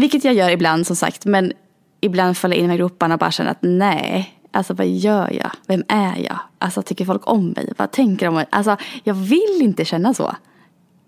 vilket 0.00 0.24
jag 0.24 0.34
gör 0.34 0.50
ibland 0.50 0.86
som 0.86 0.96
sagt, 0.96 1.24
men 1.24 1.52
ibland 2.00 2.36
faller 2.36 2.56
jag 2.56 2.64
in 2.64 2.70
i 2.70 2.76
groparna 2.76 3.14
och 3.14 3.18
bara 3.20 3.30
känner 3.30 3.50
att 3.50 3.58
nej, 3.60 4.38
Alltså 4.50 4.74
vad 4.74 4.86
gör 4.86 5.32
jag? 5.32 5.50
Vem 5.66 5.84
är 5.88 6.16
jag? 6.16 6.38
Alltså 6.58 6.82
tycker 6.82 7.04
folk 7.04 7.30
om 7.30 7.48
mig? 7.48 7.72
Vad 7.76 7.90
tänker 7.90 8.26
de 8.26 8.28
om 8.28 8.34
mig? 8.34 8.46
Alltså 8.50 8.76
jag 9.04 9.14
vill 9.14 9.58
inte 9.60 9.84
känna 9.84 10.14
så. 10.14 10.36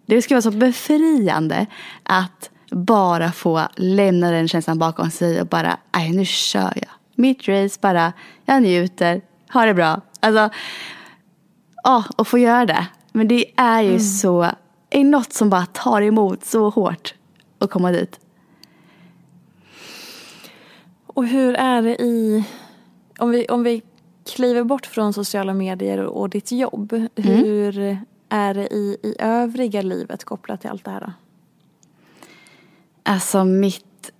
Det 0.06 0.22
skulle 0.22 0.36
vara 0.36 0.52
så 0.52 0.58
befriande 0.58 1.66
att 2.02 2.50
bara 2.70 3.32
få 3.32 3.62
lämna 3.76 4.30
den 4.30 4.48
känslan 4.48 4.78
bakom 4.78 5.10
sig 5.10 5.40
och 5.40 5.46
bara, 5.46 5.76
nej 5.94 6.10
nu 6.12 6.24
kör 6.24 6.72
jag. 6.76 6.90
Mitt 7.14 7.48
race 7.48 7.78
bara, 7.80 8.12
jag 8.44 8.62
njuter, 8.62 9.20
har 9.48 9.66
det 9.66 9.74
bra. 9.74 10.00
Alltså, 10.20 10.50
ja, 11.84 12.04
och 12.16 12.28
få 12.28 12.38
göra 12.38 12.66
det. 12.66 12.86
Men 13.12 13.28
det 13.28 13.44
är 13.56 13.80
ju 13.80 13.88
mm. 13.88 14.00
så, 14.00 14.50
är 14.90 15.04
något 15.04 15.32
som 15.32 15.50
bara 15.50 15.66
tar 15.66 16.02
emot 16.02 16.44
så 16.44 16.68
hårt 16.68 17.14
att 17.58 17.70
komma 17.70 17.92
dit. 17.92 18.20
Och 21.14 21.26
hur 21.26 21.54
är 21.54 21.82
det 21.82 22.02
i, 22.02 22.44
om 23.18 23.30
vi, 23.30 23.46
om 23.46 23.62
vi 23.62 23.82
kliver 24.26 24.64
bort 24.64 24.86
från 24.86 25.12
sociala 25.12 25.54
medier 25.54 25.98
och, 25.98 26.30
ditt 26.30 26.52
jobb, 26.52 26.92
mm. 26.92 27.08
hur 27.16 27.98
är 28.28 28.54
det 28.54 28.74
i, 28.74 28.96
i 29.02 29.14
övriga 29.18 29.82
livet 29.82 30.24
kopplat 30.24 30.60
till 30.60 30.70
allt 30.70 30.84
det 30.84 30.90
här? 30.90 31.00
Då? 31.00 31.12
Alltså 33.02 33.44
mitt, 33.44 34.10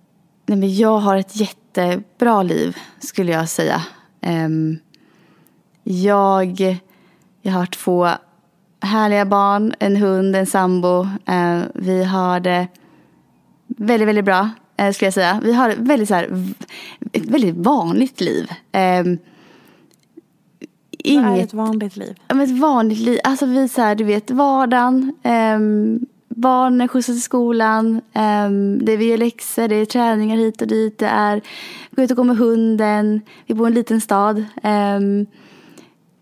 nej 0.45 0.57
men 0.57 0.75
jag 0.75 0.97
har 0.97 1.15
ett 1.17 1.35
jättebra 1.35 2.43
liv 2.43 2.77
skulle 2.99 3.31
jag 3.31 3.49
säga. 3.49 3.81
Um, 4.21 4.79
jag, 5.83 6.79
jag 7.41 7.51
har 7.51 7.65
två 7.65 8.09
härliga 8.81 9.25
barn, 9.25 9.73
en 9.79 9.95
hund, 9.95 10.35
en 10.35 10.45
sambo. 10.45 11.01
Uh, 11.29 11.63
vi 11.75 12.03
har 12.03 12.39
det 12.39 12.67
väldigt, 13.67 14.07
väldigt 14.07 14.25
bra 14.25 14.49
uh, 14.81 14.91
skulle 14.91 15.05
jag 15.05 15.13
säga. 15.13 15.41
Vi 15.43 15.53
har 15.53 15.73
väldigt, 15.77 16.07
så 16.07 16.15
här, 16.15 16.53
ett 17.11 17.25
väldigt 17.25 17.55
vanligt 17.55 18.21
liv. 18.21 18.51
Um, 18.73 19.17
inget... 20.97 21.25
Vad 21.25 21.39
är 21.39 21.43
ett 21.43 21.53
vanligt 21.53 21.95
liv? 21.95 22.15
Ja, 22.27 22.43
ett 22.43 22.59
vanligt 22.59 22.99
liv. 22.99 23.19
Alltså 23.23 23.45
vi 23.45 23.67
så 23.67 23.81
här, 23.81 23.95
du 23.95 24.03
vet 24.03 24.31
vardagen. 24.31 25.13
Um, 25.23 26.05
barnen 26.35 26.87
skjutsas 26.87 27.15
till 27.15 27.21
skolan. 27.21 28.01
Um, 28.13 28.85
det 28.85 28.91
är 28.91 28.97
vi 28.97 29.09
gör 29.09 29.17
läxor, 29.17 29.67
det 29.67 29.75
är 29.75 29.85
träningar 29.85 30.37
hit 30.37 30.61
och 30.61 30.67
dit. 30.67 30.97
Det 30.97 31.07
är 31.07 31.41
gå 31.91 32.01
ut 32.01 32.11
och 32.11 32.17
gå 32.17 32.23
med 32.23 32.37
hunden. 32.37 33.21
Vi 33.45 33.53
bor 33.53 33.67
i 33.67 33.69
en 33.69 33.73
liten 33.73 34.01
stad. 34.01 34.45
Um, 34.63 35.25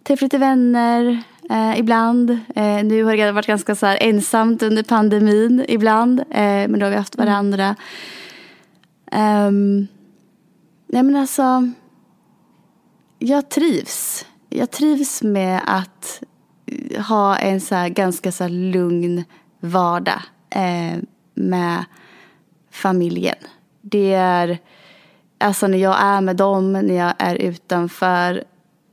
träffa 0.04 0.26
lite 0.26 0.38
vänner. 0.38 1.24
Uh, 1.52 1.80
ibland. 1.80 2.30
Uh, 2.30 2.84
nu 2.84 3.04
har 3.04 3.18
det 3.18 3.32
varit 3.32 3.48
ganska 3.48 3.76
så 3.76 3.86
ensamt 3.86 4.64
under 4.64 4.84
pandemin 4.84 5.66
ibland. 5.68 6.20
Uh, 6.20 6.26
men 6.38 6.80
då 6.80 6.86
har 6.86 6.92
vi 6.92 6.98
haft 6.98 7.18
varandra. 7.18 7.76
Um, 9.12 9.88
nej 10.88 11.04
men 11.04 11.16
alltså. 11.16 11.72
Jag 13.20 13.50
trivs. 13.50 14.26
Jag 14.50 14.72
trivs 14.72 15.24
med 15.24 15.62
att 15.66 16.24
eh, 16.66 17.02
ha 17.02 17.38
en 17.38 17.62
så 17.62 17.88
ganska 17.90 18.32
så 18.32 18.48
lugn 18.48 19.24
vardag 19.60 20.22
eh, 20.50 20.98
med 21.34 21.86
familjen. 22.72 23.36
Det 23.82 24.14
är 24.14 24.58
alltså 25.38 25.68
när 25.68 25.78
jag 25.78 26.02
är 26.02 26.22
med 26.22 26.36
dem, 26.36 26.74
när 26.74 26.96
jag 26.96 27.14
är 27.20 27.36
utanför 27.36 28.44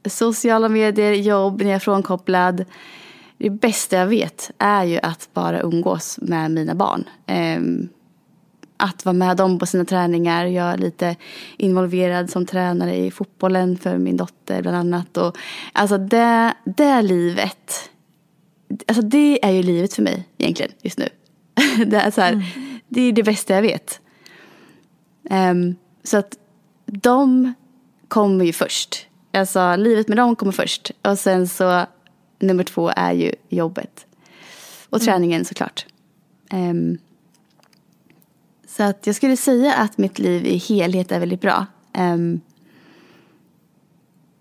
sociala 0.04 0.68
medier, 0.68 1.12
jobb, 1.12 1.58
när 1.60 1.66
jag 1.66 1.74
är 1.74 1.78
frånkopplad. 1.78 2.64
Det 3.38 3.50
bästa 3.50 3.96
jag 3.96 4.06
vet 4.06 4.50
är 4.58 4.84
ju 4.84 4.98
att 5.02 5.28
bara 5.34 5.60
umgås 5.60 6.18
med 6.22 6.50
mina 6.50 6.74
barn. 6.74 7.04
Eh, 7.26 7.60
att 8.77 9.05
vara 9.05 9.12
med 9.12 9.37
dem 9.37 9.59
på 9.59 9.66
sina 9.66 9.85
träningar. 9.85 10.47
Jag 10.47 10.72
är 10.72 10.77
lite 10.77 11.16
involverad 11.57 12.31
som 12.31 12.47
tränare 12.47 12.97
i 12.97 13.11
fotbollen 13.11 13.79
för 13.79 13.99
min 13.99 14.16
dotter 14.16 14.62
bland 14.62 14.77
annat. 14.77 15.16
Och, 15.16 15.37
alltså 15.72 15.99
det, 15.99 16.55
det 16.64 17.03
livet 17.03 17.91
Alltså 18.87 19.03
det 19.03 19.45
är 19.45 19.51
ju 19.51 19.62
livet 19.62 19.95
för 19.95 20.03
mig 20.03 20.29
egentligen 20.39 20.72
just 20.83 20.99
nu. 20.99 21.09
det, 21.87 21.97
är 21.97 22.11
så 22.11 22.20
här, 22.20 22.33
mm. 22.33 22.45
det 22.89 23.01
är 23.01 23.12
det 23.12 23.22
bästa 23.22 23.55
jag 23.55 23.62
vet. 23.62 24.01
Um, 25.31 25.77
så 26.05 26.16
att 26.16 26.39
de 26.87 27.55
kommer 28.09 28.45
ju 28.45 28.53
först. 28.53 29.07
Alltså 29.33 29.77
livet 29.77 30.09
med 30.09 30.16
dem 30.16 30.37
kommer 30.37 30.53
först. 30.53 30.91
Och 31.03 31.18
sen 31.18 31.49
så 31.49 31.87
nummer 32.39 32.64
två 32.64 32.93
är 32.97 33.12
ju 33.12 33.35
jobbet. 33.49 34.07
Och 34.91 34.99
mm. 34.99 35.07
träningen 35.07 35.45
såklart. 35.45 35.87
Um, 36.53 36.99
så 38.77 38.83
att 38.83 39.07
jag 39.07 39.16
skulle 39.16 39.37
säga 39.37 39.74
att 39.74 39.99
mitt 39.99 40.18
liv 40.18 40.47
i 40.47 40.57
helhet 40.57 41.12
är 41.12 41.20
väldigt 41.20 41.41
bra. 41.41 41.66
Um, 41.99 42.41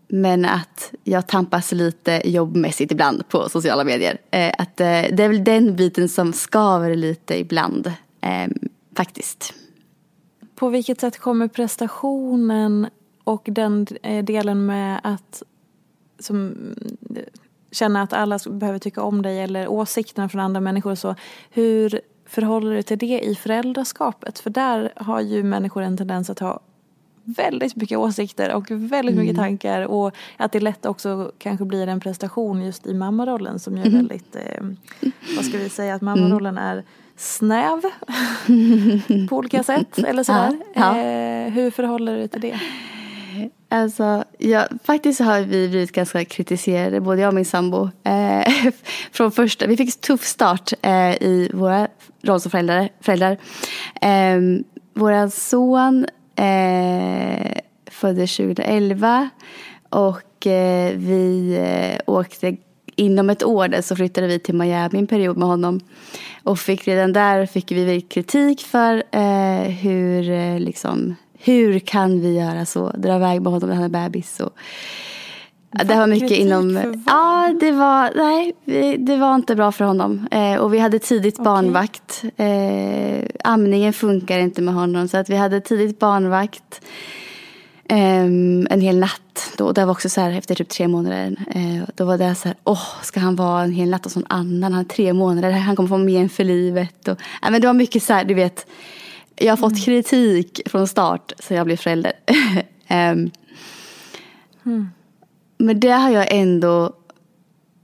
men 0.07 0.45
att 0.45 0.93
jag 1.03 1.27
tampas 1.27 1.71
lite 1.71 2.21
jobbmässigt 2.25 2.91
ibland 2.91 3.29
på 3.29 3.49
sociala 3.49 3.83
medier. 3.83 4.13
Uh, 4.13 4.51
att 4.57 4.81
uh, 4.81 5.15
det 5.15 5.23
är 5.23 5.27
väl 5.27 5.43
den 5.43 5.75
biten 5.75 6.09
som 6.09 6.33
skaver 6.33 6.95
lite 6.95 7.39
ibland, 7.39 7.87
um, 8.21 8.69
faktiskt. 8.95 9.53
På 10.55 10.69
vilket 10.69 11.01
sätt 11.01 11.19
kommer 11.19 11.47
prestationen 11.47 12.87
och 13.23 13.43
den 13.45 13.87
eh, 14.03 14.23
delen 14.23 14.65
med 14.65 14.99
att 15.03 15.43
som, 16.19 16.55
känna 17.71 18.01
att 18.01 18.13
alla 18.13 18.39
behöver 18.49 18.79
tycka 18.79 19.01
om 19.01 19.21
dig 19.21 19.39
eller 19.39 19.67
åsikterna 19.67 20.29
från 20.29 20.41
andra 20.41 20.61
människor 20.61 20.91
och 20.91 20.97
så. 20.97 21.15
Hur 21.49 22.01
förhåller 22.25 22.75
du 22.75 22.81
till 22.81 22.97
det 22.97 23.19
i 23.19 23.35
föräldraskapet? 23.35 24.39
För 24.39 24.49
där 24.49 24.93
har 24.95 25.21
ju 25.21 25.43
människor 25.43 25.81
en 25.81 25.97
tendens 25.97 26.29
att 26.29 26.39
ha 26.39 26.59
väldigt 27.25 27.75
mycket 27.75 27.97
åsikter 27.97 28.53
och 28.53 28.71
väldigt 28.71 29.13
mm. 29.13 29.25
mycket 29.25 29.37
tankar 29.37 29.81
och 29.81 30.15
att 30.37 30.51
det 30.51 30.59
lätt 30.59 30.85
också 30.85 31.31
kanske 31.37 31.65
blir 31.65 31.87
en 31.87 31.99
prestation 31.99 32.65
just 32.65 32.87
i 32.87 32.93
mammarollen 32.93 33.59
som 33.59 33.77
ju 33.77 33.83
är 33.83 33.87
mm. 33.87 33.97
väldigt, 33.97 34.35
eh, 34.35 34.65
vad 35.35 35.45
ska 35.45 35.57
vi 35.57 35.69
säga, 35.69 35.95
att 35.95 36.01
mammarollen 36.01 36.57
är 36.57 36.83
snäv 37.15 37.81
på 39.29 39.37
olika 39.37 39.63
sätt 39.63 39.97
eller 39.97 40.23
sådär. 40.23 40.57
Ja, 40.73 40.97
ja. 40.97 41.01
Eh, 41.01 41.49
hur 41.53 41.71
förhåller 41.71 42.11
du 42.11 42.17
dig 42.17 42.27
till 42.27 42.41
det? 42.41 42.59
Alltså, 43.75 44.23
ja, 44.37 44.67
faktiskt 44.83 45.19
har 45.19 45.41
vi 45.41 45.69
blivit 45.69 45.91
ganska 45.91 46.25
kritiserade, 46.25 47.01
både 47.01 47.21
jag 47.21 47.27
och 47.27 47.33
min 47.33 47.45
sambo. 47.45 47.89
Eh, 48.03 48.47
från 49.11 49.31
första, 49.31 49.67
vi 49.67 49.77
fick 49.77 49.95
en 49.95 50.01
tuff 50.01 50.23
start 50.23 50.73
eh, 50.81 51.11
i 51.11 51.49
våra 51.53 51.87
roll 52.21 52.41
som 52.41 52.51
föräldrar. 52.51 52.89
föräldrar. 53.01 53.37
Eh, 54.01 54.39
vår 54.93 55.29
son 55.29 56.05
eh, 56.35 57.57
föddes 57.91 58.37
2011 58.37 59.29
och 59.89 60.47
eh, 60.47 60.93
vi 60.97 61.55
eh, 61.55 62.13
åkte 62.13 62.57
inom 62.95 63.29
ett 63.29 63.43
år 63.43 63.67
där 63.67 63.81
så 63.81 63.95
flyttade 63.95 64.27
vi 64.27 64.39
till 64.39 64.55
Miami 64.55 64.99
en 64.99 65.07
period 65.07 65.37
med 65.37 65.47
honom. 65.47 65.79
Och 66.43 66.59
fick 66.59 66.87
redan 66.87 67.13
där 67.13 67.45
fick 67.45 67.71
vi 67.71 68.01
kritik 68.01 68.61
för 68.61 69.03
eh, 69.11 69.61
hur, 69.61 70.29
eh, 70.29 70.59
liksom, 70.59 71.15
hur 71.45 71.79
kan 71.79 72.21
vi 72.21 72.33
göra 72.33 72.65
så? 72.65 72.89
Dra 72.89 73.15
iväg 73.15 73.41
med 73.41 73.53
honom 73.53 73.69
när 73.69 73.75
han 73.75 73.85
är 73.85 73.89
bebis. 73.89 74.39
Och, 74.39 74.53
det 75.85 75.95
var 75.95 76.07
mycket 76.07 76.31
inom... 76.31 76.95
Ja, 77.07 77.53
det 77.59 77.71
var, 77.71 78.11
nej, 78.15 78.53
det 78.97 79.17
var 79.17 79.35
inte 79.35 79.55
bra 79.55 79.71
för 79.71 79.85
honom. 79.85 80.27
Eh, 80.31 80.55
och 80.55 80.73
vi 80.73 80.79
hade 80.79 80.99
tidigt 80.99 81.37
barnvakt. 81.37 82.23
Eh, 82.37 83.25
amningen 83.43 83.93
funkar 83.93 84.39
inte 84.39 84.61
med 84.61 84.73
honom. 84.73 85.07
Så 85.07 85.17
att 85.17 85.29
vi 85.29 85.35
hade 85.35 85.61
tidigt 85.61 85.99
barnvakt. 85.99 86.81
Eh, 87.89 88.25
en 88.69 88.81
hel 88.81 88.99
natt. 88.99 89.21
Då. 89.57 89.71
Det 89.71 89.85
var 89.85 89.91
också 89.91 90.09
så 90.09 90.21
här 90.21 90.31
efter 90.31 90.55
typ 90.55 90.69
tre 90.69 90.87
månader. 90.87 91.35
Eh, 91.55 91.89
då 91.95 92.05
var 92.05 92.17
det 92.17 92.35
så 92.35 92.47
här, 92.47 92.57
åh, 92.63 92.87
ska 93.01 93.19
han 93.19 93.35
vara 93.35 93.63
en 93.63 93.71
hel 93.71 93.89
natt 93.89 94.03
hos 94.03 94.15
någon 94.15 94.25
annan? 94.29 94.73
Han 94.73 94.81
är 94.81 94.89
tre 94.89 95.13
månader, 95.13 95.51
han 95.51 95.75
kommer 95.75 95.89
få 95.89 95.97
men 95.97 96.29
för 96.29 96.43
livet. 96.43 97.07
Och, 97.07 97.17
men 97.41 97.61
det 97.61 97.67
var 97.67 97.73
mycket 97.73 98.03
så 98.03 98.13
här, 98.13 98.25
du 98.25 98.33
vet. 98.33 98.67
Jag 99.35 99.51
har 99.51 99.57
fått 99.57 99.71
mm. 99.71 99.81
kritik 99.83 100.61
från 100.65 100.87
start 100.87 101.33
sen 101.39 101.57
jag 101.57 101.65
blev 101.65 101.77
förälder. 101.77 102.13
um, 102.89 102.89
mm. 104.65 104.89
Men 105.57 105.79
det 105.79 105.91
har 105.91 106.09
jag 106.09 106.27
ändå... 106.29 106.95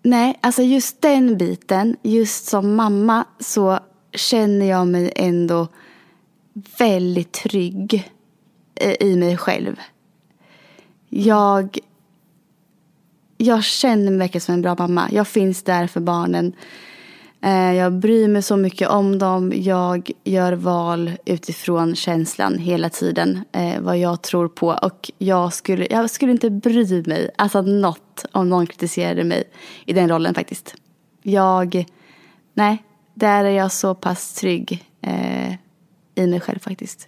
Nej, 0.04 0.39
alltså 0.41 0.62
just 0.62 1.02
den 1.02 1.38
biten, 1.38 1.95
just 2.02 2.45
som 2.45 2.76
mamma 2.76 3.26
så 3.39 3.80
känner 4.14 4.66
jag 4.66 4.88
mig 4.88 5.12
ändå 5.16 5.68
väldigt 6.78 7.32
trygg 7.32 8.12
i 8.99 9.16
mig 9.16 9.38
själv. 9.38 9.76
Jag, 11.10 11.80
jag 13.38 13.64
känner 13.64 14.12
mig 14.12 14.20
verkligen 14.20 14.41
som 14.41 14.54
en 14.54 14.62
bra 14.62 14.76
mamma. 14.80 15.10
Jag 15.12 15.28
finns 15.28 15.64
där 15.64 15.88
för 15.88 15.99
barnen. 15.99 16.54
Eh, 17.43 17.73
jag 17.73 17.93
bryr 17.93 18.27
mig 18.27 18.41
så 18.41 18.57
mycket 18.57 18.89
om 18.89 19.19
dem. 19.19 19.51
Jag 19.55 20.11
gör 20.23 20.53
val 20.53 21.11
utifrån 21.25 21.95
känslan 21.95 22.57
hela 22.57 22.89
tiden. 22.89 23.39
Eh, 23.51 23.81
vad 23.81 23.97
jag 23.97 24.21
tror 24.21 24.47
på. 24.47 24.67
Och 24.67 25.11
jag 25.17 25.53
skulle, 25.53 25.87
jag 25.89 26.09
skulle 26.09 26.31
inte 26.31 26.49
bry 26.49 27.03
mig, 27.05 27.29
alltså 27.37 27.61
något, 27.61 28.25
om 28.31 28.49
någon 28.49 28.67
kritiserade 28.67 29.23
mig 29.23 29.43
i 29.85 29.93
den 29.93 30.09
rollen 30.09 30.33
faktiskt. 30.33 30.75
Jag, 31.21 31.85
nej, 32.53 32.83
där 33.13 33.45
är 33.45 33.49
jag 33.49 33.71
så 33.71 33.95
pass 33.95 34.33
trygg 34.33 34.85
eh, 35.01 35.53
i 36.15 36.27
mig 36.27 36.39
själv 36.39 36.59
faktiskt. 36.59 37.07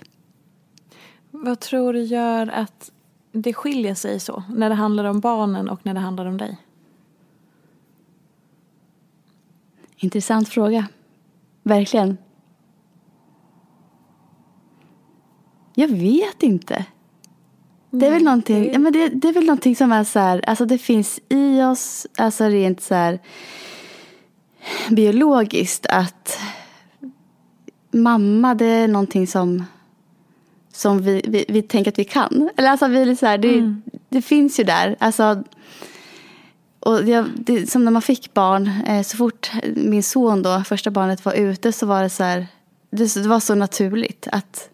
Vad 1.31 1.59
tror 1.59 1.93
du 1.93 2.03
gör 2.03 2.47
att 2.47 2.91
det 3.31 3.53
skiljer 3.53 3.95
sig 3.95 4.19
så? 4.19 4.43
När 4.49 4.69
det 4.69 4.75
handlar 4.75 5.03
om 5.03 5.19
barnen 5.19 5.69
och 5.69 5.79
när 5.83 5.93
det 5.93 5.99
handlar 5.99 6.25
om 6.25 6.37
dig? 6.37 6.57
Intressant 10.03 10.49
fråga. 10.49 10.87
Verkligen. 11.63 12.17
Jag 15.75 15.87
vet 15.87 16.43
inte. 16.43 16.85
Det 17.89 18.07
är 18.07 18.11
väl 18.11 18.23
någonting, 18.23 18.71
ja, 18.73 18.79
men 18.79 18.93
det, 18.93 19.09
det, 19.09 19.27
är 19.27 19.33
väl 19.33 19.45
någonting 19.45 19.75
som 19.75 19.91
är 19.91 20.03
så 20.03 20.19
här, 20.19 20.49
alltså 20.49 20.65
det 20.65 20.77
finns 20.77 21.19
i 21.29 21.61
oss, 21.61 22.07
alltså 22.17 22.43
rent 22.43 22.81
så 22.81 22.95
här 22.95 23.19
biologiskt 24.89 25.85
att 25.85 26.39
mamma 27.91 28.55
det 28.55 28.65
är 28.65 28.87
någonting 28.87 29.27
som, 29.27 29.65
som 30.73 31.01
vi, 31.01 31.21
vi, 31.27 31.45
vi 31.47 31.61
tänker 31.61 31.91
att 31.91 31.99
vi 31.99 32.05
kan. 32.05 32.49
Eller 32.57 32.69
alltså 32.69 32.87
vi 32.87 33.01
är 33.01 33.15
så 33.15 33.25
här, 33.25 33.37
det, 33.37 33.53
mm. 33.53 33.81
det 34.09 34.21
finns 34.21 34.59
ju 34.59 34.63
där. 34.63 34.95
Alltså 34.99 35.43
och 36.85 37.03
jag, 37.03 37.29
det, 37.35 37.69
som 37.69 37.85
när 37.85 37.91
man 37.91 38.01
fick 38.01 38.33
barn, 38.33 38.67
eh, 38.87 39.03
så 39.03 39.17
fort 39.17 39.51
min 39.75 40.03
son 40.03 40.43
då, 40.43 40.63
första 40.63 40.91
barnet 40.91 41.25
var 41.25 41.33
ute 41.33 41.71
så 41.71 41.85
var 41.85 42.03
det 42.03 42.09
så 42.09 42.23
här, 42.23 42.47
det, 42.89 43.13
det, 43.13 43.27
var 43.27 43.39
så 43.39 43.55
naturligt 43.55 44.27
att 44.31 44.69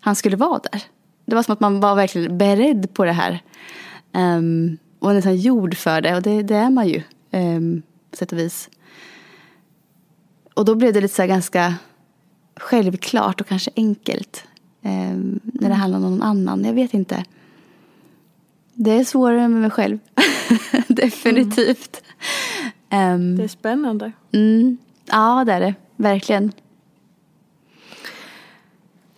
han 0.00 0.14
skulle 0.16 0.36
vara 0.36 0.60
där. 0.72 0.82
Det 1.24 1.34
var 1.34 1.42
som 1.42 1.52
att 1.52 1.60
man 1.60 1.80
var 1.80 1.94
verkligen 1.94 2.38
beredd 2.38 2.94
på 2.94 3.04
det 3.04 3.12
här. 3.12 3.42
Um, 4.12 4.78
och 4.98 5.14
nästan 5.14 5.36
gjord 5.36 5.76
för 5.76 6.00
det 6.00 6.16
och 6.16 6.22
det, 6.22 6.42
det 6.42 6.56
är 6.56 6.70
man 6.70 6.88
ju 6.88 7.02
um, 7.30 7.82
på 8.10 8.16
sätt 8.16 8.32
och 8.32 8.38
vis. 8.38 8.70
Och 10.54 10.64
då 10.64 10.74
blev 10.74 10.92
det 10.92 11.00
lite 11.00 11.14
så 11.14 11.26
ganska 11.26 11.74
självklart 12.56 13.40
och 13.40 13.46
kanske 13.46 13.70
enkelt 13.76 14.44
um, 14.82 15.40
när 15.44 15.68
det 15.68 15.74
handlar 15.74 15.98
om 15.98 16.02
någon 16.02 16.22
annan. 16.22 16.64
Jag 16.64 16.72
vet 16.72 16.94
inte. 16.94 17.24
Det 18.74 18.90
är 18.90 19.04
svårare 19.04 19.48
med 19.48 19.60
mig 19.60 19.70
själv. 19.70 19.98
definitivt. 21.02 22.02
Um, 22.92 23.36
Det 23.36 23.44
är 23.44 23.48
spännande. 23.48 24.12
mm, 24.32 24.78
ja, 25.04 25.44
det 25.46 25.52
är 25.52 25.60
det. 25.60 25.74
Verkligen. 25.96 26.52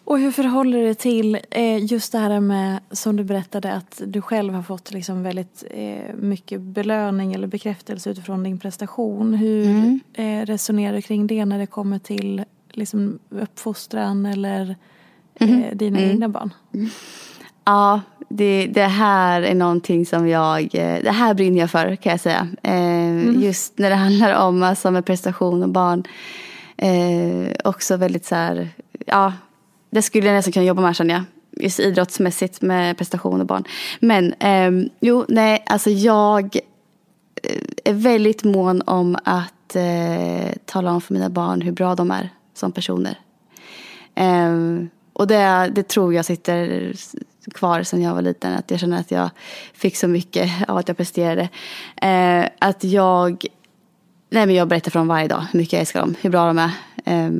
Och 0.05 0.19
hur 0.19 0.31
förhåller 0.33 0.79
du 0.79 0.85
dig 0.85 0.95
till 0.95 1.39
eh, 1.51 1.85
just 1.85 2.13
det 2.13 2.19
här 2.19 2.41
med, 2.41 2.79
som 2.91 3.17
du 3.17 3.25
berättade, 3.25 3.73
att 3.73 4.03
du 4.07 4.23
själv 4.23 4.55
har 4.55 4.63
fått 4.63 4.93
liksom 4.93 5.23
väldigt 5.23 5.65
eh, 5.71 6.15
mycket 6.15 6.61
belöning 6.61 7.35
eller 7.35 7.47
bekräftelse 7.47 8.11
utifrån 8.11 8.43
din 8.43 8.59
prestation. 8.59 9.35
Hur 9.35 9.67
Mm. 9.67 10.01
eh, 10.15 10.47
resonerar 10.47 10.93
du 10.97 11.03
kring 11.03 11.27
det 11.27 11.45
när 11.45 11.59
det 11.59 11.67
kommer 11.67 11.99
till 11.99 12.45
liksom, 12.71 13.19
uppfostran 13.31 14.27
eller 14.27 14.77
eh, 15.35 15.49
dina 15.73 15.99
Mm. 15.99 16.11
egna 16.11 16.29
barn? 16.29 16.55
Ja, 17.65 18.01
det, 18.29 18.67
det 18.67 18.83
här 18.83 19.43
är 19.43 19.55
någonting 19.55 20.07
som 20.07 20.29
jag, 20.29 20.63
eh, 20.75 21.03
det 21.03 21.11
här 21.11 21.35
brinner 21.35 21.61
jag 21.61 21.71
för 21.71 21.97
kan 21.97 22.11
jag 22.11 22.21
säga. 22.21 22.49
Eh, 22.63 23.43
Just 23.43 23.79
när 23.79 23.91
det 23.91 23.97
handlar 24.07 24.47
om 24.47 24.63
alltså 24.63 24.91
med 24.91 25.07
prestation 25.07 25.63
och 25.63 25.69
barn. 25.69 26.05
Eh, 26.77 27.53
också 27.65 27.97
väldigt 27.97 28.25
så 28.25 28.35
här, 28.35 28.69
ja, 29.07 29.33
det 29.91 30.03
skulle 30.03 30.27
jag 30.27 30.35
nästan 30.35 30.53
kunna 30.53 30.67
jobba 30.67 30.83
med 30.83 30.97
känner 30.97 31.15
jag. 31.15 31.25
Just 31.65 31.81
idrottsmässigt 31.81 32.63
med 32.63 32.99
prestation 32.99 33.41
och 33.41 33.47
barn. 33.47 33.65
Men 34.01 34.35
ehm, 34.39 34.89
jo, 35.01 35.25
nej, 35.29 35.65
alltså 35.67 35.91
jag 35.91 36.57
eh, 37.43 37.63
är 37.85 37.93
väldigt 37.93 38.45
mån 38.45 38.83
om 38.87 39.17
att 39.25 39.77
eh, 39.77 40.53
tala 40.65 40.93
om 40.93 41.01
för 41.01 41.15
mina 41.15 41.31
barn 41.31 41.61
hur 41.61 41.73
bra 41.73 41.95
de 41.95 42.11
är 42.11 42.31
som 42.55 42.73
personer. 42.73 43.19
Ehm, 44.15 44.89
och 45.13 45.27
det, 45.27 45.73
det 45.75 45.89
tror 45.89 46.15
jag 46.15 46.25
sitter 46.25 46.93
kvar 47.55 47.83
sedan 47.83 48.03
jag 48.03 48.15
var 48.15 48.23
liten. 48.23 48.53
Att 48.53 48.71
jag 48.71 48.81
känner 48.81 49.01
att 49.01 49.11
jag 49.11 49.31
fick 49.75 49.97
så 49.97 50.09
mycket 50.09 50.69
av 50.69 50.77
att 50.77 50.89
jag 50.89 50.97
presterade. 50.97 51.49
Eh, 52.03 52.49
att 52.59 52.85
jag, 52.85 53.47
nej 54.31 54.47
men 54.47 54.55
jag 54.55 54.69
berättar 54.69 54.91
för 54.91 54.99
dem 54.99 55.09
varje 55.09 55.29
dag 55.29 55.45
hur 55.53 55.59
mycket 55.59 55.73
jag 55.73 55.81
älskar 55.81 56.01
dem. 56.01 56.15
Hur 56.21 56.31
bra 56.31 56.47
de 56.47 56.59
är. 56.59 56.71
Eh, 57.05 57.31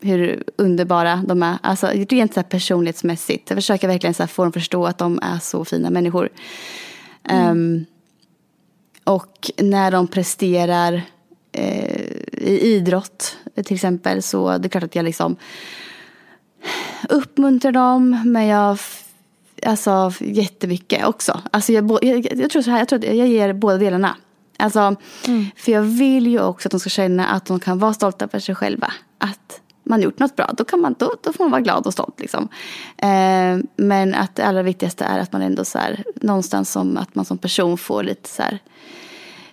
hur 0.00 0.42
underbara 0.56 1.24
de 1.26 1.42
är. 1.42 1.58
Alltså 1.62 1.86
rent 1.86 2.34
så 2.34 2.40
här 2.40 2.48
personlighetsmässigt. 2.48 3.50
Jag 3.50 3.56
försöker 3.56 3.88
verkligen 3.88 4.14
så 4.14 4.22
här 4.22 4.28
få 4.28 4.42
dem 4.42 4.48
att 4.48 4.54
förstå 4.54 4.86
att 4.86 4.98
de 4.98 5.18
är 5.22 5.38
så 5.38 5.64
fina 5.64 5.90
människor. 5.90 6.28
Ehm, 7.24 7.84
och 9.04 9.50
när 9.58 9.90
de 9.90 10.08
presterar 10.08 11.02
eh, 11.52 12.02
i 12.32 12.60
idrott 12.62 13.36
till 13.54 13.74
exempel 13.74 14.22
så 14.22 14.58
det 14.58 14.66
är 14.66 14.68
klart 14.68 14.84
att 14.84 14.94
jag 14.94 15.04
liksom 15.04 15.36
uppmuntrar 17.08 17.72
dem 17.72 18.22
men 18.24 18.46
jag 18.46 18.78
alltså 19.66 20.12
jättemycket 20.20 21.06
också. 21.06 21.40
Alltså 21.50 21.72
jag, 21.72 21.98
jag, 22.02 22.26
jag 22.40 22.50
tror 22.50 22.62
så 22.62 22.70
här, 22.70 22.78
jag 22.78 22.88
tror 22.88 22.98
att 22.98 23.04
jag 23.04 23.28
ger 23.28 23.52
båda 23.52 23.78
delarna. 23.78 24.16
Alltså, 24.58 24.96
För 25.56 25.72
jag 25.72 25.82
vill 25.82 26.26
ju 26.26 26.40
också 26.40 26.68
att 26.68 26.70
de 26.70 26.80
ska 26.80 26.90
känna 26.90 27.26
att 27.26 27.46
de 27.46 27.60
kan 27.60 27.78
vara 27.78 27.92
stolta 27.94 28.24
över 28.24 28.38
sig 28.38 28.54
själva. 28.54 28.92
Att 29.18 29.60
man 29.84 30.02
gjort 30.02 30.18
något 30.18 30.36
bra, 30.36 30.50
då, 30.56 30.64
kan 30.64 30.80
man, 30.80 30.94
då, 30.98 31.14
då 31.22 31.32
får 31.32 31.44
man 31.44 31.50
vara 31.50 31.60
glad 31.60 31.86
och 31.86 31.92
stolt. 31.92 32.20
Liksom. 32.20 32.48
Eh, 32.96 33.58
men 33.76 34.14
att 34.14 34.34
det 34.34 34.42
allra 34.42 34.62
viktigaste 34.62 35.04
är 35.04 35.18
att 35.18 35.32
man 35.32 35.42
ändå 35.42 35.64
så 35.64 35.78
här, 35.78 36.04
någonstans 36.14 36.70
som 36.72 36.96
att 36.96 37.14
man 37.14 37.24
som 37.24 37.38
person 37.38 37.78
får 37.78 38.02
lite 38.02 38.28
så 38.28 38.42
här 38.42 38.58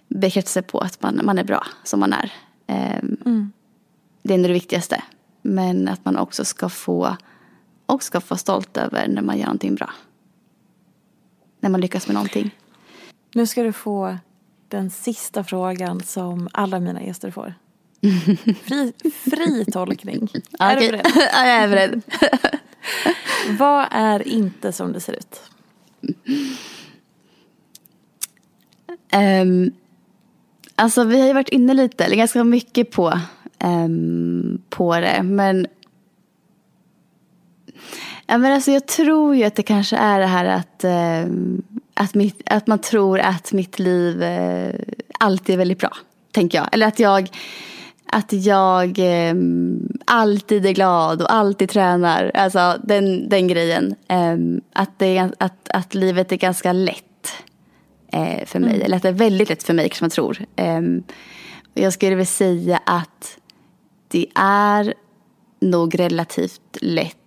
bekräftelse 0.07 0.61
på 0.61 0.79
att 0.79 1.01
man, 1.01 1.21
man 1.23 1.37
är 1.37 1.43
bra 1.43 1.65
som 1.83 1.99
man 1.99 2.13
är. 2.13 2.31
Eh, 2.67 3.03
Det 4.23 4.33
är 4.33 4.35
ändå 4.35 4.47
det 4.47 4.53
viktigaste. 4.53 5.03
Men 5.41 5.87
att 5.87 6.05
man 6.05 6.17
också 6.17 6.45
ska 6.45 6.69
få 6.69 7.17
och 7.89 8.03
ska 8.03 8.21
få 8.21 8.37
stolt 8.37 8.77
över 8.77 9.07
när 9.07 9.21
man 9.21 9.37
gör 9.37 9.45
någonting 9.45 9.75
bra. 9.75 9.89
När 11.59 11.69
man 11.69 11.81
lyckas 11.81 12.07
med 12.07 12.13
någonting. 12.13 12.55
Nu 13.33 13.47
ska 13.47 13.63
du 13.63 13.73
få 13.73 14.17
den 14.67 14.89
sista 14.89 15.43
frågan 15.43 16.03
som 16.03 16.49
alla 16.53 16.79
mina 16.79 17.03
gäster 17.03 17.31
får. 17.31 17.53
Fri, 18.63 18.93
fri 19.11 19.65
tolkning. 19.71 20.29
Är 20.59 20.79
du 20.79 20.91
beredd? 20.91 21.01
ja, 21.15 21.47
jag 21.47 21.55
är 21.55 21.67
beredd. 21.67 22.01
Vad 23.59 23.87
är 23.91 24.27
inte 24.27 24.71
som 24.71 24.93
det 24.93 24.99
ser 24.99 25.13
ut? 25.13 25.41
Um, 29.13 29.71
alltså 30.75 31.03
vi 31.03 31.19
har 31.19 31.27
ju 31.27 31.33
varit 31.33 31.49
inne 31.49 31.73
lite, 31.73 32.05
eller 32.05 32.15
ganska 32.15 32.43
mycket 32.43 32.91
på, 32.91 33.19
ehm, 33.59 34.61
på 34.69 34.99
det. 34.99 35.23
Men, 35.23 35.67
ja, 38.27 38.37
men 38.37 38.53
alltså 38.53 38.71
jag 38.71 38.87
tror 38.87 39.35
ju 39.35 39.43
att 39.43 39.55
det 39.55 39.63
kanske 39.63 39.97
är 39.97 40.19
det 40.19 40.25
här 40.25 40.45
att, 40.45 40.83
ehm, 40.83 41.61
att, 41.93 42.13
mitt, 42.13 42.41
att 42.45 42.67
man 42.67 42.79
tror 42.79 43.19
att 43.19 43.51
mitt 43.51 43.79
liv 43.79 44.23
eh, 44.23 44.75
alltid 45.19 45.53
är 45.53 45.57
väldigt 45.57 45.79
bra. 45.79 45.97
Tänker 46.31 46.57
jag. 46.57 46.67
Eller 46.71 46.87
att 46.87 46.99
jag, 46.99 47.29
att 48.05 48.33
jag 48.33 48.95
ehm, 48.99 49.89
alltid 50.05 50.65
är 50.65 50.71
glad 50.71 51.21
och 51.21 51.33
alltid 51.33 51.69
tränar. 51.69 52.31
Alltså 52.33 52.79
den, 52.83 53.29
den 53.29 53.47
grejen. 53.47 53.95
Ehm, 54.07 54.61
att, 54.73 54.99
det 54.99 55.31
att, 55.37 55.69
att 55.69 55.93
livet 55.93 56.31
är 56.31 56.37
ganska 56.37 56.73
lätt 56.73 57.33
eh, 58.11 58.45
för 58.45 58.59
mig. 58.59 58.81
Eller 58.81 58.97
att 58.97 59.03
det 59.03 59.09
är 59.09 59.13
väldigt 59.13 59.49
lätt 59.49 59.63
för 59.63 59.73
mig 59.73 59.89
kanske 59.89 60.03
man 60.03 60.09
tror. 60.09 60.45
Och 61.73 61.79
jag 61.81 61.93
skulle 61.93 62.15
vilja 62.15 62.25
säga 62.25 62.79
att 62.85 63.37
det 64.07 64.27
är 64.35 64.93
nog 65.59 65.99
relativt 65.99 66.77
lätt. 66.81 67.18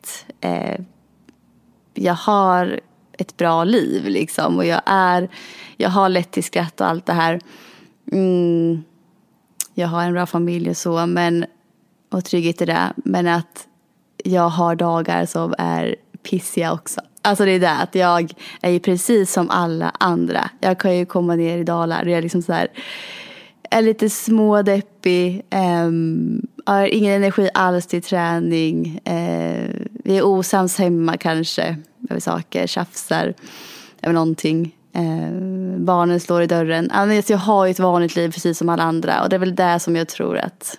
Eh, 0.43 0.80
jag 1.95 2.14
har 2.14 2.80
ett 3.12 3.36
bra 3.36 3.64
liv 3.64 4.05
liksom 4.05 4.57
och 4.57 4.64
jag 4.64 4.82
är, 4.86 5.28
jag 5.76 5.90
har 5.90 6.09
lätt 6.09 6.30
till 6.30 6.45
skratt 6.45 6.80
och 6.80 6.86
allt 6.86 7.07
det 7.07 7.12
här. 7.12 7.40
Mm, 8.12 8.82
jag 9.74 9.88
har 9.88 10.03
en 10.03 10.12
bra 10.12 10.26
familj 10.26 10.70
och 10.70 10.76
så 10.76 11.07
men, 11.07 11.45
och 12.11 12.24
trygghet 12.24 12.62
i 12.62 12.64
det. 12.64 12.93
Men 12.97 13.26
att 13.26 13.66
jag 14.24 14.49
har 14.49 14.74
dagar 14.74 15.26
som 15.26 15.55
är 15.59 15.97
pissiga 16.22 16.72
också. 16.72 17.01
Alltså 17.22 17.45
det 17.45 17.51
är 17.51 17.61
det 17.61 17.70
att 17.70 17.95
jag 17.95 18.32
är 18.61 18.70
ju 18.70 18.80
precis 18.80 19.32
som 19.32 19.51
alla 19.51 19.93
andra. 20.01 20.51
Jag 20.61 20.78
kan 20.78 20.97
ju 20.97 21.07
komma 21.07 21.34
ner 21.34 21.59
i 21.59 21.64
dalar 21.64 22.03
och 22.03 22.11
jag 22.11 22.18
är 22.18 22.22
liksom 22.22 22.43
så 22.43 22.53
här 22.53 22.68
är 23.72 23.82
lite 23.82 24.11
smådeppig, 24.11 25.43
um, 25.84 26.47
har 26.65 26.87
ingen 26.87 27.13
energi 27.13 27.51
alls 27.55 27.87
till 27.87 28.03
träning. 28.03 29.01
Eh, 29.05 29.71
vi 30.05 30.19
är 30.19 30.23
osams 30.23 30.79
hemma 30.79 31.17
kanske 31.17 31.77
över 32.11 32.21
saker, 32.21 32.67
tjafsar 32.67 33.35
över 34.03 34.15
någonting. 34.15 34.77
Eh, 34.93 35.79
barnen 35.79 36.21
slår 36.21 36.43
i 36.43 36.47
dörren. 36.47 36.91
Alltså, 36.91 37.33
jag 37.33 37.39
har 37.39 37.67
ju 37.67 37.71
ett 37.71 37.79
vanligt 37.79 38.17
liv 38.17 38.31
precis 38.33 38.59
som 38.59 38.69
alla 38.69 38.83
andra 38.83 39.23
och 39.23 39.29
det 39.29 39.37
är 39.37 39.41
väl 39.41 39.55
det 39.55 39.81
som 39.81 39.97
jag 39.97 40.09
tror 40.09 40.39
att 40.39 40.79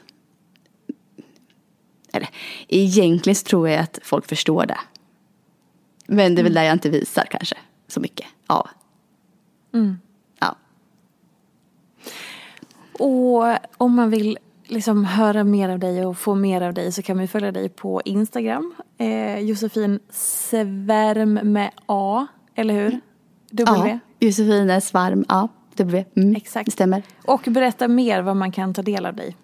eller 2.14 2.30
egentligen 2.68 3.36
så 3.36 3.44
tror 3.44 3.70
jag 3.70 3.80
att 3.80 4.00
folk 4.04 4.28
förstår 4.28 4.66
det. 4.66 4.80
Men 6.08 6.36
det 6.36 6.42
är 6.42 6.44
väl 6.44 6.54
där 6.54 6.64
jag 6.64 6.74
inte 6.74 6.90
visar 6.90 7.26
kanske 7.32 7.56
så 7.88 8.00
mycket 8.00 8.28
av. 8.48 8.68
Ja. 10.40 10.56
Och 12.94 13.58
om 13.78 13.96
man 13.96 14.10
vill 14.10 14.38
liksom 14.74 15.05
höra 15.05 15.43
mer 15.43 15.69
av 15.69 15.80
dig 15.80 16.05
och 16.05 16.17
få 16.17 16.36
mer 16.36 16.61
av 16.61 16.74
dig 16.74 16.91
så 16.91 17.01
kan 17.01 17.17
man 17.17 17.28
följa 17.28 17.51
dig 17.51 17.69
på 17.69 18.01
Instagram. 18.05 18.74
Eh, 18.97 19.39
Josefin 19.39 19.99
Svärm 20.09 21.34
med 21.34 21.71
A, 21.86 22.28
eller 22.55 22.74
hur? 22.74 22.99
W. 23.51 23.89
Ja, 23.89 23.99
Josefine 24.28 24.82
Svarm, 24.82 25.26
ja, 25.30 25.47
W. 25.76 26.05
Mm, 26.15 26.36
Exakt. 26.36 26.65
Det 26.65 26.71
stämmer. 26.71 27.03
Och 27.26 27.41
berätta 27.47 27.88
mer 27.88 28.21
vad 28.21 28.36
man 28.36 28.51
kan 28.51 28.74
ta 28.74 28.82
del 28.82 29.05
av 29.05 29.15
dig. 29.15 29.36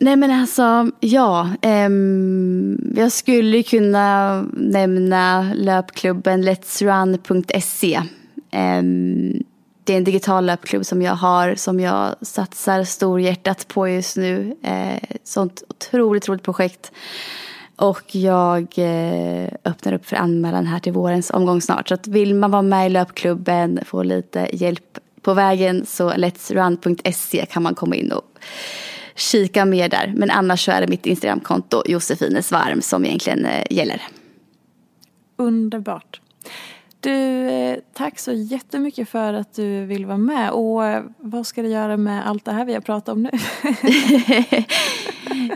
Nej 0.00 0.16
men 0.16 0.30
alltså, 0.30 0.90
ja. 1.00 1.50
ehm, 1.62 2.92
jag 2.96 3.12
skulle 3.12 3.62
kunna 3.62 4.42
nämna 4.52 5.52
löpklubben 5.54 6.42
letsrun.se. 6.42 8.02
Ehm, 8.50 9.42
det 9.84 9.92
är 9.92 9.96
en 9.96 10.04
digital 10.04 10.46
löpklubb 10.46 10.86
som 10.86 11.02
jag 11.02 11.14
har 11.14 11.54
som 11.54 11.80
jag 11.80 12.14
satsar 12.20 12.84
storhjärtat 12.84 13.68
på 13.68 13.88
just 13.88 14.16
nu. 14.16 14.56
Eh, 14.62 15.16
sånt 15.24 15.62
otroligt 15.68 16.28
roligt 16.28 16.42
projekt. 16.42 16.92
Och 17.76 18.14
jag 18.14 18.66
eh, 18.76 19.48
öppnar 19.64 19.92
upp 19.92 20.06
för 20.06 20.16
anmälan 20.16 20.66
här 20.66 20.78
till 20.78 20.92
vårens 20.92 21.30
omgång 21.30 21.60
snart. 21.60 21.88
Så 21.88 21.94
att 21.94 22.06
vill 22.06 22.34
man 22.34 22.50
vara 22.50 22.62
med 22.62 22.86
i 22.86 22.90
löpklubben, 22.90 23.80
få 23.84 24.02
lite 24.02 24.48
hjälp 24.52 24.98
på 25.22 25.34
vägen 25.34 25.86
så 25.86 26.16
letsrun.se 26.16 27.46
kan 27.50 27.62
man 27.62 27.74
komma 27.74 27.96
in 27.96 28.12
och 28.12 28.38
kika 29.14 29.64
mer 29.64 29.88
där. 29.88 30.12
Men 30.16 30.30
annars 30.30 30.64
så 30.64 30.72
är 30.72 30.80
det 30.80 30.86
mitt 30.86 31.06
Instagramkonto 31.06 31.82
Josefinesvarm 31.86 32.82
som 32.82 33.04
egentligen 33.04 33.44
eh, 33.44 33.64
gäller. 33.70 34.02
Underbart. 35.36 36.20
Du, 37.04 37.48
eh, 37.48 37.78
tack 37.92 38.18
så 38.18 38.32
jättemycket 38.32 39.08
för 39.08 39.34
att 39.34 39.54
du 39.54 39.84
vill 39.84 40.06
vara 40.06 40.18
med. 40.18 40.50
Och 40.50 40.86
eh, 40.86 41.02
vad 41.18 41.46
ska 41.46 41.62
du 41.62 41.68
göra 41.68 41.96
med 41.96 42.28
allt 42.28 42.44
det 42.44 42.52
här 42.52 42.64
vi 42.64 42.74
har 42.74 42.80
pratat 42.80 43.08
om 43.08 43.22
nu? 43.22 43.30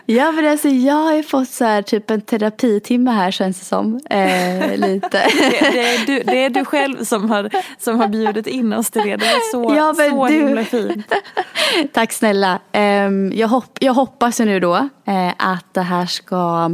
Ja 0.06 0.32
men 0.32 0.46
alltså 0.46 0.68
jag 0.68 0.94
har 0.94 1.14
ju 1.14 1.22
fått 1.22 1.48
så 1.48 1.64
här 1.64 1.82
typ 1.82 2.10
en 2.10 2.20
terapitimme 2.20 3.10
här 3.10 3.30
känns 3.30 3.58
det 3.58 3.64
som. 3.64 4.00
Eh, 4.10 4.76
lite. 4.76 5.08
Det, 5.10 5.70
det, 5.72 5.94
är 5.94 6.06
du, 6.06 6.22
det 6.22 6.44
är 6.44 6.50
du 6.50 6.64
själv 6.64 7.04
som 7.04 7.30
har, 7.30 7.50
som 7.78 8.00
har 8.00 8.08
bjudit 8.08 8.46
in 8.46 8.72
oss 8.72 8.90
till 8.90 9.02
det. 9.02 9.16
Det 9.16 9.26
är 9.26 9.52
så, 9.52 9.74
ja, 9.76 9.94
så 9.94 10.26
du... 10.26 10.34
himla 10.34 10.64
fint. 10.64 11.12
Tack 11.92 12.12
snälla. 12.12 12.58
Eh, 12.72 13.10
jag, 13.32 13.48
hopp, 13.48 13.78
jag 13.80 13.94
hoppas 13.94 14.40
ju 14.40 14.44
nu 14.44 14.60
då 14.60 14.74
eh, 15.04 15.32
att 15.38 15.74
det 15.74 15.82
här 15.82 16.06
ska 16.06 16.70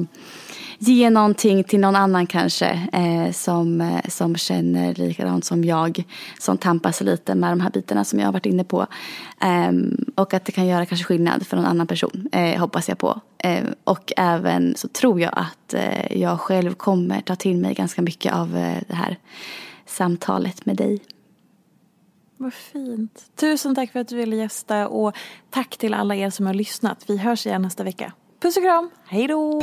ge 0.79 1.11
någonting 1.11 1.65
till 1.65 1.81
någon 1.81 1.97
annan 1.97 2.27
kanske 2.27 2.89
eh, 2.93 3.33
som, 3.33 3.81
eh, 3.81 4.01
som 4.09 4.37
känner 4.37 4.95
likadant 4.95 5.45
som 5.45 5.65
jag. 5.65 6.05
Som 6.41 6.59
tampas 6.59 7.01
lite 7.01 7.35
med 7.35 7.53
de 7.53 7.61
här 7.61 7.71
bitarna 7.71 8.05
som 8.05 8.19
jag 8.19 8.27
har 8.27 8.33
varit 8.33 8.47
inne 8.47 8.65
på. 8.65 8.87
Eh, 9.41 9.73
och 10.15 10.35
att 10.35 10.45
det 10.45 10.53
kan 10.53 10.67
göra 10.67 10.87
kanske 10.87 11.05
skillnad 11.05 11.47
för 11.47 11.57
någon 11.57 11.67
annan 11.67 11.87
person, 11.87 12.29
eh, 12.33 12.61
hoppas 12.61 12.89
jag 12.89 12.99
på. 12.99 13.21
Eh, 13.39 13.65
och 13.85 14.13
även 14.17 14.75
så 14.77 14.89
tror 14.89 15.21
jag 15.21 15.33
att 15.37 15.75
eh, 15.75 16.21
jag 16.21 16.41
själv 16.41 16.75
kommer 16.75 17.21
ta 17.21 17.37
till 17.37 17.57
mig 17.57 17.75
ganska 17.75 18.03
mycket 18.03 18.35
av 18.35 18.57
eh, 18.57 18.79
det 18.89 18.95
här 18.95 19.19
samtalet 19.87 20.67
med 20.67 20.77
dig. 20.77 21.01
Vad 22.37 22.55
fint. 22.55 23.25
Tusen 23.37 23.75
tack 23.75 23.93
för 23.93 24.01
att 24.01 24.09
du 24.09 24.17
ville 24.17 24.37
gästa 24.37 24.89
och 24.89 25.17
tack 25.51 25.77
till 25.77 25.95
alla 25.95 26.17
er 26.17 26.31
som 26.31 26.47
har 26.47 26.55
lyssnat. 26.55 27.05
Vi 27.07 27.17
hörs 27.17 27.47
igen 27.47 27.63
nästa 27.63 27.85
vecka. 27.85 28.13
Puss 28.41 28.57
och 28.57 28.63
kram, 28.63 28.91
hej 29.07 29.29
då! 29.29 29.63